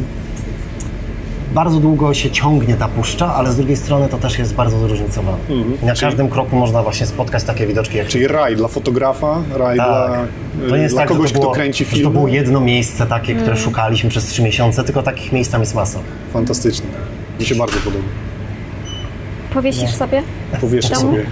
[1.54, 5.38] bardzo długo się ciągnie ta puszcza, ale z drugiej strony to też jest bardzo zróżnicowane.
[5.50, 5.78] I na Mhm.
[5.96, 9.88] Czyli- każdym kroku można właśnie spotkać takie widoczki jak Czyli raj dla fotografa, raj tak.
[9.88, 10.26] dla,
[10.70, 12.12] To nie jest dla tak, kogoś, to było, kto kręci że to film.
[12.14, 16.00] było jedno miejsce takie, które szukaliśmy przez trzy miesiące, tylko takich miejsc tam jest masa.
[16.34, 16.88] Fantastyczne.
[17.40, 18.04] Mi się bardzo podoba.
[19.54, 20.24] powiesisz sobie?
[20.62, 21.02] Powieszę Domu?
[21.02, 21.24] sobie.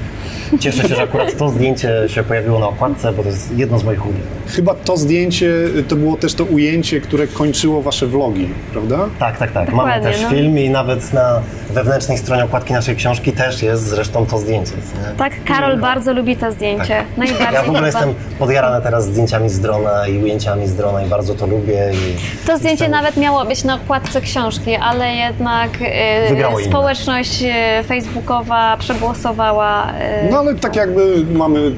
[0.60, 3.84] Cieszę się, że akurat to zdjęcie się pojawiło na okładce, bo to jest jedno z
[3.84, 4.28] moich ulubionych.
[4.48, 5.54] Chyba to zdjęcie
[5.88, 8.98] to było też to ujęcie, które kończyło wasze vlogi, prawda?
[9.20, 9.66] Tak, tak, tak.
[9.70, 10.30] Dokładnie, Mamy też no.
[10.30, 14.72] film i nawet na wewnętrznej stronie okładki naszej książki też jest zresztą to zdjęcie.
[14.76, 15.18] Nie?
[15.18, 17.04] Tak, Karol bardzo lubi to zdjęcie.
[17.18, 17.54] Najbardziej Tak.
[17.56, 21.36] Ja w ogóle jestem podjarany teraz zdjęciami z drona i ujęciami z drona i bardzo
[21.36, 21.92] to lubię.
[21.94, 22.16] I
[22.48, 26.70] To zdjęcie jestem- nawet miało być na okładce książki, ale jednak e, Wygrało inne.
[26.70, 29.92] społeczność e, facebookowa przegłosowała.
[30.00, 31.72] e, No ale tak jakby mamy,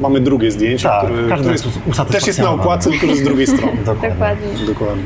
[0.00, 3.46] mamy drugie zdjęcie, Tak, które, każdy które jest też jest na okładce, tylko z drugiej
[3.46, 3.76] strony.
[3.86, 4.10] Dokładnie.
[4.10, 4.66] Dokładnie.
[4.66, 5.02] Dokładnie.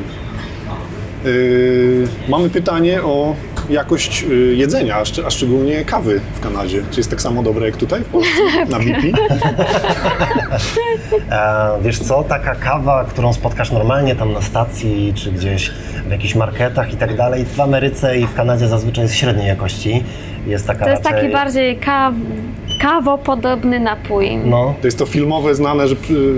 [1.25, 3.35] Yy, mamy pytanie o
[3.71, 6.83] jakość y, jedzenia, a szczególnie kawy w Kanadzie?
[6.91, 8.41] Czy jest tak samo dobre jak tutaj w Polsce,
[8.71, 9.03] na BP?
[11.31, 15.71] E, wiesz co, taka kawa, którą spotkasz normalnie tam na stacji, czy gdzieś
[16.07, 20.05] w jakichś marketach i tak dalej, w Ameryce i w Kanadzie zazwyczaj jest średniej jakości.
[20.47, 21.21] Jest taka To jest raczej...
[21.21, 22.15] taki bardziej kaw,
[22.79, 24.37] kawopodobny napój.
[24.45, 25.95] No, To jest to filmowe, znane, że,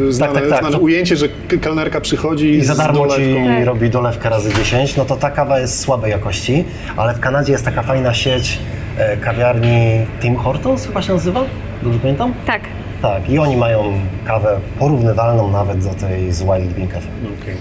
[0.08, 0.58] y, znane, tak, tak.
[0.60, 1.28] znane To- ujęcie, że
[1.60, 3.34] kelnerka przychodzi i za z darmo ci.
[3.46, 3.66] Tak.
[3.66, 6.64] robi dolewkę razy 10, no to ta kawa jest słabej jakości,
[6.96, 8.58] ale w Kanadzie jest taka fajna sieć
[8.98, 11.40] e, kawiarni Tim Hortons chyba się nazywa?
[11.82, 12.32] Dobrze pamiętam?
[12.46, 12.62] Tak.
[13.02, 13.92] Tak, i oni mają
[14.24, 17.06] kawę porównywalną nawet do tej z Wild Bean Cafe.
[17.42, 17.54] Okej.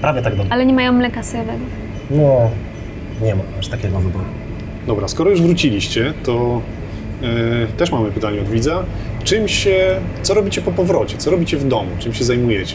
[0.00, 0.52] Prawie tak dobrze.
[0.52, 1.58] Ale nie mają mleka sojowego.
[2.10, 2.50] No,
[3.22, 4.24] nie ma aż takiego wyboru.
[4.86, 6.60] Dobra, skoro już wróciliście, to
[7.76, 8.82] też mamy pytanie od widza.
[9.24, 11.16] Czym się, co robicie po powrocie?
[11.18, 11.90] Co robicie w domu?
[11.98, 12.74] Czym się zajmujecie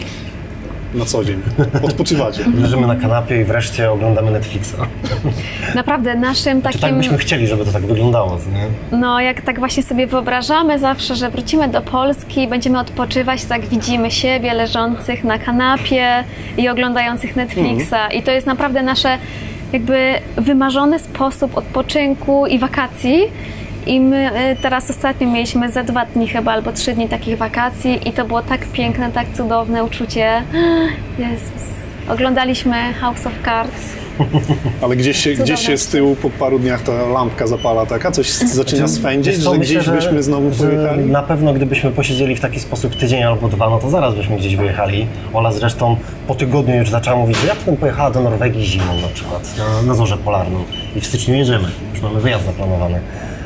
[0.94, 1.42] na co dzień?
[1.84, 2.46] Odpoczywacie?
[2.62, 4.76] Leżymy na kanapie i wreszcie oglądamy Netflixa.
[5.76, 6.98] Naprawdę naszym Czy tak takim...
[6.98, 8.98] byśmy chcieli, żeby to tak wyglądało, nie?
[8.98, 14.12] No, jak tak właśnie sobie wyobrażamy zawsze, że wrócimy do Polski, będziemy odpoczywać, tak widzimy
[14.12, 16.24] siebie leżących na kanapie
[16.58, 18.14] i oglądających Netflixa.
[18.14, 19.18] I to jest naprawdę nasze
[19.74, 23.22] jakby wymarzony sposób odpoczynku i wakacji.
[23.88, 28.10] I my y, teraz ostatnio mieliśmy za dwa dni chyba albo trzy dni takich wakacji
[28.10, 30.44] i to było tak piękne, tak cudowne uczucie.
[31.20, 31.72] Jezus.
[32.10, 33.94] Oglądaliśmy House of Cards.
[34.84, 35.54] Ale gdzieś się, Cudowne.
[35.54, 38.12] gdzieś się z tyłu po paru dniach ta lampka zapala taka?
[38.12, 41.06] Coś zaczyna swędzić, co, że myślę, gdzieś byśmy znowu że pojechali?
[41.06, 44.56] Na pewno gdybyśmy posiedzieli w taki sposób tydzień albo dwa, no to zaraz byśmy gdzieś
[44.56, 45.08] wyjechali.
[45.34, 45.96] Ola zresztą
[46.28, 49.82] po tygodniu już zaczęła mówić, że ja bym pojechała do Norwegii zimą na przykład, na,
[49.82, 50.64] na Zorzę Polarną.
[50.96, 53.00] I w styczniu jedziemy, już mamy wyjazd zaplanowany.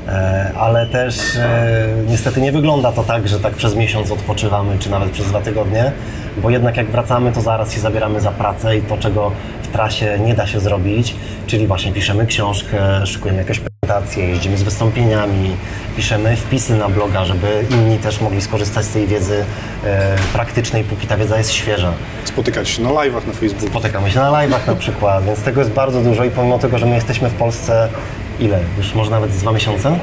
[0.07, 4.89] E, ale też e, niestety nie wygląda to tak, że tak przez miesiąc odpoczywamy, czy
[4.91, 5.91] nawet przez dwa tygodnie,
[6.37, 9.31] bo jednak jak wracamy, to zaraz się zabieramy za pracę i to, czego
[9.63, 11.15] w trasie nie da się zrobić,
[11.47, 15.55] czyli właśnie piszemy książkę, szykujemy jakieś prezentacje, jeździmy z wystąpieniami,
[15.97, 19.43] piszemy wpisy na bloga, żeby inni też mogli skorzystać z tej wiedzy
[19.83, 21.93] e, praktycznej, póki ta wiedza jest świeża.
[22.25, 23.67] Spotykać się na live'ach na Facebooku.
[23.67, 26.85] Spotykamy się na live'ach na przykład, więc tego jest bardzo dużo i pomimo tego, że
[26.85, 27.89] my jesteśmy w Polsce
[28.39, 28.59] ile?
[28.77, 29.99] Już może nawet z dwa miesiące?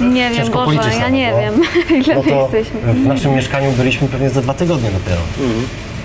[0.00, 1.38] Nie wiem, Ciężko Boże, policzyć ja nie no.
[1.40, 1.54] wiem,
[2.04, 2.80] ile No my to jesteśmy.
[2.92, 5.20] w naszym mieszkaniu byliśmy pewnie za dwa tygodnie dopiero.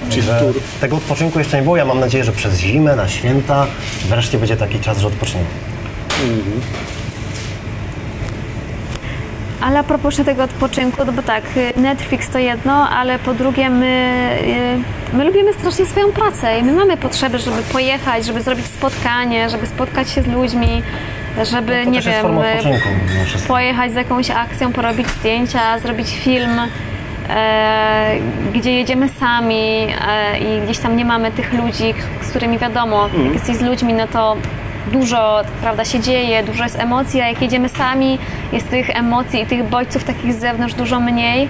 [0.10, 0.62] Czyli Że tur.
[0.82, 1.78] tego odpoczynku jeszcze nie było.
[1.78, 3.68] Ja mam nadzieję, że przez zimę, na święta
[4.10, 5.46] wreszcie będzie taki czas, że odpoczniemy.
[9.62, 13.70] Ale a propos tego odpoczynku, no bo tak, y, Netflix to jedno, ale po drugie
[13.70, 14.30] my,
[15.14, 19.50] y, my lubimy strasznie swoją pracę i my mamy potrzeby, żeby pojechać, żeby zrobić spotkanie,
[19.50, 20.84] żeby spotkać się z ludźmi,
[21.44, 22.26] żeby, No nie wiem,
[23.26, 23.54] wszystko.
[23.54, 26.60] pojechać z jakąś akcją, porobić zdjęcia, zrobić film,
[27.30, 28.16] e,
[28.54, 33.34] gdzie jedziemy sami e, i gdzieś tam nie mamy tych ludzi, z którymi wiadomo, jak
[33.34, 34.36] jesteś z ludźmi, no to
[34.92, 38.20] dużo prawda, się dzieje, dużo jest emocji, a jak jedziemy sami,
[38.54, 41.48] jest tych emocji i tych bodźców takich z zewnątrz dużo mniej.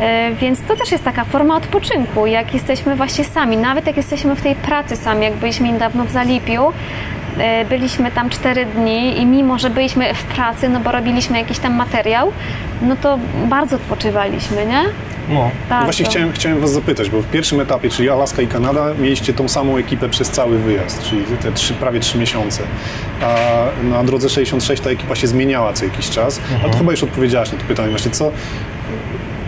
[0.00, 4.36] E, Więc to też jest taka forma odpoczynku, jak jesteśmy właśnie sami, nawet jak jesteśmy
[4.36, 7.15] w tej pracy sami, jak byliśmy niedawno w Zalipiu, E,
[7.68, 11.74] Byliśmy tam 4 dni i mimo, że byliśmy w pracy, no bo robiliśmy jakiś tam
[11.74, 12.32] materiał,
[12.82, 13.18] no to
[13.48, 14.82] bardzo odpoczywaliśmy, nie?
[15.28, 15.50] No.
[15.68, 15.84] Bardzo.
[15.84, 19.48] Właśnie chciałem, chciałem Was zapytać, bo w pierwszym etapie, czyli Alaska i Kanada, mieliście tą
[19.48, 22.62] samą ekipę przez cały wyjazd, czyli te trzy, prawie trzy miesiące.
[23.22, 23.34] A
[23.84, 26.40] na drodze 66 ta ekipa się zmieniała co jakiś czas.
[26.64, 28.32] A to chyba już odpowiedziałaś na to pytanie właśnie, co,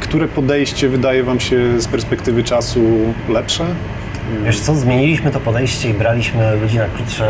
[0.01, 2.81] które podejście wydaje Wam się z perspektywy czasu
[3.28, 3.65] lepsze?
[4.45, 7.27] Wiesz co, zmieniliśmy to podejście i braliśmy ludzi na krótsze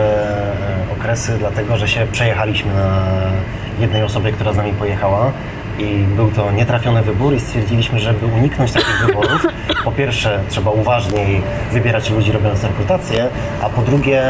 [0.90, 3.02] e, okresy, dlatego że się przejechaliśmy na
[3.80, 5.32] jednej osobie, która z nami pojechała
[5.78, 9.46] i był to nietrafiony wybór i stwierdziliśmy, żeby uniknąć takich wyborów,
[9.84, 11.42] po pierwsze trzeba uważniej
[11.72, 13.28] wybierać ludzi robiąc rekrutację,
[13.62, 14.22] a po drugie,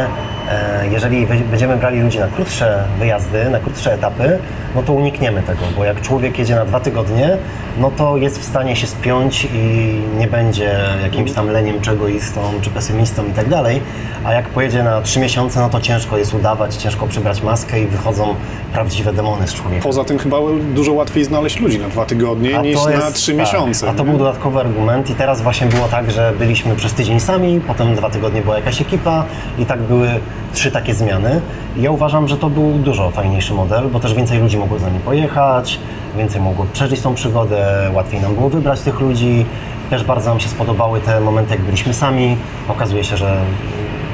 [0.90, 4.38] jeżeli we- będziemy brali ludzi na krótsze wyjazdy, na krótsze etapy,
[4.74, 7.36] no to unikniemy tego, bo jak człowiek jedzie na dwa tygodnie,
[7.78, 10.70] no to jest w stanie się spiąć i nie będzie
[11.02, 13.80] jakimś tam leniem czy egoistą, czy pesymistą i tak dalej,
[14.24, 17.86] a jak pojedzie na trzy miesiące, no to ciężko jest udawać, ciężko przybrać maskę i
[17.86, 18.34] wychodzą
[18.72, 19.82] prawdziwe demony z człowieka.
[19.82, 20.36] Poza tym chyba
[20.74, 23.88] dużo łatwiej znaleźć ludzi na dwa tygodnie A niż to na jest- trzy tak, miesiące.
[23.90, 24.10] A to nie?
[24.10, 28.10] był dodatkowy argument i teraz właśnie było tak, że byliśmy przez tydzień sami, potem dwa
[28.10, 29.24] tygodnie była jakaś ekipa
[29.58, 30.08] i tak były
[30.52, 31.40] trzy takie zmiany.
[31.76, 35.00] Ja uważam, że to był dużo fajniejszy model, bo też więcej ludzi mogło z nami
[35.00, 35.78] pojechać,
[36.16, 39.46] więcej mogło przeżyć tą przygodę, łatwiej nam było wybrać tych ludzi.
[39.90, 42.36] Też bardzo nam się spodobały te momenty, jak byliśmy sami.
[42.68, 43.36] Okazuje się, że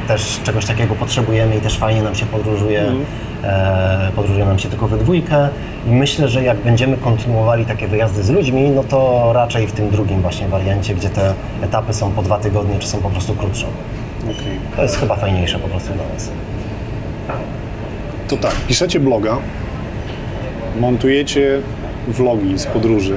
[0.09, 2.93] też czegoś takiego potrzebujemy i też fajnie nam się podróżuje.
[3.45, 5.49] E, podróżuje nam się tylko we dwójkę
[5.87, 9.91] i myślę, że jak będziemy kontynuowali takie wyjazdy z ludźmi, no to raczej w tym
[9.91, 13.67] drugim właśnie wariancie, gdzie te etapy są po dwa tygodnie, czy są po prostu krótsze.
[14.25, 14.59] Okej.
[14.77, 16.31] To jest chyba fajniejsze po prostu dla nas.
[18.29, 19.39] to tak, piszecie bloga,
[20.81, 21.61] montujecie
[22.09, 23.17] vlogi z podróży,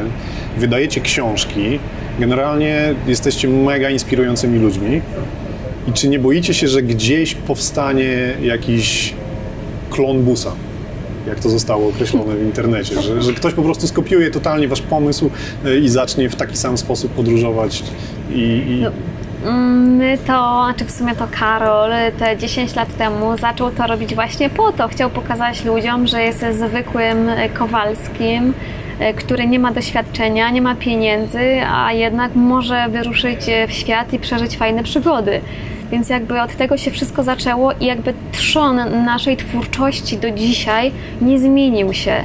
[0.58, 1.80] wydajecie książki,
[2.20, 5.02] generalnie jesteście mega inspirującymi ludźmi.
[5.88, 9.14] I czy nie boicie się, że gdzieś powstanie jakiś
[9.90, 10.52] klon busa?
[11.28, 15.30] Jak to zostało określone w internecie, że, że ktoś po prostu skopiuje totalnie wasz pomysł
[15.66, 17.84] y, i zacznie w taki sam sposób podróżować
[18.32, 18.82] i, i...
[18.84, 18.92] No,
[19.46, 24.50] My to, znaczy w sumie to Karol te 10 lat temu zaczął to robić właśnie
[24.50, 24.88] po to.
[24.88, 28.54] Chciał pokazać ludziom, że jest zwykłym Kowalskim,
[29.16, 34.58] który nie ma doświadczenia, nie ma pieniędzy, a jednak może wyruszyć w świat i przeżyć
[34.58, 35.42] fajne przygody.
[35.92, 40.92] Więc jakby od tego się wszystko zaczęło i jakby trzon naszej twórczości do dzisiaj
[41.22, 42.24] nie zmienił się.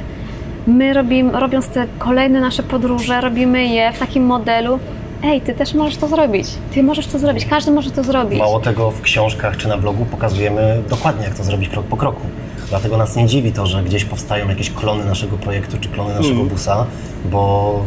[0.67, 4.79] My robimy, robiąc te kolejne nasze podróże, robimy je w takim modelu,
[5.23, 8.39] ej, ty też możesz to zrobić, ty możesz to zrobić, każdy może to zrobić.
[8.39, 12.21] Mało tego, w książkach czy na blogu pokazujemy dokładnie, jak to zrobić krok po kroku.
[12.69, 16.35] Dlatego nas nie dziwi to, że gdzieś powstają jakieś klony naszego projektu czy klony naszego
[16.35, 16.47] Mm.
[16.47, 16.85] busa,
[17.31, 17.79] bo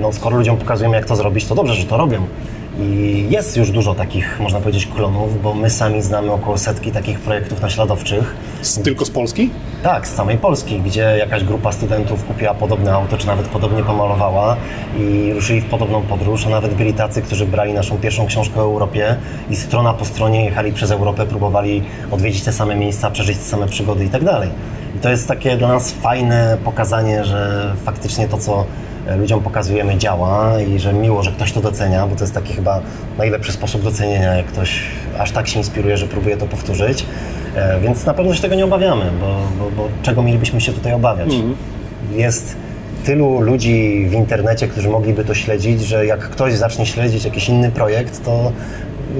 [0.00, 2.26] no, skoro ludziom pokazujemy, jak to zrobić, to dobrze, że to robią.
[2.80, 7.20] I jest już dużo takich, można powiedzieć, klonów, bo my sami znamy około setki takich
[7.20, 8.36] projektów naśladowczych.
[8.62, 9.50] Z, tylko z Polski?
[9.82, 14.56] Tak, z samej Polski, gdzie jakaś grupa studentów kupiła podobne auto, czy nawet podobnie pomalowała
[14.98, 18.64] i ruszyli w podobną podróż, a nawet byli tacy, którzy brali naszą pierwszą książkę o
[18.64, 19.16] Europie
[19.50, 23.66] i strona po stronie jechali przez Europę, próbowali odwiedzić te same miejsca, przeżyć te same
[23.66, 24.50] przygody i tak dalej.
[24.96, 28.64] I to jest takie dla nas fajne pokazanie, że faktycznie to, co
[29.18, 32.80] ludziom pokazujemy działa i że miło, że ktoś to docenia, bo to jest taki chyba
[33.18, 34.80] najlepszy sposób docenienia, jak ktoś
[35.18, 37.06] aż tak się inspiruje, że próbuje to powtórzyć.
[37.56, 39.26] E, Więc na pewno się tego nie obawiamy, bo,
[39.64, 41.34] bo, bo czego mielibyśmy się tutaj obawiać?
[42.14, 42.56] Jest
[43.04, 47.70] tylu ludzi w internecie, którzy mogliby to śledzić, że jak ktoś zacznie śledzić jakiś inny
[47.70, 48.52] projekt, to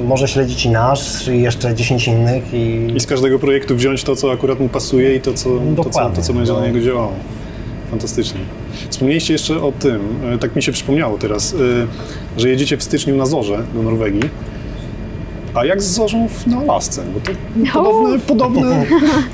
[0.07, 4.17] może śledzić i nasz, i jeszcze 10 innych i I z każdego projektu wziąć to,
[4.17, 6.61] co akurat mu pasuje i to, co, to, co, to, co będzie No.
[6.61, 7.13] na niego działało.
[7.95, 8.41] Fantastycznie.
[8.91, 10.01] Wspomnieliście jeszcze o tym,
[10.35, 14.23] e, tak mi się przypomniało teraz, e, że jedziecie w styczniu na Zorze do Norwegii.
[15.55, 17.03] A jak z Zorzą w, na Alasce?
[17.15, 17.33] Bo to
[17.73, 18.87] podobne, podobne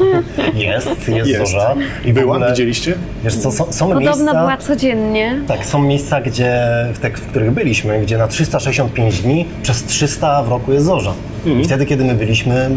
[0.55, 1.39] jest, jest, jest.
[1.39, 1.75] zorza.
[2.05, 2.95] I Była, ogóle, widzieliście?
[3.25, 4.41] Wiesz co, są, są Podobno miejsca...
[4.41, 5.41] była codziennie.
[5.47, 6.63] Tak, są miejsca, gdzie,
[6.95, 11.13] w, te, w których byliśmy, gdzie na 365 dni przez 300 w roku jest zorza.
[11.61, 12.71] I wtedy, kiedy my byliśmy,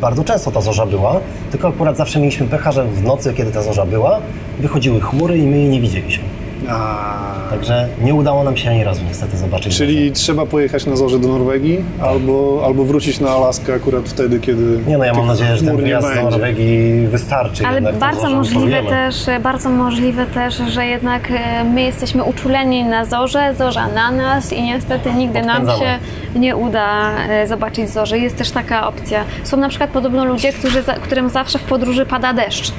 [0.00, 1.20] bardzo często ta zorza była,
[1.50, 4.20] tylko akurat zawsze mieliśmy pecha, że w nocy, kiedy ta zorza była,
[4.58, 6.24] wychodziły chmury i my jej nie widzieliśmy.
[6.68, 11.18] A, Także nie udało nam się ani razu niestety zobaczyć czyli trzeba pojechać na Zorze
[11.18, 15.56] do Norwegii albo, albo wrócić na Alaskę akurat wtedy, kiedy Nie no, ja mam nadzieję,
[15.56, 16.30] że ten wyjazd do.
[16.30, 17.66] Norwegii wystarczy.
[17.66, 23.04] Ale jednak bardzo możliwe też, bardzo możliwe też, że jednak e, my jesteśmy uczuleni na
[23.04, 25.98] zorze, zorza na nas i niestety nigdy nam się Odpędzamy.
[26.36, 28.18] nie uda e, zobaczyć zorzy.
[28.18, 29.24] Jest też taka opcja.
[29.44, 32.72] Są na przykład podobno ludzie, którzy, którym zawsze w podróży pada deszcz.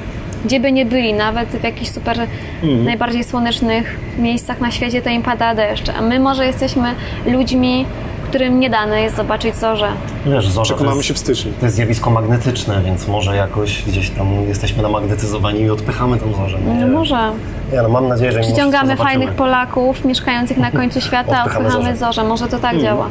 [0.45, 2.17] Gdzie by nie byli, nawet w jakichś super
[2.85, 5.89] najbardziej słonecznych miejscach na świecie, to im pada deszcz.
[5.89, 6.89] A my może jesteśmy
[7.25, 7.85] ludźmi,
[8.29, 9.87] którym nie dane jest zobaczyć zorze.
[10.25, 11.51] Wiesz, zorza to Przekonamy jest, się w styczniu.
[11.59, 16.57] to jest zjawisko magnetyczne, więc może jakoś gdzieś tam jesteśmy namagnetyzowani i odpychamy tą zorzę.
[16.59, 17.15] Nie, No może.
[17.73, 21.95] Ja no, mam nadzieję, że Przyciągamy fajnych Polaków mieszkających na końcu świata, a Odpychamy odpychamy
[21.97, 22.05] zorze.
[22.13, 22.23] zorze.
[22.23, 22.81] Może to tak Hmm.
[22.83, 23.07] działa.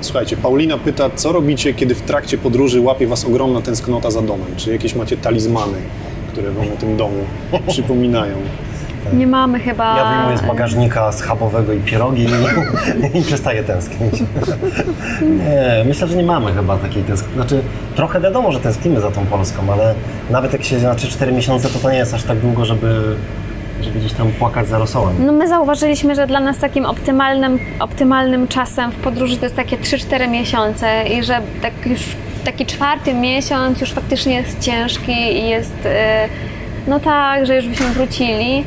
[0.00, 4.46] Słuchajcie, Paulina pyta, co robicie, kiedy w trakcie podróży łapie Was ogromna tęsknota za domem?
[4.56, 5.78] Czy jakieś macie talizmany,
[6.32, 7.24] które Wam o tym domu
[7.68, 8.34] przypominają?
[9.12, 9.96] Nie mamy chyba.
[9.98, 12.26] Ja wyjmuję z bagażnika schabowego i pierogi
[13.14, 14.14] i, i przestaję tęsknić.
[15.20, 17.34] Nie, myślę, że nie mamy chyba takiej tęsknoty.
[17.34, 17.62] Znaczy,
[17.96, 19.94] trochę wiadomo, że tęsknimy za tą Polską, ale
[20.30, 23.16] nawet jak się na 3-4 miesiące, to to nie jest aż tak długo, żeby,
[23.82, 25.26] żeby gdzieś tam płakać za rosołem.
[25.26, 29.76] No my zauważyliśmy, że dla nas takim optymalnym, optymalnym czasem w podróży to jest takie
[29.76, 32.00] 3-4 miesiące i że tak już
[32.44, 36.28] taki czwarty miesiąc już faktycznie jest ciężki i jest e,
[36.88, 38.64] no tak, że już byśmy wrócili.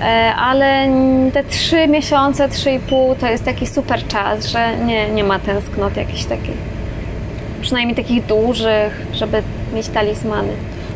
[0.00, 0.88] E, Ale
[1.32, 5.38] te trzy miesiące, trzy i pół to jest taki super czas, że nie, nie ma
[5.38, 6.54] tęsknoty jakiejś takiej.
[7.60, 9.42] Przynajmniej takich dużych, żeby
[9.74, 10.48] mieć talizmany.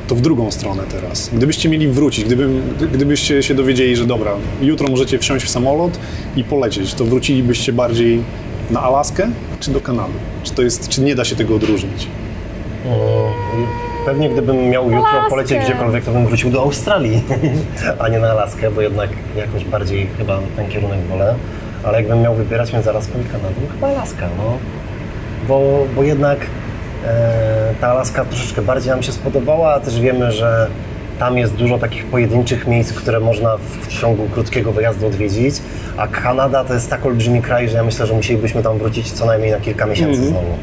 [0.09, 1.31] To w drugą stronę teraz.
[1.32, 2.62] Gdybyście mieli wrócić, gdybym,
[2.93, 4.32] gdybyście się dowiedzieli, że dobra,
[4.62, 5.99] jutro możecie wsiąść w samolot
[6.36, 8.23] i polecieć, to wrócilibyście bardziej
[8.73, 9.28] na Alaskę
[9.61, 10.12] czy do Kanady?
[10.43, 12.07] Czy, to jest, czy nie da się tego odróżnić?
[12.86, 12.97] Mm,
[14.07, 15.31] Pewnie gdybym miał jutro Alaskę.
[15.31, 17.23] polecieć gdziekolwiek, to bym wrócił do Australii,
[17.99, 21.35] a nie na Alaskę, bo jednak jakoś bardziej chyba ten kierunek wolę.
[21.85, 24.59] Ale jakbym miał wybierać między Alaską i Kanadą, chyba Alaska, no.
[25.49, 26.39] Bo, bo jednak
[27.07, 30.66] e, ta Alaska troszeczkę bardziej nam się spodobała, a też wiemy, że
[31.23, 35.55] tam jest dużo takich pojedynczych miejsc, które można w, ciągu krótkiego wyjazdu odwiedzić,
[35.97, 39.27] a Kanada to jest tak olbrzymi kraj, że ja myślę, że musielibyśmy tam wrócić co
[39.27, 40.28] najmniej na kilka miesięcy Mhm.
[40.28, 40.55] znowu.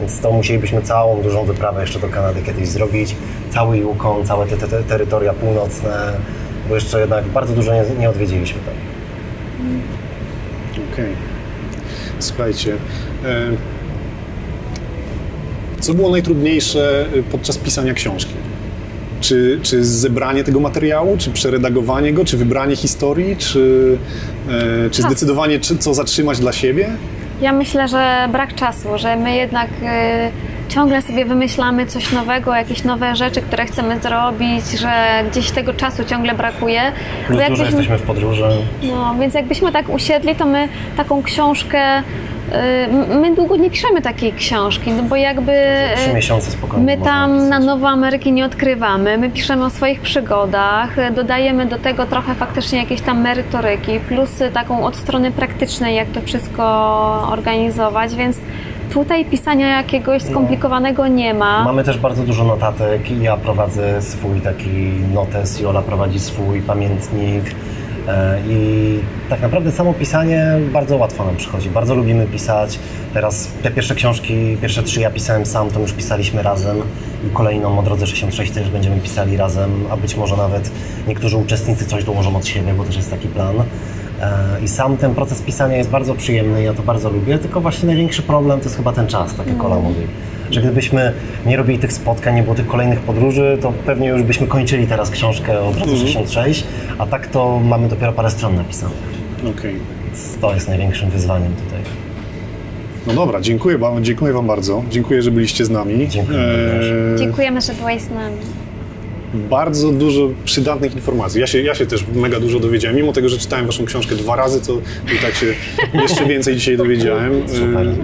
[0.00, 3.16] Więc to musielibyśmy całą dużą wyprawę jeszcze do Kanady kiedyś zrobić.
[3.50, 6.12] Cały Yukon, całe te, te, te terytoria północne,
[6.68, 8.74] bo jeszcze jednak bardzo dużo nie, nie odwiedziliśmy tam.
[10.92, 11.12] Okej.
[12.18, 12.72] Słuchajcie.
[13.24, 13.28] e,
[15.80, 18.34] Co było najtrudniejsze e, podczas pisania książki?
[19.22, 23.96] Czy, czy zebranie tego materiału, czy przeredagowanie go, czy wybranie historii, czy,
[24.86, 26.90] e, czy zdecydowanie, czy, co zatrzymać dla siebie?
[27.40, 32.84] Ja myślę, że brak czasu, że my jednak y, ciągle sobie wymyślamy coś nowego, jakieś
[32.84, 36.82] nowe rzeczy, które chcemy zrobić, że gdzieś tego czasu ciągle brakuje.
[37.26, 38.48] Plus dużo jesteśmy w podróży.
[38.82, 42.02] No, więc jakbyśmy tak usiedli, to my taką książkę,
[43.20, 45.52] my długo nie piszemy takiej książki, no bo jakby...
[45.96, 46.84] Trzy y, miesiące spokojnie.
[46.84, 47.58] My tam na.
[47.58, 52.78] Nowe Ameryki nie odkrywamy, my piszemy o swoich przygodach, y, dodajemy do tego trochę faktycznie
[52.78, 56.62] jakieś tam merytoryki, plus y, taką od strony praktycznej, jak to wszystko
[57.30, 58.36] organizować, więc
[58.92, 61.64] tutaj pisania jakiegoś skomplikowanego nie ma.
[61.64, 63.10] Mamy też bardzo dużo notatek.
[63.20, 67.44] Ja prowadzę swój taki notes, Jola prowadzi swój pamiętnik.
[68.08, 69.00] E, I
[69.30, 71.70] tak naprawdę samo pisanie bardzo łatwo nam przychodzi.
[71.70, 72.78] Bardzo lubimy pisać.
[73.14, 76.76] Teraz te pierwsze książki, pierwsze trzy ja pisałem sam, to już pisaliśmy razem.
[77.26, 80.70] I kolejną o drodze 66 też będziemy pisali razem, a być może nawet
[81.08, 83.56] niektórzy uczestnicy coś dołożą od siebie, bo też jest taki plan.
[84.20, 87.86] E, I sam ten proces pisania jest bardzo przyjemny, ja to bardzo lubię, tylko właśnie
[87.86, 90.06] największy problem to jest chyba ten czas, tak jak Ola mówi.
[90.52, 91.12] Że gdybyśmy
[91.46, 95.10] nie robili tych spotkań, nie było tych kolejnych podróży, to pewnie już byśmy kończyli teraz
[95.10, 96.64] książkę o drodze 66,
[96.98, 98.96] a tak to mamy dopiero parę stron napisanych.
[99.58, 99.76] Okej.
[100.06, 101.80] Więc to jest największym wyzwaniem tutaj.
[103.06, 104.82] No dobra, dziękuję, ba- dziękuję Wam bardzo.
[104.90, 106.08] Dziękuję, że byliście z nami.
[106.08, 108.36] Dziękuję E, Dziękujemy, że byłeś z nami.
[109.34, 111.40] Bardzo dużo przydatnych informacji.
[111.40, 112.96] Ja się, ja się też mega dużo dowiedziałem.
[112.96, 114.72] Mimo tego, że czytałem Waszą książkę dwa razy, to
[115.16, 115.46] i tak się
[116.02, 117.32] jeszcze więcej dzisiaj dowiedziałem.
[117.48, 117.86] Super.
[117.86, 117.94] E,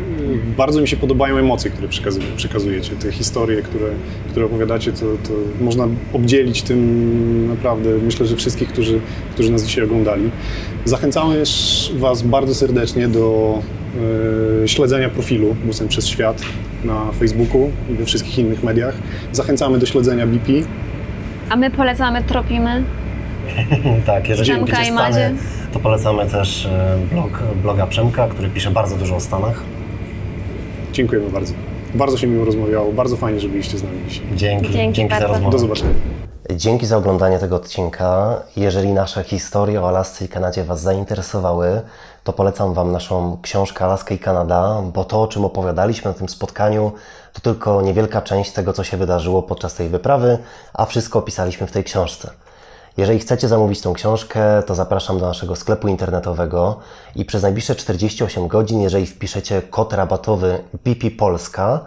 [0.56, 3.86] Bardzo mi się podobają emocje, które przekazu- przekazujecie, te historie, które,
[4.30, 9.00] które opowiadacie, to, to można obdzielić tym naprawdę, myślę, że wszystkich, którzy,
[9.34, 10.30] którzy nas dzisiaj oglądali.
[10.84, 13.58] Zachęcamy też Was bardzo serdecznie do
[14.64, 16.42] e, śledzenia profilu Busem przez Świat
[16.84, 18.94] na Facebooku i we wszystkich innych mediach.
[19.32, 20.52] Zachęcamy do śledzenia BP.
[21.50, 22.84] A my polecamy Tropimy.
[24.06, 25.12] tak, jeżeli Przemka lubicie Madzie.
[25.12, 29.62] Stany, to polecamy też e, blog, bloga Przemka, który pisze bardzo dużo o Stanach.
[30.92, 31.54] Dziękujemy bardzo.
[31.94, 32.92] Bardzo się miło rozmawiało.
[32.92, 34.26] Bardzo fajnie, że byliście z nami dzisiaj.
[34.34, 35.28] Dzięki, Dzięki za bardzo.
[35.28, 35.52] rozmowę.
[35.52, 35.90] Do zobaczenia.
[36.50, 38.40] Dzięki za oglądanie tego odcinka.
[38.56, 41.80] Jeżeli nasze historie o Alasce i Kanadzie Was zainteresowały,
[42.24, 46.28] to polecam Wam naszą książkę Alaska i Kanada, bo to, o czym opowiadaliśmy na tym
[46.28, 46.92] spotkaniu,
[47.32, 50.38] to tylko niewielka część tego, co się wydarzyło podczas tej wyprawy,
[50.74, 52.30] a wszystko opisaliśmy w tej książce.
[52.96, 56.78] Jeżeli chcecie zamówić tą książkę, to zapraszam do naszego sklepu internetowego
[57.16, 61.80] i przez najbliższe 48 godzin, jeżeli wpiszecie kod rabatowy BP Polska,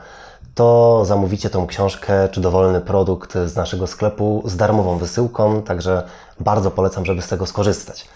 [0.56, 6.04] to zamówicie tą książkę czy dowolny produkt z naszego sklepu z darmową wysyłką, także
[6.40, 8.08] bardzo polecam, żeby z tego skorzystać.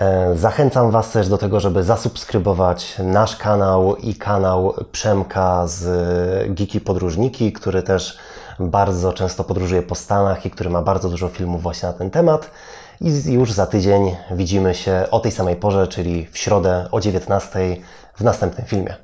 [0.00, 5.84] E, Zachęcam Was też do tego, żeby zasubskrybować nasz kanał i kanał Przemka z
[6.54, 8.18] Geeki Podróżniki, który też
[8.58, 12.50] bardzo często podróżuje po Stanach i który ma bardzo dużo filmów właśnie na ten temat.
[13.00, 17.76] I już za tydzień widzimy się o tej samej porze, czyli w środę o 19:00
[18.14, 18.94] w następnym filmie.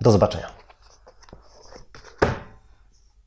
[0.00, 0.55] Do zobaczenia.